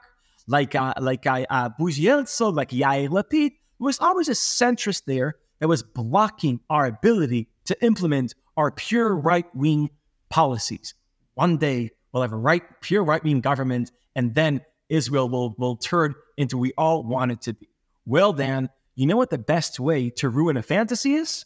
like 0.48 0.74
uh, 0.74 0.94
like 1.00 1.28
uh, 1.28 1.46
uh, 1.50 1.70
like 1.80 2.70
Yair 2.72 3.10
Lapid. 3.10 3.52
There 3.52 3.86
was 3.86 4.00
always 4.00 4.30
a 4.30 4.32
centrist 4.32 5.04
there 5.06 5.36
that 5.60 5.68
was 5.68 5.84
blocking 5.84 6.60
our 6.70 6.88
ability 6.88 7.50
to 7.66 7.86
implement 7.86 8.34
our 8.56 8.72
pure 8.72 9.16
right-wing 9.16 9.90
policies. 10.30 10.94
One 11.36 11.58
day 11.58 11.92
we'll 12.12 12.24
have 12.24 12.34
a 12.34 12.38
right, 12.38 12.64
pure 12.82 13.04
right-wing 13.04 13.42
government, 13.42 13.92
and 14.16 14.34
then 14.34 14.62
Israel 14.90 15.30
will, 15.30 15.56
will 15.58 15.76
turn 15.76 16.16
into 16.38 16.58
we 16.58 16.74
all 16.78 17.04
want 17.04 17.32
it 17.32 17.42
to 17.42 17.54
be. 17.54 17.68
Well, 18.06 18.34
Dan, 18.34 18.70
you 18.96 19.06
know 19.06 19.18
what 19.18 19.30
the 19.30 19.38
best 19.38 19.80
way 19.80 20.10
to 20.12 20.30
ruin 20.30 20.58
a 20.58 20.64
fantasy 20.64 21.14
is? 21.14 21.46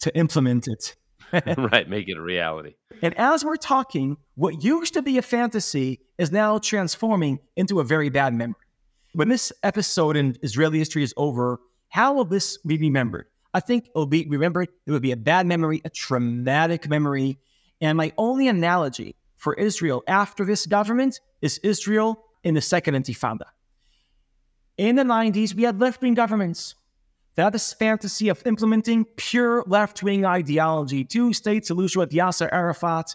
To 0.00 0.16
implement 0.16 0.68
it. 0.68 0.96
right, 1.56 1.88
make 1.88 2.08
it 2.08 2.16
a 2.16 2.22
reality. 2.22 2.74
And 3.02 3.14
as 3.18 3.44
we're 3.44 3.56
talking, 3.56 4.16
what 4.34 4.62
used 4.62 4.94
to 4.94 5.02
be 5.02 5.18
a 5.18 5.22
fantasy 5.22 6.00
is 6.18 6.30
now 6.30 6.58
transforming 6.58 7.38
into 7.56 7.80
a 7.80 7.84
very 7.84 8.10
bad 8.10 8.34
memory. 8.34 8.56
When 9.14 9.28
this 9.28 9.52
episode 9.62 10.16
in 10.16 10.36
Israeli 10.42 10.78
history 10.78 11.02
is 11.02 11.14
over, 11.16 11.60
how 11.88 12.14
will 12.14 12.24
this 12.24 12.58
be 12.58 12.76
remembered? 12.76 13.26
I 13.52 13.60
think 13.60 13.86
it'll 13.86 14.06
be 14.06 14.26
remembered. 14.28 14.68
It 14.86 14.90
would 14.90 15.02
be 15.02 15.12
a 15.12 15.16
bad 15.16 15.46
memory, 15.46 15.80
a 15.84 15.90
traumatic 15.90 16.88
memory. 16.88 17.38
And 17.80 17.96
my 17.98 18.12
only 18.16 18.48
analogy 18.48 19.16
for 19.36 19.54
Israel 19.54 20.02
after 20.06 20.44
this 20.44 20.66
government 20.66 21.20
is 21.42 21.58
Israel 21.58 22.24
in 22.42 22.54
the 22.54 22.60
second 22.60 22.94
Intifada. 22.94 23.46
In 24.76 24.96
the 24.96 25.02
90s, 25.02 25.54
we 25.54 25.62
had 25.62 25.80
left 25.80 26.02
wing 26.02 26.14
governments. 26.14 26.74
They 27.34 27.42
had 27.42 27.52
this 27.52 27.72
fantasy 27.72 28.28
of 28.28 28.44
implementing 28.46 29.04
pure 29.16 29.64
left 29.66 30.02
wing 30.02 30.24
ideology, 30.24 31.04
two 31.04 31.32
state 31.32 31.66
solution 31.66 32.00
with 32.00 32.10
Yasser 32.10 32.48
Arafat, 32.52 33.14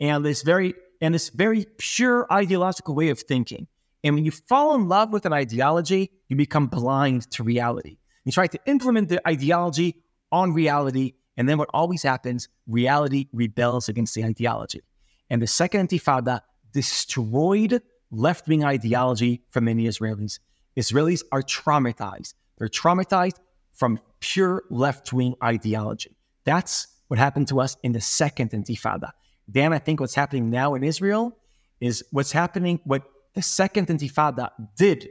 and 0.00 0.24
this 0.24 0.42
very 0.42 0.74
and 1.00 1.14
this 1.14 1.30
very 1.30 1.66
pure 1.78 2.26
ideological 2.30 2.94
way 2.94 3.08
of 3.08 3.20
thinking. 3.20 3.66
And 4.04 4.14
when 4.14 4.24
you 4.24 4.30
fall 4.30 4.74
in 4.74 4.88
love 4.88 5.12
with 5.12 5.26
an 5.26 5.32
ideology, 5.32 6.10
you 6.28 6.36
become 6.36 6.66
blind 6.66 7.30
to 7.32 7.42
reality. 7.42 7.98
You 8.24 8.32
try 8.32 8.46
to 8.48 8.58
implement 8.66 9.08
the 9.08 9.26
ideology 9.26 10.02
on 10.30 10.52
reality, 10.52 11.14
and 11.36 11.48
then 11.48 11.58
what 11.58 11.68
always 11.72 12.02
happens, 12.02 12.48
reality 12.66 13.28
rebels 13.32 13.88
against 13.88 14.14
the 14.14 14.24
ideology. 14.24 14.80
And 15.28 15.40
the 15.40 15.46
second 15.46 15.88
intifada 15.88 16.40
destroyed 16.72 17.82
left 18.10 18.48
wing 18.48 18.64
ideology 18.64 19.42
for 19.50 19.60
many 19.60 19.84
Israelis. 19.84 20.38
Israelis 20.76 21.22
are 21.32 21.42
traumatized. 21.42 22.34
They're 22.58 22.68
traumatized 22.68 23.36
from 23.72 24.00
pure 24.20 24.64
left 24.70 25.12
wing 25.12 25.34
ideology. 25.42 26.16
That's 26.44 26.88
what 27.08 27.18
happened 27.18 27.48
to 27.48 27.60
us 27.60 27.76
in 27.82 27.92
the 27.92 28.00
second 28.00 28.50
intifada. 28.50 29.10
Dan, 29.50 29.72
I 29.72 29.78
think 29.78 30.00
what's 30.00 30.14
happening 30.14 30.50
now 30.50 30.74
in 30.74 30.84
Israel 30.84 31.36
is 31.80 32.04
what's 32.10 32.32
happening, 32.32 32.80
what 32.84 33.02
the 33.34 33.42
second 33.42 33.88
intifada 33.88 34.50
did 34.76 35.08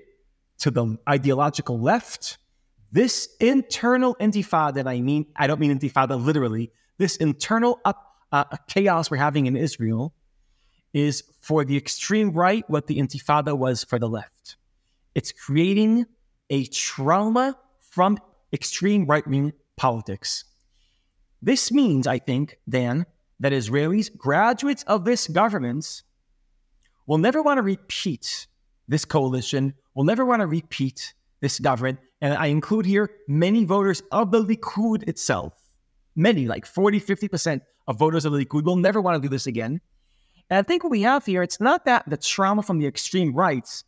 to 0.60 0.72
the 0.72 0.98
ideological 1.08 1.80
left. 1.80 2.38
This 2.92 3.30
internal 3.40 4.16
intifada, 4.16 4.88
I 4.88 5.02
mean, 5.02 5.28
I 5.36 5.48
don't 5.48 5.60
mean 5.60 5.78
intifada 5.78 6.22
literally, 6.24 6.72
this 6.98 7.18
internal 7.18 7.80
up, 7.86 8.06
uh, 8.32 8.46
chaos 8.68 9.10
we're 9.10 9.18
having 9.18 9.46
in 9.46 9.56
Israel 9.56 10.14
is 10.94 11.24
for 11.42 11.64
the 11.64 11.78
extreme 11.78 12.32
right 12.32 12.68
what 12.68 12.88
the 12.88 12.98
intifada 12.98 13.58
was 13.58 13.84
for 13.84 14.00
the 14.00 14.10
left. 14.10 14.58
It's 15.14 15.32
creating 15.32 16.06
a 16.50 16.66
trauma 16.66 17.58
from 17.80 18.18
extreme 18.52 19.06
right 19.06 19.26
wing 19.28 19.54
politics. 19.78 20.46
This 21.42 21.72
means, 21.72 22.08
I 22.08 22.20
think, 22.20 22.58
Dan, 22.68 23.06
that 23.40 23.54
Israelis, 23.54 24.16
graduates 24.16 24.84
of 24.84 25.06
this 25.06 25.28
government, 25.28 26.04
will 27.08 27.18
never 27.18 27.42
want 27.42 27.58
to 27.58 27.62
repeat 27.62 28.48
this 28.88 29.06
coalition, 29.06 29.74
will 29.96 30.04
never 30.04 30.26
want 30.26 30.42
to 30.42 30.48
repeat 30.48 31.14
this 31.40 31.60
government. 31.60 32.00
And 32.22 32.34
I 32.34 32.48
include 32.48 32.86
here 32.86 33.10
many 33.28 33.64
voters 33.66 34.02
of 34.12 34.32
the 34.32 34.44
Likud 34.44 35.08
itself. 35.08 35.54
Many, 36.16 36.48
like 36.48 36.66
40, 36.66 37.00
50% 37.00 37.62
of 37.88 37.98
voters 37.98 38.26
of 38.26 38.34
the 38.34 38.46
Likud 38.46 38.64
will 38.64 38.76
never 38.76 39.00
want 39.00 39.16
to 39.16 39.22
do 39.22 39.32
this 39.32 39.48
again. 39.48 39.80
And 40.50 40.58
I 40.58 40.64
think 40.64 40.84
what 40.84 40.92
we 40.92 41.04
have 41.04 41.26
here, 41.26 41.44
it's 41.44 41.62
not 41.62 41.86
that 41.86 42.10
the 42.10 42.18
trauma 42.18 42.62
from 42.62 42.80
the 42.80 42.88
extreme 42.88 43.34
rights 43.34 43.84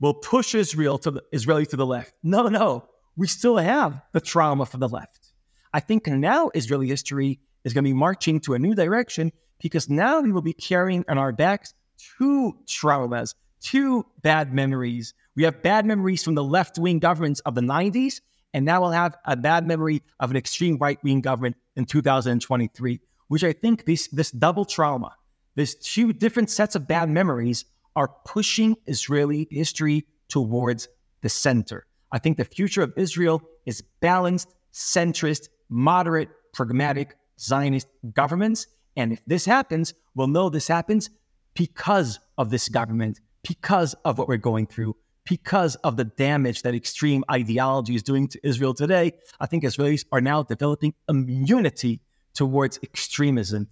will 0.00 0.14
push 0.14 0.54
Israel 0.54 0.98
to 0.98 1.10
the 1.10 1.22
Israeli 1.32 1.66
to 1.66 1.76
the 1.76 1.86
left. 1.86 2.12
No, 2.22 2.48
no. 2.48 2.88
We 3.16 3.26
still 3.26 3.56
have 3.56 4.00
the 4.12 4.20
trauma 4.20 4.64
from 4.64 4.80
the 4.80 4.88
left. 4.88 5.32
I 5.72 5.80
think 5.80 6.06
now 6.06 6.50
Israeli 6.54 6.88
history 6.88 7.40
is 7.64 7.74
going 7.74 7.84
to 7.84 7.90
be 7.90 7.94
marching 7.94 8.40
to 8.40 8.54
a 8.54 8.58
new 8.58 8.74
direction 8.74 9.32
because 9.60 9.90
now 9.90 10.20
we 10.20 10.32
will 10.32 10.42
be 10.42 10.52
carrying 10.52 11.04
on 11.08 11.18
our 11.18 11.32
backs 11.32 11.74
two 12.18 12.56
traumas, 12.66 13.34
two 13.60 14.06
bad 14.22 14.54
memories. 14.54 15.14
We 15.38 15.44
have 15.44 15.62
bad 15.62 15.86
memories 15.86 16.24
from 16.24 16.34
the 16.34 16.42
left 16.42 16.80
wing 16.80 16.98
governments 16.98 17.38
of 17.46 17.54
the 17.54 17.60
90s, 17.60 18.22
and 18.54 18.64
now 18.64 18.80
we'll 18.80 18.90
have 18.90 19.16
a 19.24 19.36
bad 19.36 19.68
memory 19.68 20.02
of 20.18 20.32
an 20.32 20.36
extreme 20.36 20.78
right 20.78 20.98
wing 21.04 21.20
government 21.20 21.54
in 21.76 21.84
2023, 21.84 22.98
which 23.28 23.44
I 23.44 23.52
think 23.52 23.84
this, 23.84 24.08
this 24.08 24.32
double 24.32 24.64
trauma, 24.64 25.14
these 25.54 25.76
two 25.76 26.12
different 26.12 26.50
sets 26.50 26.74
of 26.74 26.88
bad 26.88 27.08
memories 27.08 27.66
are 27.94 28.08
pushing 28.24 28.74
Israeli 28.88 29.46
history 29.48 30.06
towards 30.26 30.88
the 31.20 31.28
center. 31.28 31.86
I 32.10 32.18
think 32.18 32.36
the 32.36 32.44
future 32.44 32.82
of 32.82 32.92
Israel 32.96 33.40
is 33.64 33.80
balanced, 34.00 34.52
centrist, 34.72 35.50
moderate, 35.68 36.30
pragmatic, 36.52 37.14
Zionist 37.38 37.86
governments. 38.12 38.66
And 38.96 39.12
if 39.12 39.24
this 39.24 39.44
happens, 39.44 39.94
we'll 40.16 40.26
know 40.26 40.50
this 40.50 40.66
happens 40.66 41.10
because 41.54 42.18
of 42.36 42.50
this 42.50 42.68
government, 42.68 43.20
because 43.44 43.94
of 44.04 44.18
what 44.18 44.26
we're 44.26 44.36
going 44.36 44.66
through, 44.66 44.96
because 45.28 45.76
of 45.76 45.96
the 45.96 46.04
damage 46.04 46.62
that 46.62 46.74
extreme 46.74 47.24
ideology 47.30 47.94
is 47.94 48.02
doing 48.02 48.28
to 48.28 48.40
Israel 48.46 48.74
today. 48.74 49.12
I 49.40 49.46
think 49.46 49.64
Israelis 49.64 50.04
are 50.10 50.20
now 50.20 50.42
developing 50.42 50.94
immunity 51.08 52.00
towards 52.34 52.78
extremism. 52.82 53.68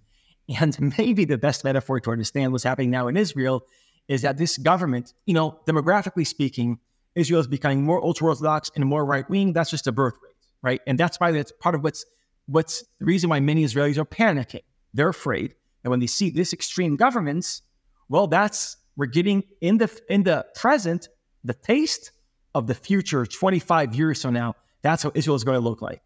And 0.59 0.93
maybe 0.97 1.25
the 1.25 1.37
best 1.37 1.63
metaphor 1.63 1.99
to 1.99 2.11
understand 2.11 2.51
what's 2.51 2.63
happening 2.63 2.91
now 2.91 3.07
in 3.07 3.17
Israel 3.17 3.63
is 4.07 4.21
that 4.21 4.37
this 4.37 4.57
government, 4.57 5.13
you 5.25 5.33
know, 5.33 5.59
demographically 5.67 6.25
speaking, 6.25 6.79
Israel 7.15 7.41
is 7.41 7.47
becoming 7.47 7.83
more 7.83 8.03
ultra 8.03 8.27
orthodox 8.27 8.71
and 8.75 8.85
more 8.85 9.03
right 9.03 9.29
wing. 9.29 9.53
That's 9.53 9.71
just 9.71 9.87
a 9.87 9.91
birth 9.91 10.15
rate, 10.23 10.35
right? 10.61 10.81
And 10.87 10.97
that's 10.97 11.19
why 11.19 11.31
that's 11.31 11.51
part 11.59 11.75
of 11.75 11.83
what's 11.83 12.05
what's 12.45 12.85
the 12.99 13.05
reason 13.05 13.29
why 13.29 13.39
many 13.41 13.65
Israelis 13.65 13.97
are 13.97 14.05
panicking. 14.05 14.61
They're 14.93 15.09
afraid 15.09 15.55
that 15.83 15.89
when 15.89 15.99
they 15.99 16.07
see 16.07 16.29
this 16.29 16.53
extreme 16.53 16.95
governments, 16.95 17.63
Well, 18.07 18.27
that's 18.27 18.77
we're 18.95 19.07
getting 19.07 19.43
in 19.61 19.79
the 19.79 19.89
in 20.09 20.23
the 20.23 20.45
present 20.55 21.09
the 21.43 21.53
taste 21.53 22.11
of 22.53 22.67
the 22.67 22.73
future 22.73 23.25
25 23.25 23.95
years 23.95 24.21
from 24.21 24.33
now. 24.33 24.55
That's 24.81 25.03
how 25.03 25.11
Israel 25.15 25.35
is 25.35 25.43
going 25.43 25.55
to 25.55 25.63
look 25.63 25.81
like. 25.81 26.01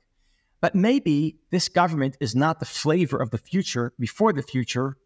But 0.62 0.76
maybe 0.76 1.40
this 1.50 1.70
government 1.70 2.18
is 2.20 2.36
not 2.36 2.60
the 2.60 2.66
flavor 2.66 3.18
of 3.18 3.32
the 3.32 3.38
future 3.38 3.94
before 4.00 4.32
the 4.32 4.44
future. 4.44 4.98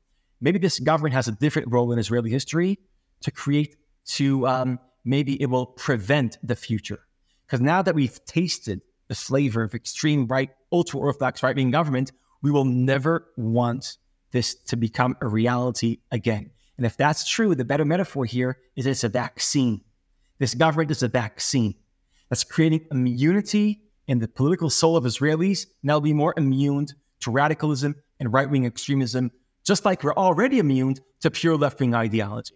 Maybe 0.41 0.59
this 0.59 0.79
government 0.79 1.13
has 1.13 1.27
a 1.27 1.31
different 1.31 1.71
role 1.71 1.91
in 1.91 1.99
Israeli 1.99 2.29
history 2.29 2.79
to 3.21 3.31
create, 3.31 3.77
to 4.05 4.45
um, 4.47 4.79
maybe 5.05 5.41
it 5.41 5.45
will 5.45 5.65
prevent 5.65 6.37
the 6.43 6.55
future. 6.55 6.99
Because 7.45 7.61
now 7.61 7.81
that 7.81 7.95
we've 7.95 8.23
tasted 8.25 8.81
the 9.07 9.15
flavor 9.15 9.63
of 9.63 9.73
extreme 9.73 10.27
right, 10.27 10.49
ultra 10.71 10.99
orthodox 10.99 11.41
right 11.41 11.55
wing 11.55 11.71
government, 11.71 12.11
we 12.41 12.51
will 12.51 12.65
never 12.65 13.27
want 13.37 13.97
this 14.31 14.55
to 14.55 14.75
become 14.75 15.15
a 15.21 15.27
reality 15.27 15.99
again. 16.11 16.49
And 16.77 16.85
if 16.85 16.97
that's 16.97 17.27
true, 17.27 17.55
the 17.55 17.63
better 17.63 17.85
metaphor 17.85 18.25
here 18.25 18.57
is 18.75 18.85
it's 18.85 19.03
a 19.03 19.09
vaccine. 19.09 19.81
This 20.37 20.53
government 20.53 20.91
is 20.91 21.03
a 21.03 21.07
vaccine 21.07 21.75
that's 22.29 22.43
creating 22.43 22.85
immunity 22.91 23.81
in 24.07 24.19
the 24.19 24.27
political 24.27 24.69
soul 24.69 24.97
of 24.97 25.05
Israelis, 25.05 25.65
and 25.81 25.89
they'll 25.89 26.01
be 26.01 26.13
more 26.13 26.33
immune 26.37 26.87
to 27.21 27.31
radicalism 27.31 27.95
and 28.19 28.31
right 28.31 28.49
wing 28.49 28.65
extremism, 28.65 29.31
just 29.63 29.85
like 29.85 30.03
we're 30.03 30.13
already 30.13 30.59
immune 30.59 30.95
to 31.21 31.31
pure 31.31 31.57
left 31.57 31.79
wing 31.79 31.95
ideology. 31.95 32.55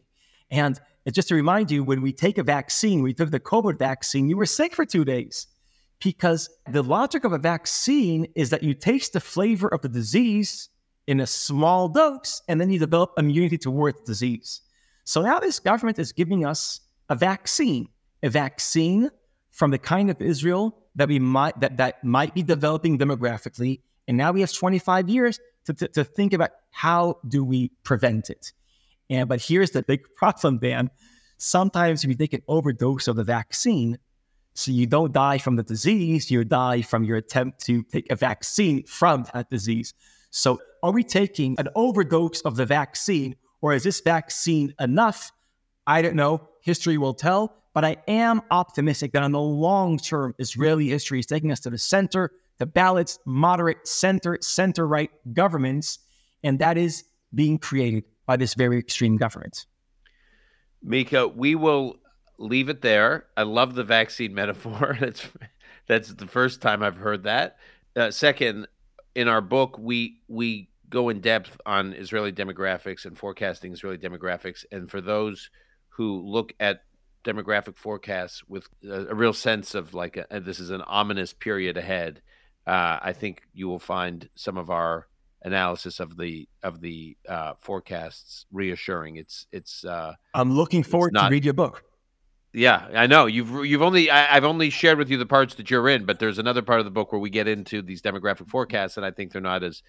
And 0.51 0.79
just 1.11 1.29
to 1.29 1.35
remind 1.35 1.71
you, 1.71 1.83
when 1.83 2.01
we 2.01 2.11
take 2.11 2.37
a 2.37 2.43
vaccine, 2.43 3.01
we 3.01 3.13
took 3.13 3.31
the 3.31 3.39
COVID 3.39 3.79
vaccine, 3.79 4.29
you 4.29 4.37
were 4.37 4.45
sick 4.45 4.75
for 4.75 4.85
two 4.85 5.05
days 5.05 5.47
because 6.03 6.49
the 6.69 6.83
logic 6.83 7.23
of 7.23 7.33
a 7.33 7.37
vaccine 7.37 8.27
is 8.35 8.49
that 8.51 8.63
you 8.63 8.73
taste 8.73 9.13
the 9.13 9.19
flavor 9.19 9.67
of 9.67 9.81
the 9.81 9.89
disease 9.89 10.69
in 11.07 11.19
a 11.19 11.27
small 11.27 11.87
dose 11.89 12.41
and 12.47 12.59
then 12.61 12.69
you 12.69 12.79
develop 12.79 13.13
immunity 13.17 13.57
toward 13.57 13.95
the 13.97 14.05
disease. 14.05 14.61
So 15.03 15.21
now 15.21 15.39
this 15.39 15.59
government 15.59 15.97
is 15.99 16.11
giving 16.11 16.45
us 16.45 16.81
a 17.09 17.15
vaccine, 17.15 17.89
a 18.23 18.29
vaccine 18.29 19.09
from 19.51 19.71
the 19.71 19.77
kind 19.77 20.09
of 20.09 20.21
Israel 20.21 20.77
that 20.95 21.09
we 21.09 21.19
might 21.19 21.59
that, 21.59 21.77
that 21.77 22.03
might 22.03 22.33
be 22.33 22.43
developing 22.43 22.97
demographically. 22.97 23.81
And 24.07 24.17
now 24.17 24.31
we 24.31 24.41
have 24.41 24.51
25 24.51 25.09
years 25.09 25.39
to, 25.65 25.73
to, 25.73 25.87
to 25.89 26.03
think 26.03 26.33
about 26.33 26.51
how 26.71 27.19
do 27.27 27.43
we 27.43 27.69
prevent 27.83 28.29
it. 28.29 28.53
And 29.09 29.27
but 29.27 29.41
here's 29.41 29.71
the 29.71 29.83
big 29.83 30.01
problem, 30.15 30.59
Dan. 30.59 30.89
Sometimes 31.37 32.03
if 32.03 32.09
you 32.09 32.15
take 32.15 32.33
an 32.33 32.43
overdose 32.47 33.07
of 33.07 33.15
the 33.15 33.23
vaccine, 33.23 33.97
so 34.53 34.71
you 34.71 34.87
don't 34.87 35.13
die 35.13 35.37
from 35.37 35.55
the 35.55 35.63
disease, 35.63 36.29
you 36.29 36.43
die 36.43 36.81
from 36.81 37.05
your 37.05 37.17
attempt 37.17 37.63
to 37.65 37.83
take 37.83 38.11
a 38.11 38.15
vaccine 38.15 38.83
from 38.83 39.25
that 39.33 39.49
disease. 39.49 39.93
So 40.31 40.59
are 40.83 40.91
we 40.91 41.03
taking 41.03 41.55
an 41.57 41.69
overdose 41.75 42.41
of 42.41 42.55
the 42.55 42.65
vaccine, 42.65 43.35
or 43.61 43.73
is 43.73 43.83
this 43.83 44.01
vaccine 44.01 44.73
enough? 44.79 45.31
I 45.89 46.03
don't 46.03 46.15
know. 46.15 46.47
History 46.61 46.99
will 46.99 47.15
tell. 47.15 47.55
But 47.73 47.83
I 47.83 47.97
am 48.07 48.41
optimistic 48.51 49.11
that 49.13 49.23
on 49.23 49.31
the 49.31 49.41
long 49.41 49.97
term, 49.97 50.35
Israeli 50.37 50.87
history 50.87 51.19
is 51.19 51.25
taking 51.25 51.51
us 51.51 51.59
to 51.61 51.69
the 51.69 51.77
center, 51.77 52.31
the 52.59 52.65
ballots, 52.65 53.19
moderate, 53.25 53.87
center, 53.87 54.37
center 54.41 54.87
right 54.87 55.09
governments. 55.33 55.99
And 56.43 56.59
that 56.59 56.77
is 56.77 57.05
being 57.33 57.57
created 57.57 58.03
by 58.27 58.37
this 58.37 58.53
very 58.53 58.77
extreme 58.77 59.17
government. 59.17 59.65
Micah, 60.83 61.27
we 61.27 61.55
will 61.55 61.97
leave 62.37 62.69
it 62.69 62.81
there. 62.81 63.25
I 63.35 63.43
love 63.43 63.73
the 63.73 63.83
vaccine 63.83 64.33
metaphor. 64.41 64.95
That's 64.99 65.27
that's 65.87 66.13
the 66.13 66.27
first 66.27 66.61
time 66.61 66.83
I've 66.83 66.97
heard 66.97 67.23
that. 67.23 67.57
Uh, 67.95 68.11
second, 68.11 68.67
in 69.15 69.27
our 69.27 69.41
book, 69.41 69.77
we 69.79 70.21
we 70.27 70.69
go 70.87 71.09
in 71.09 71.19
depth 71.19 71.59
on 71.65 71.93
Israeli 71.93 72.31
demographics 72.31 73.05
and 73.05 73.17
forecasting 73.17 73.73
Israeli 73.73 73.97
demographics. 73.97 74.65
And 74.71 74.89
for 74.89 75.01
those 75.01 75.49
who 75.89 76.21
look 76.21 76.53
at 76.59 76.83
demographic 77.23 77.77
forecasts 77.77 78.43
with 78.47 78.67
a, 78.83 79.07
a 79.07 79.15
real 79.15 79.33
sense 79.33 79.75
of 79.75 79.93
like 79.93 80.17
a, 80.17 80.39
this 80.39 80.59
is 80.59 80.69
an 80.69 80.81
ominous 80.81 81.33
period 81.33 81.77
ahead, 81.77 82.21
uh, 82.65 82.99
I 83.01 83.13
think 83.13 83.43
you 83.53 83.67
will 83.67 83.79
find 83.79 84.29
some 84.35 84.57
of 84.57 84.69
our 84.69 85.07
analysis 85.41 85.99
of 85.99 86.17
the 86.17 86.47
of 86.63 86.81
the 86.81 87.17
uh, 87.27 87.53
forecasts 87.59 88.45
reassuring. 88.51 89.17
It's 89.17 89.47
it's. 89.51 89.85
Uh, 89.85 90.13
I'm 90.33 90.53
looking 90.53 90.83
forward 90.83 91.13
not, 91.13 91.29
to 91.29 91.31
read 91.31 91.45
your 91.45 91.53
book. 91.53 91.83
Yeah, 92.53 92.87
I 92.93 93.07
know 93.07 93.27
you've 93.27 93.65
you've 93.65 93.81
only 93.81 94.09
I, 94.09 94.33
have 94.33 94.43
only 94.43 94.69
shared 94.69 94.97
with 94.97 95.09
you 95.09 95.17
the 95.17 95.25
parts 95.25 95.55
that 95.55 95.69
you're 95.69 95.87
in, 95.89 96.05
but 96.05 96.19
there's 96.19 96.39
another 96.39 96.61
part 96.61 96.79
of 96.79 96.85
the 96.85 96.91
book 96.91 97.11
where 97.11 97.19
we 97.21 97.29
get 97.29 97.47
into 97.47 97.81
these 97.81 98.01
demographic 98.01 98.49
forecasts, 98.49 98.97
and 98.97 99.05
I 99.05 99.11
think 99.11 99.31
they're 99.31 99.41
not 99.41 99.63
as 99.63 99.83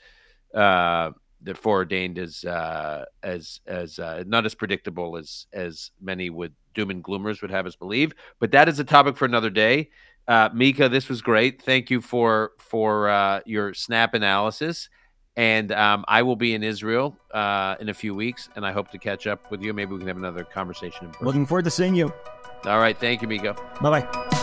uh, 0.54 1.10
they're 1.42 1.54
foreordained 1.54 2.18
as 2.18 2.44
uh, 2.44 3.04
as 3.22 3.60
as 3.66 3.98
uh, 3.98 4.24
not 4.26 4.46
as 4.46 4.54
predictable 4.54 5.16
as 5.16 5.46
as 5.52 5.90
many 6.00 6.30
would 6.30 6.54
doom 6.74 6.90
and 6.90 7.02
gloomers 7.02 7.42
would 7.42 7.50
have 7.50 7.66
us 7.66 7.76
believe. 7.76 8.12
But 8.38 8.52
that 8.52 8.68
is 8.68 8.78
a 8.78 8.84
topic 8.84 9.16
for 9.16 9.24
another 9.24 9.50
day. 9.50 9.90
Uh, 10.28 10.48
Micah, 10.52 10.88
this 10.88 11.08
was 11.08 11.22
great. 11.22 11.62
Thank 11.62 11.90
you 11.90 12.00
for 12.00 12.52
for 12.58 13.08
uh, 13.08 13.40
your 13.46 13.74
snap 13.74 14.14
analysis. 14.14 14.88
And 15.36 15.72
um, 15.72 16.04
I 16.08 16.22
will 16.22 16.36
be 16.36 16.54
in 16.54 16.62
Israel 16.62 17.16
uh, 17.32 17.76
in 17.80 17.88
a 17.88 17.94
few 17.94 18.14
weeks, 18.14 18.48
and 18.56 18.66
I 18.66 18.72
hope 18.72 18.90
to 18.90 18.98
catch 18.98 19.26
up 19.26 19.50
with 19.50 19.62
you. 19.62 19.72
Maybe 19.72 19.92
we 19.92 19.98
can 19.98 20.08
have 20.08 20.16
another 20.16 20.44
conversation. 20.44 21.12
Looking 21.20 21.46
forward 21.46 21.64
to 21.64 21.70
seeing 21.70 21.94
you. 21.94 22.12
All 22.64 22.78
right. 22.78 22.98
Thank 22.98 23.22
you, 23.22 23.28
Micah. 23.28 23.56
Bye 23.80 24.00
bye. 24.00 24.39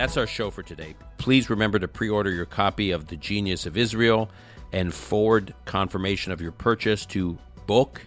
That's 0.00 0.16
our 0.16 0.26
show 0.26 0.50
for 0.50 0.62
today. 0.62 0.94
Please 1.18 1.50
remember 1.50 1.78
to 1.78 1.86
pre 1.86 2.08
order 2.08 2.30
your 2.30 2.46
copy 2.46 2.90
of 2.90 3.08
The 3.08 3.16
Genius 3.16 3.66
of 3.66 3.76
Israel 3.76 4.30
and 4.72 4.94
forward 4.94 5.52
confirmation 5.66 6.32
of 6.32 6.40
your 6.40 6.52
purchase 6.52 7.04
to 7.04 7.36
book 7.66 8.00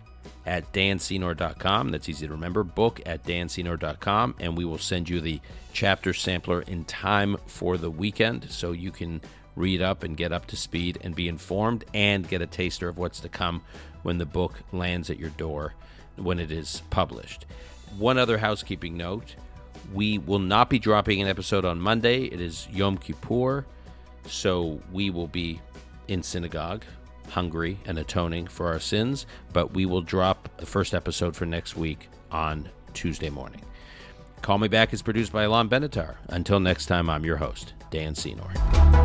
at 0.47 0.73
dansenor.com. 0.73 1.89
That's 1.89 2.09
easy 2.09 2.25
to 2.25 2.33
remember. 2.33 2.63
Book 2.63 2.99
at 3.05 3.23
dansenor.com, 3.25 4.33
and 4.39 4.57
we 4.57 4.65
will 4.65 4.79
send 4.79 5.07
you 5.07 5.21
the 5.21 5.39
chapter 5.71 6.15
sampler 6.15 6.63
in 6.63 6.83
time 6.85 7.37
for 7.45 7.77
the 7.77 7.91
weekend 7.91 8.49
so 8.49 8.71
you 8.71 8.89
can 8.89 9.21
read 9.55 9.83
up 9.83 10.01
and 10.01 10.17
get 10.17 10.31
up 10.31 10.47
to 10.47 10.55
speed 10.55 10.97
and 11.01 11.13
be 11.13 11.27
informed 11.27 11.85
and 11.93 12.27
get 12.27 12.41
a 12.41 12.47
taster 12.47 12.89
of 12.89 12.97
what's 12.97 13.19
to 13.19 13.29
come 13.29 13.61
when 14.01 14.17
the 14.17 14.25
book 14.25 14.63
lands 14.71 15.11
at 15.11 15.19
your 15.19 15.29
door 15.29 15.75
when 16.15 16.39
it 16.39 16.51
is 16.51 16.81
published. 16.89 17.45
One 17.99 18.17
other 18.17 18.39
housekeeping 18.39 18.97
note 18.97 19.35
we 19.91 20.17
will 20.19 20.39
not 20.39 20.69
be 20.69 20.79
dropping 20.79 21.21
an 21.21 21.27
episode 21.27 21.65
on 21.65 21.79
Monday. 21.79 22.25
It 22.25 22.39
is 22.39 22.67
Yom 22.71 22.97
Kippur, 22.97 23.65
so 24.25 24.81
we 24.91 25.09
will 25.09 25.27
be 25.27 25.59
in 26.07 26.23
synagogue, 26.23 26.83
hungry 27.29 27.77
and 27.85 27.97
atoning 27.97 28.47
for 28.47 28.67
our 28.67 28.79
sins, 28.79 29.25
but 29.51 29.73
we 29.73 29.85
will 29.85 30.01
drop 30.01 30.49
the 30.57 30.65
first 30.65 30.93
episode 30.93 31.35
for 31.35 31.45
next 31.45 31.75
week 31.75 32.09
on 32.31 32.69
Tuesday 32.93 33.29
morning. 33.29 33.61
Call 34.41 34.57
Me 34.57 34.67
Back 34.67 34.93
is 34.93 35.01
produced 35.01 35.31
by 35.31 35.43
Alon 35.43 35.69
Benatar. 35.69 36.15
Until 36.27 36.59
next 36.59 36.87
time, 36.87 37.09
I'm 37.09 37.23
your 37.23 37.37
host, 37.37 37.73
Dan 37.91 38.13
Senor. 38.13 39.02